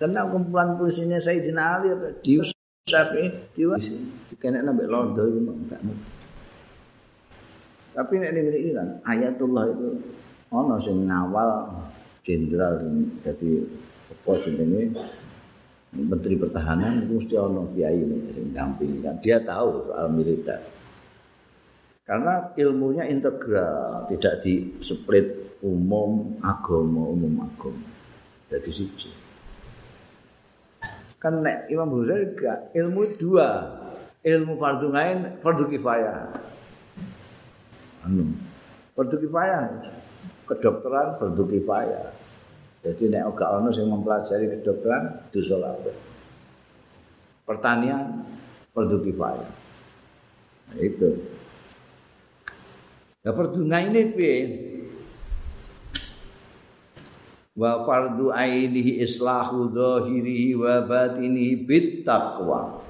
[0.01, 2.17] Kenal kumpulan puisinya Sayyidina Ali apa?
[2.25, 2.52] Dius
[2.83, 3.95] Syafi'i diwas
[4.43, 5.79] kena nambah londo itu enggak
[7.95, 10.03] Tapi nek ning Iran ayatullah itu
[10.51, 11.71] ana sing ngawal
[12.27, 12.83] jenderal
[13.23, 13.51] jadi
[14.11, 14.99] apa jenenge
[15.95, 18.03] Menteri Pertahanan itu mesti ono kiai
[18.35, 20.59] sing dampingi kan dia tahu soal militer.
[22.03, 27.87] Karena ilmunya integral, tidak di split umum agama umum agama.
[28.51, 29.32] Jadi siji.
[31.23, 33.79] Kan nek Imam Ghazali gak ilmu dua.
[34.27, 36.35] Ilmu fardu ngain fardu kifayah.
[38.03, 38.35] Anu
[38.99, 39.71] fardu kifayah.
[40.51, 42.11] Kedokteran fardu kifayah.
[42.83, 45.93] Jadi nek gak ono sing mempelajari kedokteran dosa lawe
[47.47, 48.27] pertanian
[48.75, 49.51] fardu kifayah.
[50.67, 51.11] Nah, itu.
[53.23, 54.03] Ya ngain ini
[57.53, 62.81] wa fardu ainihi islahu dhahirihi wa batinihi bit taqwa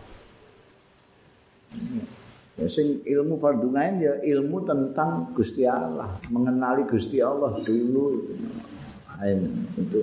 [2.55, 8.23] ya sing ilmu fardu ain ya ilmu tentang Gusti Allah mengenali Gusti Allah dulu
[9.19, 10.01] ain itu.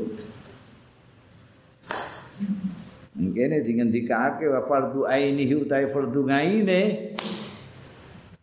[3.19, 6.81] Mungkin dengan dikake wa fardu ainihi utai fardu ngaine?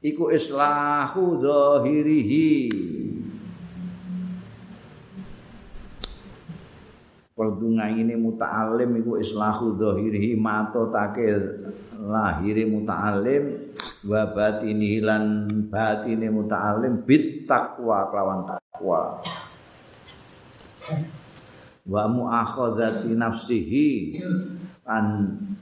[0.05, 2.52] Iku islahu dhahirihi
[7.55, 11.36] ini muta'alim iku islahu dhahirihi mato take
[12.01, 13.74] lahiri muta'alim
[14.06, 19.20] wa batinihi lan batini muta'alim bit taqwa kelawan takwa.
[21.86, 24.18] Wa muakhadzati nafsihi
[24.86, 25.06] an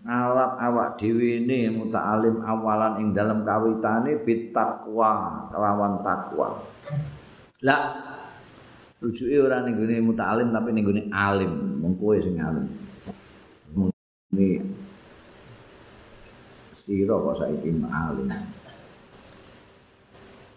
[0.04, 6.60] ngalap awak dhewe ne muta'alim awalan ing dalam kawitane bit taqwa kelawan takwa.
[7.64, 7.76] La
[9.04, 11.52] rujuke ora ning gone muta'alim tapi ning gone alim.
[11.84, 12.64] Mung kowe sing alim.
[14.32, 14.48] Ini
[16.72, 18.28] sira kok saiki alim.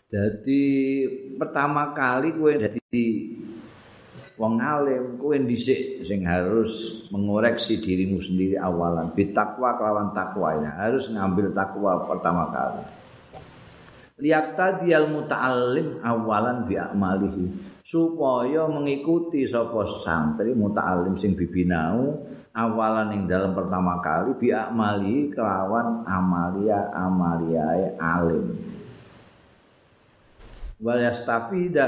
[0.08, 0.64] Jadi
[1.36, 3.06] pertama kali kowe dadi
[4.40, 9.12] wong alim kowe dhisik sing harus mengoreksi dirimu sendiri awalan.
[9.12, 12.84] Bitakwa kelawan takwa ini harus ngambil takwa pertama kali.
[14.18, 22.20] Lihat tadi al muta'alim awalan bi amalihi supaya mengikuti sapa santri muta'alim sing bibinau
[22.52, 28.60] awalan yang dalam pertama kali bi amali kelawan amalia amaliae alim.
[30.84, 31.88] Wal yastafida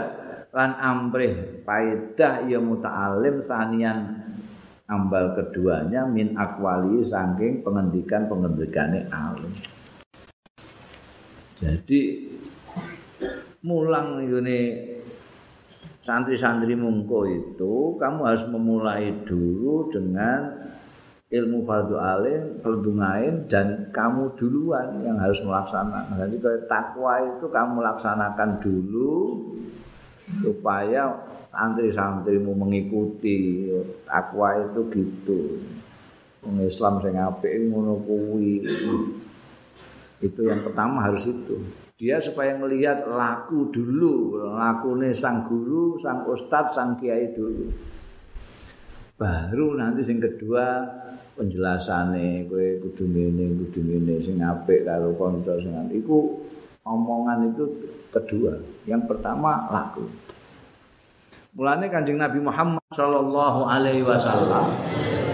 [0.55, 4.23] lan amrih paidah ya muta'alim sanian
[4.87, 9.51] ambal keduanya min akwali saking pengendikan pengendikane alim.
[11.59, 12.31] Jadi
[13.67, 14.95] mulang ini
[15.99, 20.69] santri-santri mungko itu kamu harus memulai dulu dengan
[21.29, 26.17] ilmu fardu alim, fardu ngain dan kamu duluan yang harus melaksanakan.
[26.25, 29.13] Jadi kalau takwa itu kamu laksanakan dulu
[30.41, 31.13] supaya
[31.53, 33.69] santri-santrimu mengikuti
[34.09, 35.41] takwa itu gitu.
[36.39, 38.65] Wong Islam sing apik ngono kuwi.
[40.23, 41.61] Itu yang pertama harus itu.
[41.99, 47.67] Dia supaya melihat laku dulu lakune sang guru sang ustadz sang kiai dulu.
[49.19, 50.87] Baru nanti sing kedua
[51.35, 56.39] penjelasane kowe kudu ngene kudu ngene sing apik karo kanca sing iku
[56.87, 57.67] omongan itu
[58.15, 58.55] kedua.
[58.87, 60.07] Yang pertama laku.
[61.51, 64.71] Mulane kanjeng Nabi Muhammad sallallahu alaihi wasallam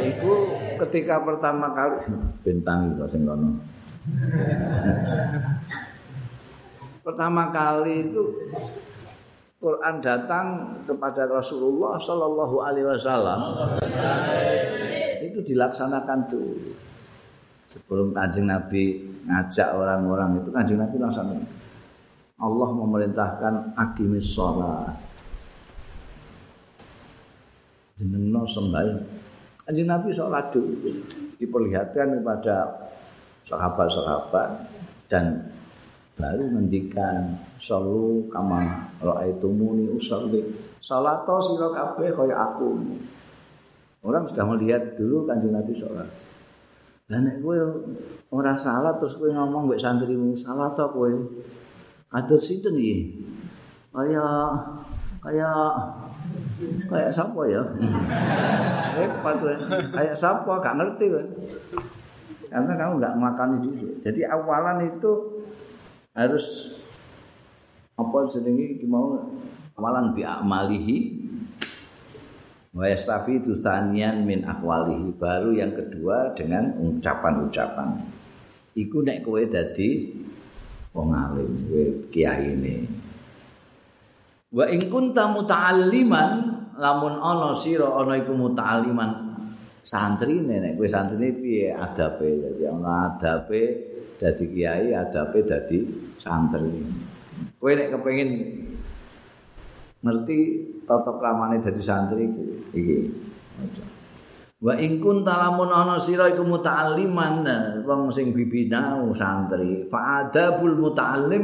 [0.02, 2.10] iku ketika pertama kali
[2.48, 3.54] bintang itu sing kono
[7.06, 8.34] pertama kali itu
[9.62, 13.40] Quran datang kepada Rasulullah Shallallahu Alaihi Wasallam.
[15.22, 16.74] Itu dilaksanakan tuh.
[17.66, 21.46] Sebelum kanjeng Nabi ngajak orang-orang itu kanjeng Nabi langsung
[22.38, 24.94] Allah memerintahkan akimis sholat.
[27.98, 29.02] Jenengno sembahyang
[29.66, 30.94] kanjeng Nabi sholat dulu.
[31.42, 32.86] Diperlihatkan kepada
[33.50, 34.50] sahabat-sahabat
[35.10, 35.42] dan
[36.16, 40.40] baru ngendikan salu kama raaitumuni usolli
[40.80, 42.80] salato sira kabeh kaya aku.
[44.06, 46.06] Orang sudah melihat dulu kanjeng Nabi sholat.
[47.10, 47.58] Dan nek kowe
[48.34, 51.10] ora salat terus kowe ngomong mbek santrimu salat to kowe.
[52.14, 53.18] Atur sinten iki?
[53.90, 54.26] Kaya
[55.20, 55.50] kaya
[56.86, 57.62] kaya sapa ya?
[59.02, 59.56] Repot kowe.
[59.90, 60.54] Kaya sapa?
[60.62, 61.24] Gak ngerti kowe.
[62.46, 65.12] Karena kamu nggak makan itu jadi awalan itu
[66.16, 66.80] harus
[68.00, 69.20] apa jenenge iki mau?
[69.76, 70.98] Amalan bi amalihi.
[72.76, 78.04] Wa yastafidu sanian min aqwalihi baru yang kedua dengan ucapan-ucapan.
[78.76, 80.12] Iku nek kowe dadi
[80.92, 82.84] wong alim kowe kiai ini.
[84.52, 86.32] Wa in kunta muta'alliman
[86.76, 89.25] lamun ana sira ana iku muta'alliman
[89.86, 93.62] santri nek kowe santri piye adabe dadi ana adabe
[94.18, 95.80] dadi kiai adabe dadi
[96.18, 96.74] santri.
[97.62, 98.30] Kowe nek kepengin
[100.02, 100.40] ngerti
[100.90, 102.26] tata kramane dadi santri
[102.74, 102.98] iki.
[104.66, 107.46] Wa in kunta lamun ana sira iku muta'alliman
[107.86, 111.44] wong sing bibinau santri fa adabul muta'allim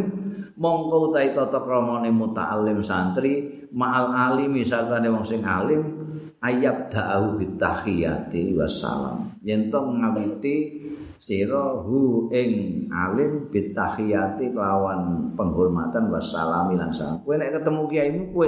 [0.57, 6.01] mongko utahe tata kramane muta'allim santri ma'al alimi sartane wong sing alim
[6.41, 9.31] ayab da'u bitahiyati wassalam.
[9.45, 10.57] Yen to ngawiti
[11.21, 17.21] sira hu ing alim bitahiyati kelawan penghormatan wassalami lan salam.
[17.21, 18.47] Kowe nek ketemu kiaimu kowe.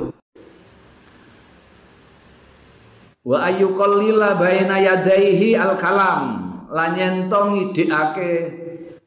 [3.23, 6.43] Wa ayu qallila baina yadaihi al kalam
[6.73, 8.33] lan nyentong idikake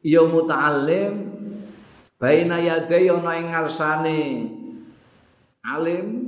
[0.01, 1.27] ya muta'allim
[2.17, 4.19] baina yadai ana ing ngarsane
[5.61, 6.26] alim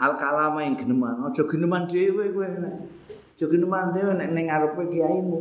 [0.00, 2.74] al kalama ing geneman aja geneman dhewe kowe nek
[3.36, 5.38] aja geneman dhewe nek ning ngarepe kiaimu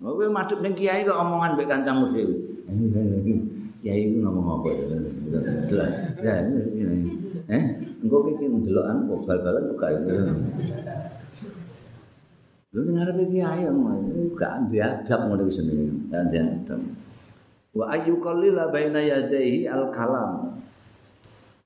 [0.00, 2.36] kowe madhep ning kiai kok omongan mbek kancamu dhewe.
[3.86, 4.84] Kiai iku ngomong apa ya?
[6.26, 6.34] Ya,
[7.46, 7.62] Eh,
[8.02, 9.92] engko iki ndelokan kok bal-balan kok gak
[12.74, 13.62] Lha ngarepe kiai
[14.34, 16.10] gak diadab ngono wis jenenge.
[16.10, 16.80] Diadab.
[17.78, 20.58] Wa ayu qallila baina yadayhi al kalam.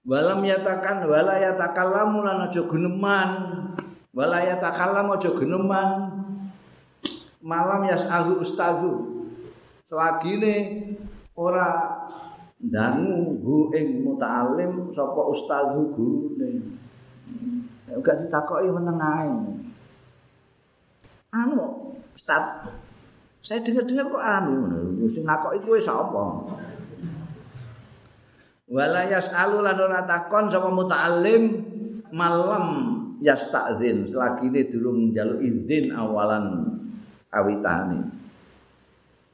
[0.09, 3.31] Walam yatakan wala yatakallamu lan aja geneman.
[4.17, 5.89] Wala yatakallam aja geneman.
[7.41, 8.95] Malam yasalu ustazu.
[9.89, 10.55] Selagine
[11.37, 11.99] ora
[12.61, 16.79] dangu hu ing muta'alim sapa ustazu gurune.
[17.91, 19.33] Gak ditakoki meneng ae.
[21.31, 22.67] anu Ustaz
[23.41, 24.55] saya dengar-dengar kok anu
[25.09, 26.25] sing nakoki kowe sapa
[28.71, 31.43] wala yasalu lan ora takon sapa muta'allim
[32.15, 32.65] malam
[33.21, 36.79] yastazin selagi ini durung njaluk izin awalan
[37.35, 38.07] awitane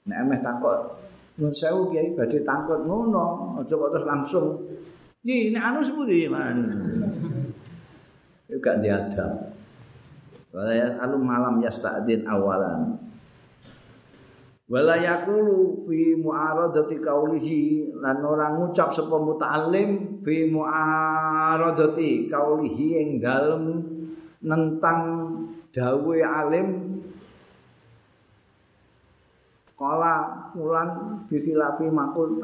[0.09, 1.05] nek ameh takok
[1.37, 4.57] Nuwun sewu kiai badhe tangkut ngono, aja kok terus langsung.
[5.21, 6.57] Iki nek anu sepundi man.
[8.49, 9.53] Iku gak diadab.
[10.57, 12.97] wala yasalu malam yasta'din awalan
[14.67, 23.63] wala yaqulu fi mu'aradati qaulihi lan ora ngucap sapa muta'allim fi mu'aradati qaulihi ing dalem
[24.43, 25.01] nentang
[25.71, 26.69] dawuhe alim.
[29.77, 32.41] Kala fulan bi khilafi makul.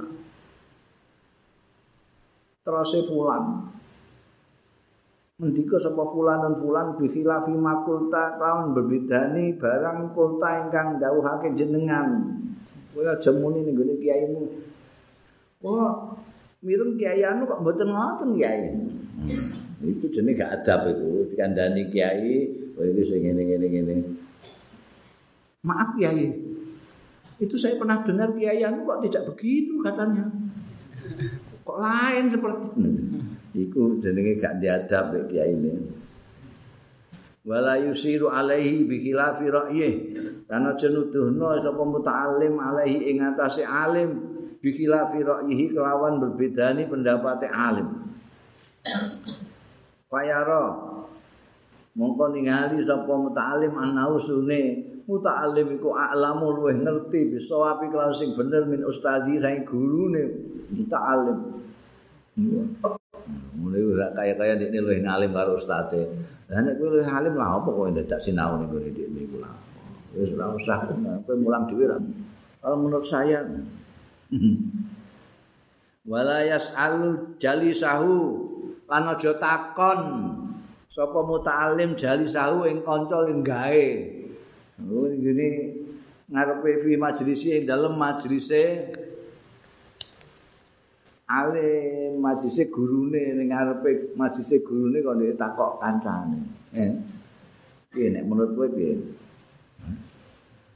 [2.62, 3.72] Terus fulan
[5.42, 12.38] mendika sapa fulan dan fulan bi khilafi makulta kaun berbedani barang kulta ingkang dawuhake jenengan.
[12.94, 14.42] Kowe aja muni ning gone kiaimu.
[15.58, 15.92] Kok
[16.62, 18.70] mireng kiai anu kok mboten ngoten kiai?
[18.70, 19.60] Hmm.
[19.82, 22.46] iku jenenge gak adab iku dikandani kiai
[22.78, 23.94] kowe iki sing ngene-ngene ngene
[25.66, 26.38] maaf kiai.
[27.42, 30.30] Itu saya pernah dengar kiai anu kok tidak begitu katanya.
[31.66, 35.72] Kok lain seperti itu iku jenenge gak diadab nek kiai ini
[37.42, 39.94] wala yusiru alaihi bi khilafi ra'yih.
[40.46, 44.10] Lan aja nuduhno sapa muta'allim alaihi ing atase alim
[44.62, 47.88] bi khilafi ra'yihi kelawan berbedani pendapate alim.
[50.06, 50.66] Payaro
[51.98, 58.38] mongko ningali sapa muta'allim anau sune muta'allim iku a'lamu luweh ngerti bisa api kelawan sing
[58.38, 60.30] bener min ustadi saing gurune
[60.70, 61.38] muta'allim
[63.62, 65.54] Mulai ora kaya-kaya dekne luwih ngalim karo.
[65.62, 69.54] Lah nek kowe luwih alim lah apa kowe ndak sinau ning ngene dekne iku lah.
[70.18, 70.82] Wis ora usah
[71.22, 71.98] kowe mulang ra.
[72.58, 73.46] Kalau menurut saya
[76.10, 78.18] wala yas'alu jalisahu
[78.90, 80.00] lan aja takon
[80.90, 83.86] sapa muta'alim jalisahu ing kanca gawe.
[84.82, 85.48] Oh ngene
[86.26, 88.90] ngarepe fi majlisi ing dalem majlise
[91.32, 96.38] ale majise gurune ning ngarepe majise gurune kok nek takok kancane.
[96.76, 96.92] Eh.
[97.88, 99.00] Piye nek menurut kowe piye?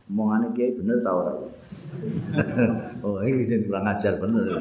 [0.09, 1.35] Omongane kiai bener ta ora?
[3.05, 4.49] oh, iki sing kurang ajar bener.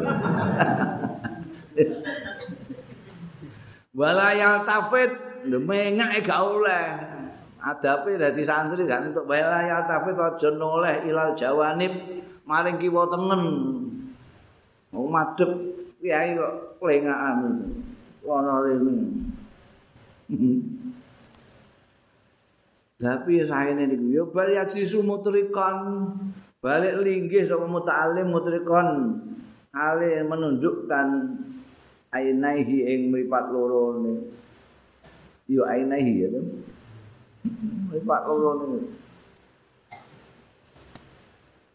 [3.99, 5.11] Wala yaltafit
[5.47, 6.87] demengake gak oleh.
[7.63, 11.95] Adape dadi santri gak entuk wala yaltafit aja noleh ilal jawanib
[12.43, 13.41] maring kiwa tengen.
[14.91, 17.65] Mau madhep kiai kok lengaan
[18.21, 18.97] ana rene.
[23.01, 24.05] Tapi saene niku?
[24.13, 25.77] Yo bali aji sumutrikon
[26.61, 29.17] balik linggih sapa muta'alim mutrikon
[29.73, 31.07] ale menunjukkan
[32.13, 34.13] ainaihi ing mripat loro ne.
[35.49, 36.45] Yo ainaihi ya kan?
[37.89, 38.79] Mripat loro ne.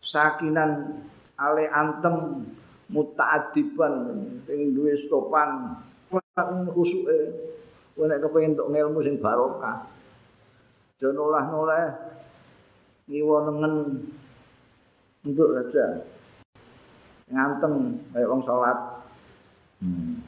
[0.00, 1.02] Sakinan
[1.34, 2.46] ale antem
[2.90, 3.94] muta'adiban
[4.44, 5.78] sing duwe stopan.
[6.74, 7.16] Khusuke
[7.94, 9.86] kowe nek kepengin entuk ilmu sing barokah.
[11.00, 11.96] Aja nolah-nolah
[13.08, 13.74] ngiwa nengen.
[15.20, 16.00] Untuk saja.
[17.28, 18.78] Nganteng kayak wong salat.
[19.80, 20.20] Hmm.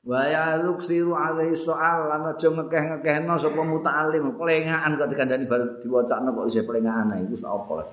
[0.00, 6.32] wa ya luksiru alaihi soal lan aja ngekeh-ngekehno sapa muta'alim pelengahan kok dikandani bar diwacakno
[6.32, 7.84] kok isih pelengahan iku sapa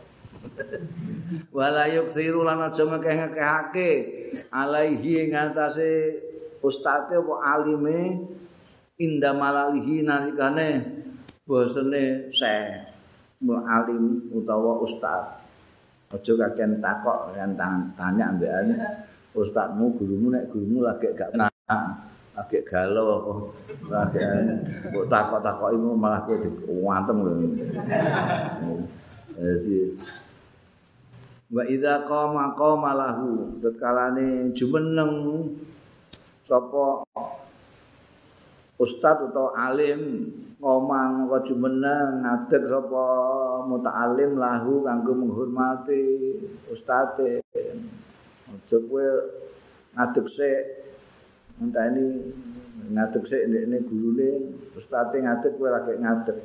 [1.55, 3.89] wala yuksiru lan aja ngekeh-ngekehake.
[4.51, 6.21] Alaihi ing atase
[6.63, 8.27] ustate apa alime
[8.97, 10.69] inda malalihi nalikane
[11.45, 12.53] bosene se
[13.45, 15.37] alim utawa ustaz
[16.09, 17.53] aja kakean takok kan
[17.93, 18.73] tanya ambekan
[19.37, 21.47] ustazmu gurumu nek gurumu lagi gak kena
[22.33, 23.53] lagi galau
[23.85, 24.23] lagi
[24.89, 27.33] kok takok-takok iku malah kowe diwantem lho
[29.37, 29.77] jadi
[31.47, 35.47] wa idza qama qama lahu tetkalane jumeneng
[36.43, 37.07] sapa
[38.75, 40.27] ustaz atau alim
[40.59, 43.05] ngomong kok jumeneng ngadeg sapa
[43.63, 46.35] muta'alim lahu kanggo menghormati
[46.67, 49.07] ustate aja kowe
[49.95, 50.63] ngadeg sik
[51.63, 52.27] enteni
[52.91, 54.31] ngadeg sik ndekne gurune
[54.75, 56.37] ustate ngadeg kowe lagi ngadeg.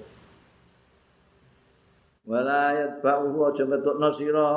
[2.23, 4.49] Walayat ba'u aja ngetokno sira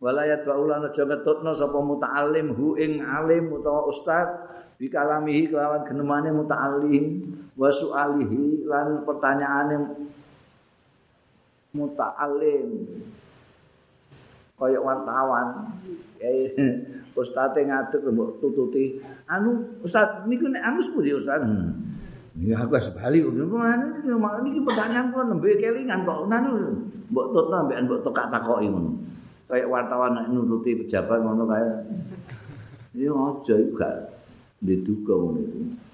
[0.00, 4.26] walayat ba'u lan aja ngetokno sapa muta'alim hu ing alim utawa ustaz
[4.80, 7.20] bikalamihi kelawan genemane muta'allim
[7.52, 9.76] wa su'alihi lan pertanyaane
[11.76, 12.68] muta'allim.
[14.56, 15.72] Kaya wartawan.
[17.20, 18.96] Ustate ngadeg mbok tututi.
[19.28, 21.44] Anu ustaz niku nek anu sepundi ustaz?
[22.40, 23.44] Ya aku wis bali ngono
[24.48, 24.60] iki?
[24.64, 26.28] Pertanyaan kula nembe kelingan kok.
[26.32, 26.80] Anu
[27.12, 28.96] mbok tutno mbek mbok tokak takoki ngono.
[29.50, 31.66] Kayak wartawan nututi pejabat ngono kae.
[32.94, 33.96] Ya aja gak
[34.62, 35.90] diduga ngono iku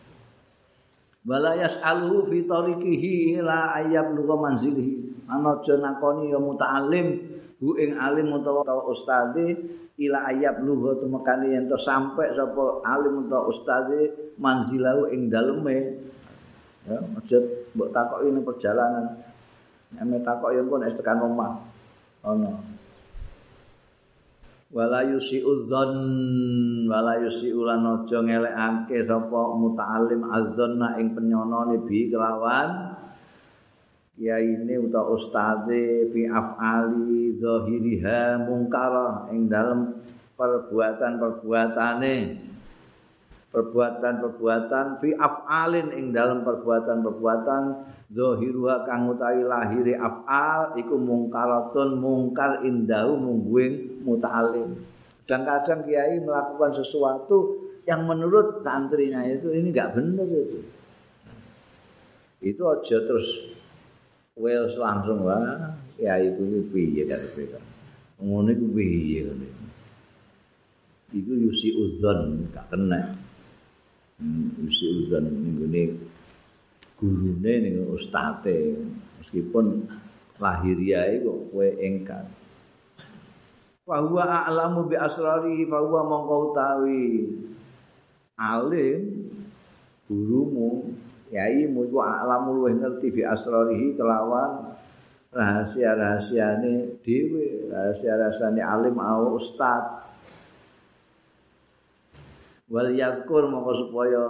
[1.26, 5.26] wala yas'aluhu fi tariqihi ila ayyab luga manzilihi.
[5.26, 7.06] Ana aja nakoni ya muta'allim
[7.58, 9.58] hu ing alim utawa ustadi
[9.98, 15.98] ila ayyab luga tumekane yen to sampe sapa alim utawa ustadi manzilahu ing daleme.
[16.86, 17.38] Ya aja
[17.74, 19.18] mbok takoki ning perjalanan.
[19.98, 21.58] Nek takok yen kok nek tekan omah.
[22.22, 22.54] Ana
[24.70, 25.92] wala yusi'u dzan
[26.90, 32.98] wala yusi'u lan aja ngelekake sapa muta'allim adzanna ing penyonone bi kelawan
[34.18, 40.02] ya ini uta ustaze fi af'ali zahiriha mungkara ing dalem
[40.34, 42.14] perbuatan-perbuatane
[43.56, 47.62] perbuatan-perbuatan fi af'alin ing dalem perbuatan-perbuatan
[48.12, 54.76] zahiruha kang utawi lahire af'al iku mungkaratun mungkar indahu mungguing muta'alim.
[55.24, 60.60] Kadang-kadang kiai melakukan sesuatu yang menurut santrinya itu ini enggak benar itu.
[62.44, 63.56] Itu aja terus
[64.36, 67.58] well langsung wah kiai kuwi piye karo mereka.
[68.20, 69.48] Ngono iku piye ngene.
[71.16, 73.25] Iku yusi udzon gak kena.
[74.16, 75.28] Hmm, yusi udzon
[75.68, 76.00] ning
[76.96, 78.80] gurune ning ustate.
[79.20, 79.84] Meskipun
[80.40, 82.28] lahiriae kok kowe engkar
[83.86, 87.30] wa huwa a'lamu bi asrarihi fa huwa mongko utawi
[88.34, 89.30] alim
[90.10, 90.90] gurumu
[91.30, 94.74] yai mu a'lamu luwih ngerti bi asrarihi kelawan
[95.30, 100.05] rahasia-rahasiane dhewe rahasia-rahasiane alim au ustad
[102.70, 104.22] wal yakur mongko supaya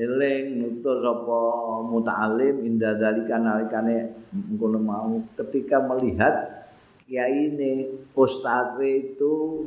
[0.00, 1.40] eling nutur sapa
[1.86, 5.12] muta'alim inda dalika nalikane ngono mau.
[5.36, 6.66] Ketika melihat
[7.04, 9.66] kiai ini ustadz itu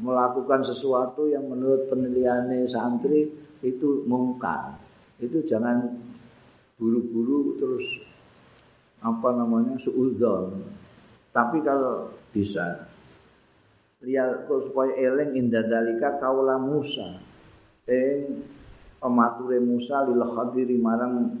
[0.00, 3.30] melakukan sesuatu yang menurut penilaian santri
[3.62, 4.74] itu mungkar.
[5.22, 5.94] Itu jangan
[6.74, 7.86] buru-buru terus
[9.04, 10.58] apa namanya suudzon.
[11.30, 12.93] Tapi kalau bisa
[14.04, 17.18] lihat supaya eling inda dalika kaula Musa
[17.88, 18.28] eh
[19.04, 21.36] pemature Musa lil khadiri marang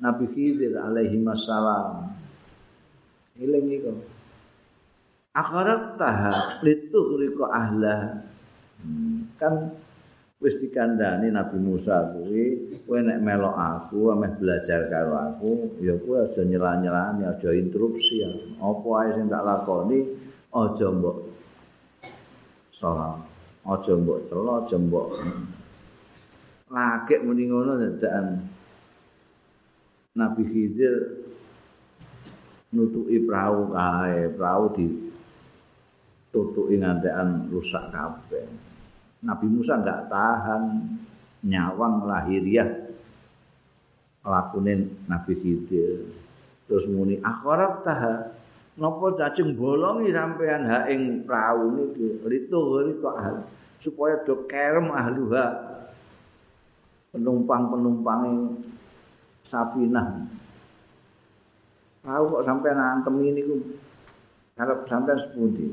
[0.00, 2.10] Nabi Khidir alaihi wassalam.
[3.38, 3.92] Iling iku.
[5.34, 8.26] Akharat taha lituhriko ahla.
[8.80, 9.70] Hmm, kan
[10.42, 16.26] wis dikandani Nabi Musa kuwi kowe nek melok aku ameh belajar karo aku ya kowe
[16.26, 18.22] aja nyela-nyelani aja interupsi.
[18.58, 19.98] Apa ae sing tak lakoni
[20.54, 21.16] aja mbok
[22.74, 23.22] salah.
[23.64, 25.08] Aja mbok celo, aja mbok
[26.74, 28.26] lagek muni ngono dadakan
[30.18, 30.94] Nabi Khidir
[32.74, 34.86] nutuki perahu kae, perahu di
[36.34, 38.46] tutuki ngantekan rusak kabeh.
[39.22, 40.62] Nabi Musa enggak tahan
[41.46, 42.90] nyawang lahiriah
[44.26, 46.10] lakunin Nabi Khidir.
[46.66, 48.14] Terus muni akhirat taha
[48.74, 53.16] napa cacing bolongi sampean ha ing perahu niki ritu kok
[53.78, 55.46] supaya do kerem ahluha
[57.14, 58.22] penumpang-penumpang
[59.44, 60.24] Safinah.
[62.00, 63.56] Tahu kok sampai nantem ini ku
[64.88, 65.72] sampai sepundi.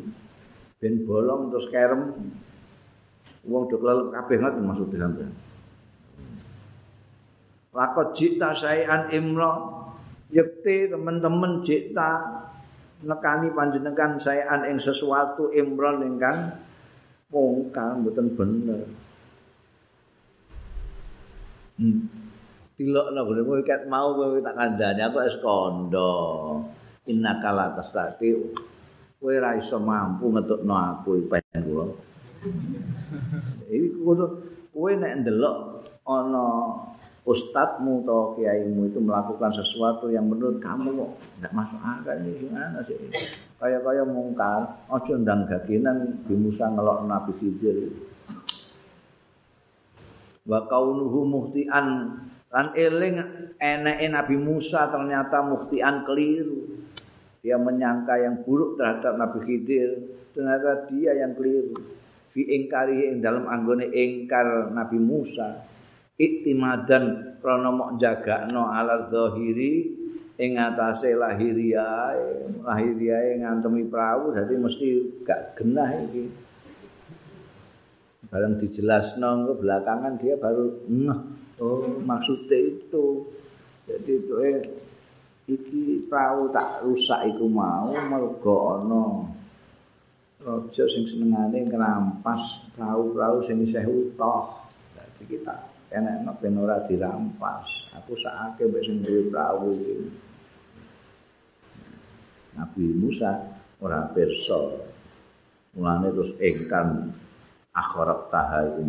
[0.78, 2.14] Ben bolong terus kerem.
[3.42, 5.28] Wong dok lalu kabeh ngoten maksud sampai.
[7.72, 9.80] Lakot jita sayan imro
[10.32, 12.24] Yekti teman-teman jita
[13.02, 16.54] nekani panjenengan sayan ing sesuatu imron ingkang
[17.32, 18.82] mungkar mboten bener.
[22.78, 26.14] Tilokno gone kowe ket mau kowe tak kandhani aku wis kandha.
[27.10, 28.30] Innaka la tastati.
[29.18, 31.86] Kowe ra iso mampu ngetokno aku pengen kula.
[33.70, 33.98] Iki
[34.74, 35.58] kowe nek ndelok
[36.06, 36.46] ana
[37.22, 42.82] ustadzmu atau kiaimu itu melakukan sesuatu yang menurut kamu kok tidak masuk akal ini gimana
[42.82, 42.98] sih?
[43.62, 47.78] Kayak kayak mungkar ojo ndang gaginan di Musa ngelok Nabi Khidir.
[50.50, 52.18] Wa kaunuhu muhtian
[52.50, 53.22] lan eling
[53.62, 56.74] eneke Nabi Musa ternyata muhtian keliru.
[57.46, 61.78] Dia menyangka yang buruk terhadap Nabi Khidir ternyata dia yang keliru.
[62.34, 65.70] Fi ingkari ing dalam anggone ingkar Nabi Musa
[66.22, 69.90] iktimadan krana mok jagakno ala zahiri
[70.38, 74.88] ing atase lahiriae lahiriae ngantemi perahu dadi mesti
[75.26, 76.30] gak genah iki.
[78.30, 81.20] Bareng dijelasno ke belakangan dia baru ngeh.
[81.62, 83.26] Oh maksudnya itu.
[83.90, 84.58] Jadi itu eh
[85.50, 89.26] iki perahu tak rusak iku mau mergo ana
[90.42, 94.48] raja sing senengane ngrampas perahu-perahu sing isih utuh.
[94.96, 97.92] Dadi kita enek nek ben ora dirampas.
[98.00, 99.96] Aku sakake mbek sing duwe prawu iki.
[102.56, 103.32] Nabi Musa
[103.84, 104.88] ora pirsa.
[105.76, 107.16] Mulane terus engkan
[107.72, 108.84] akhirat taha iku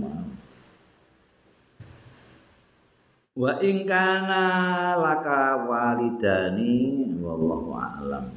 [3.33, 4.45] wa ing kana
[5.01, 8.29] laka walidani wallahu a'lam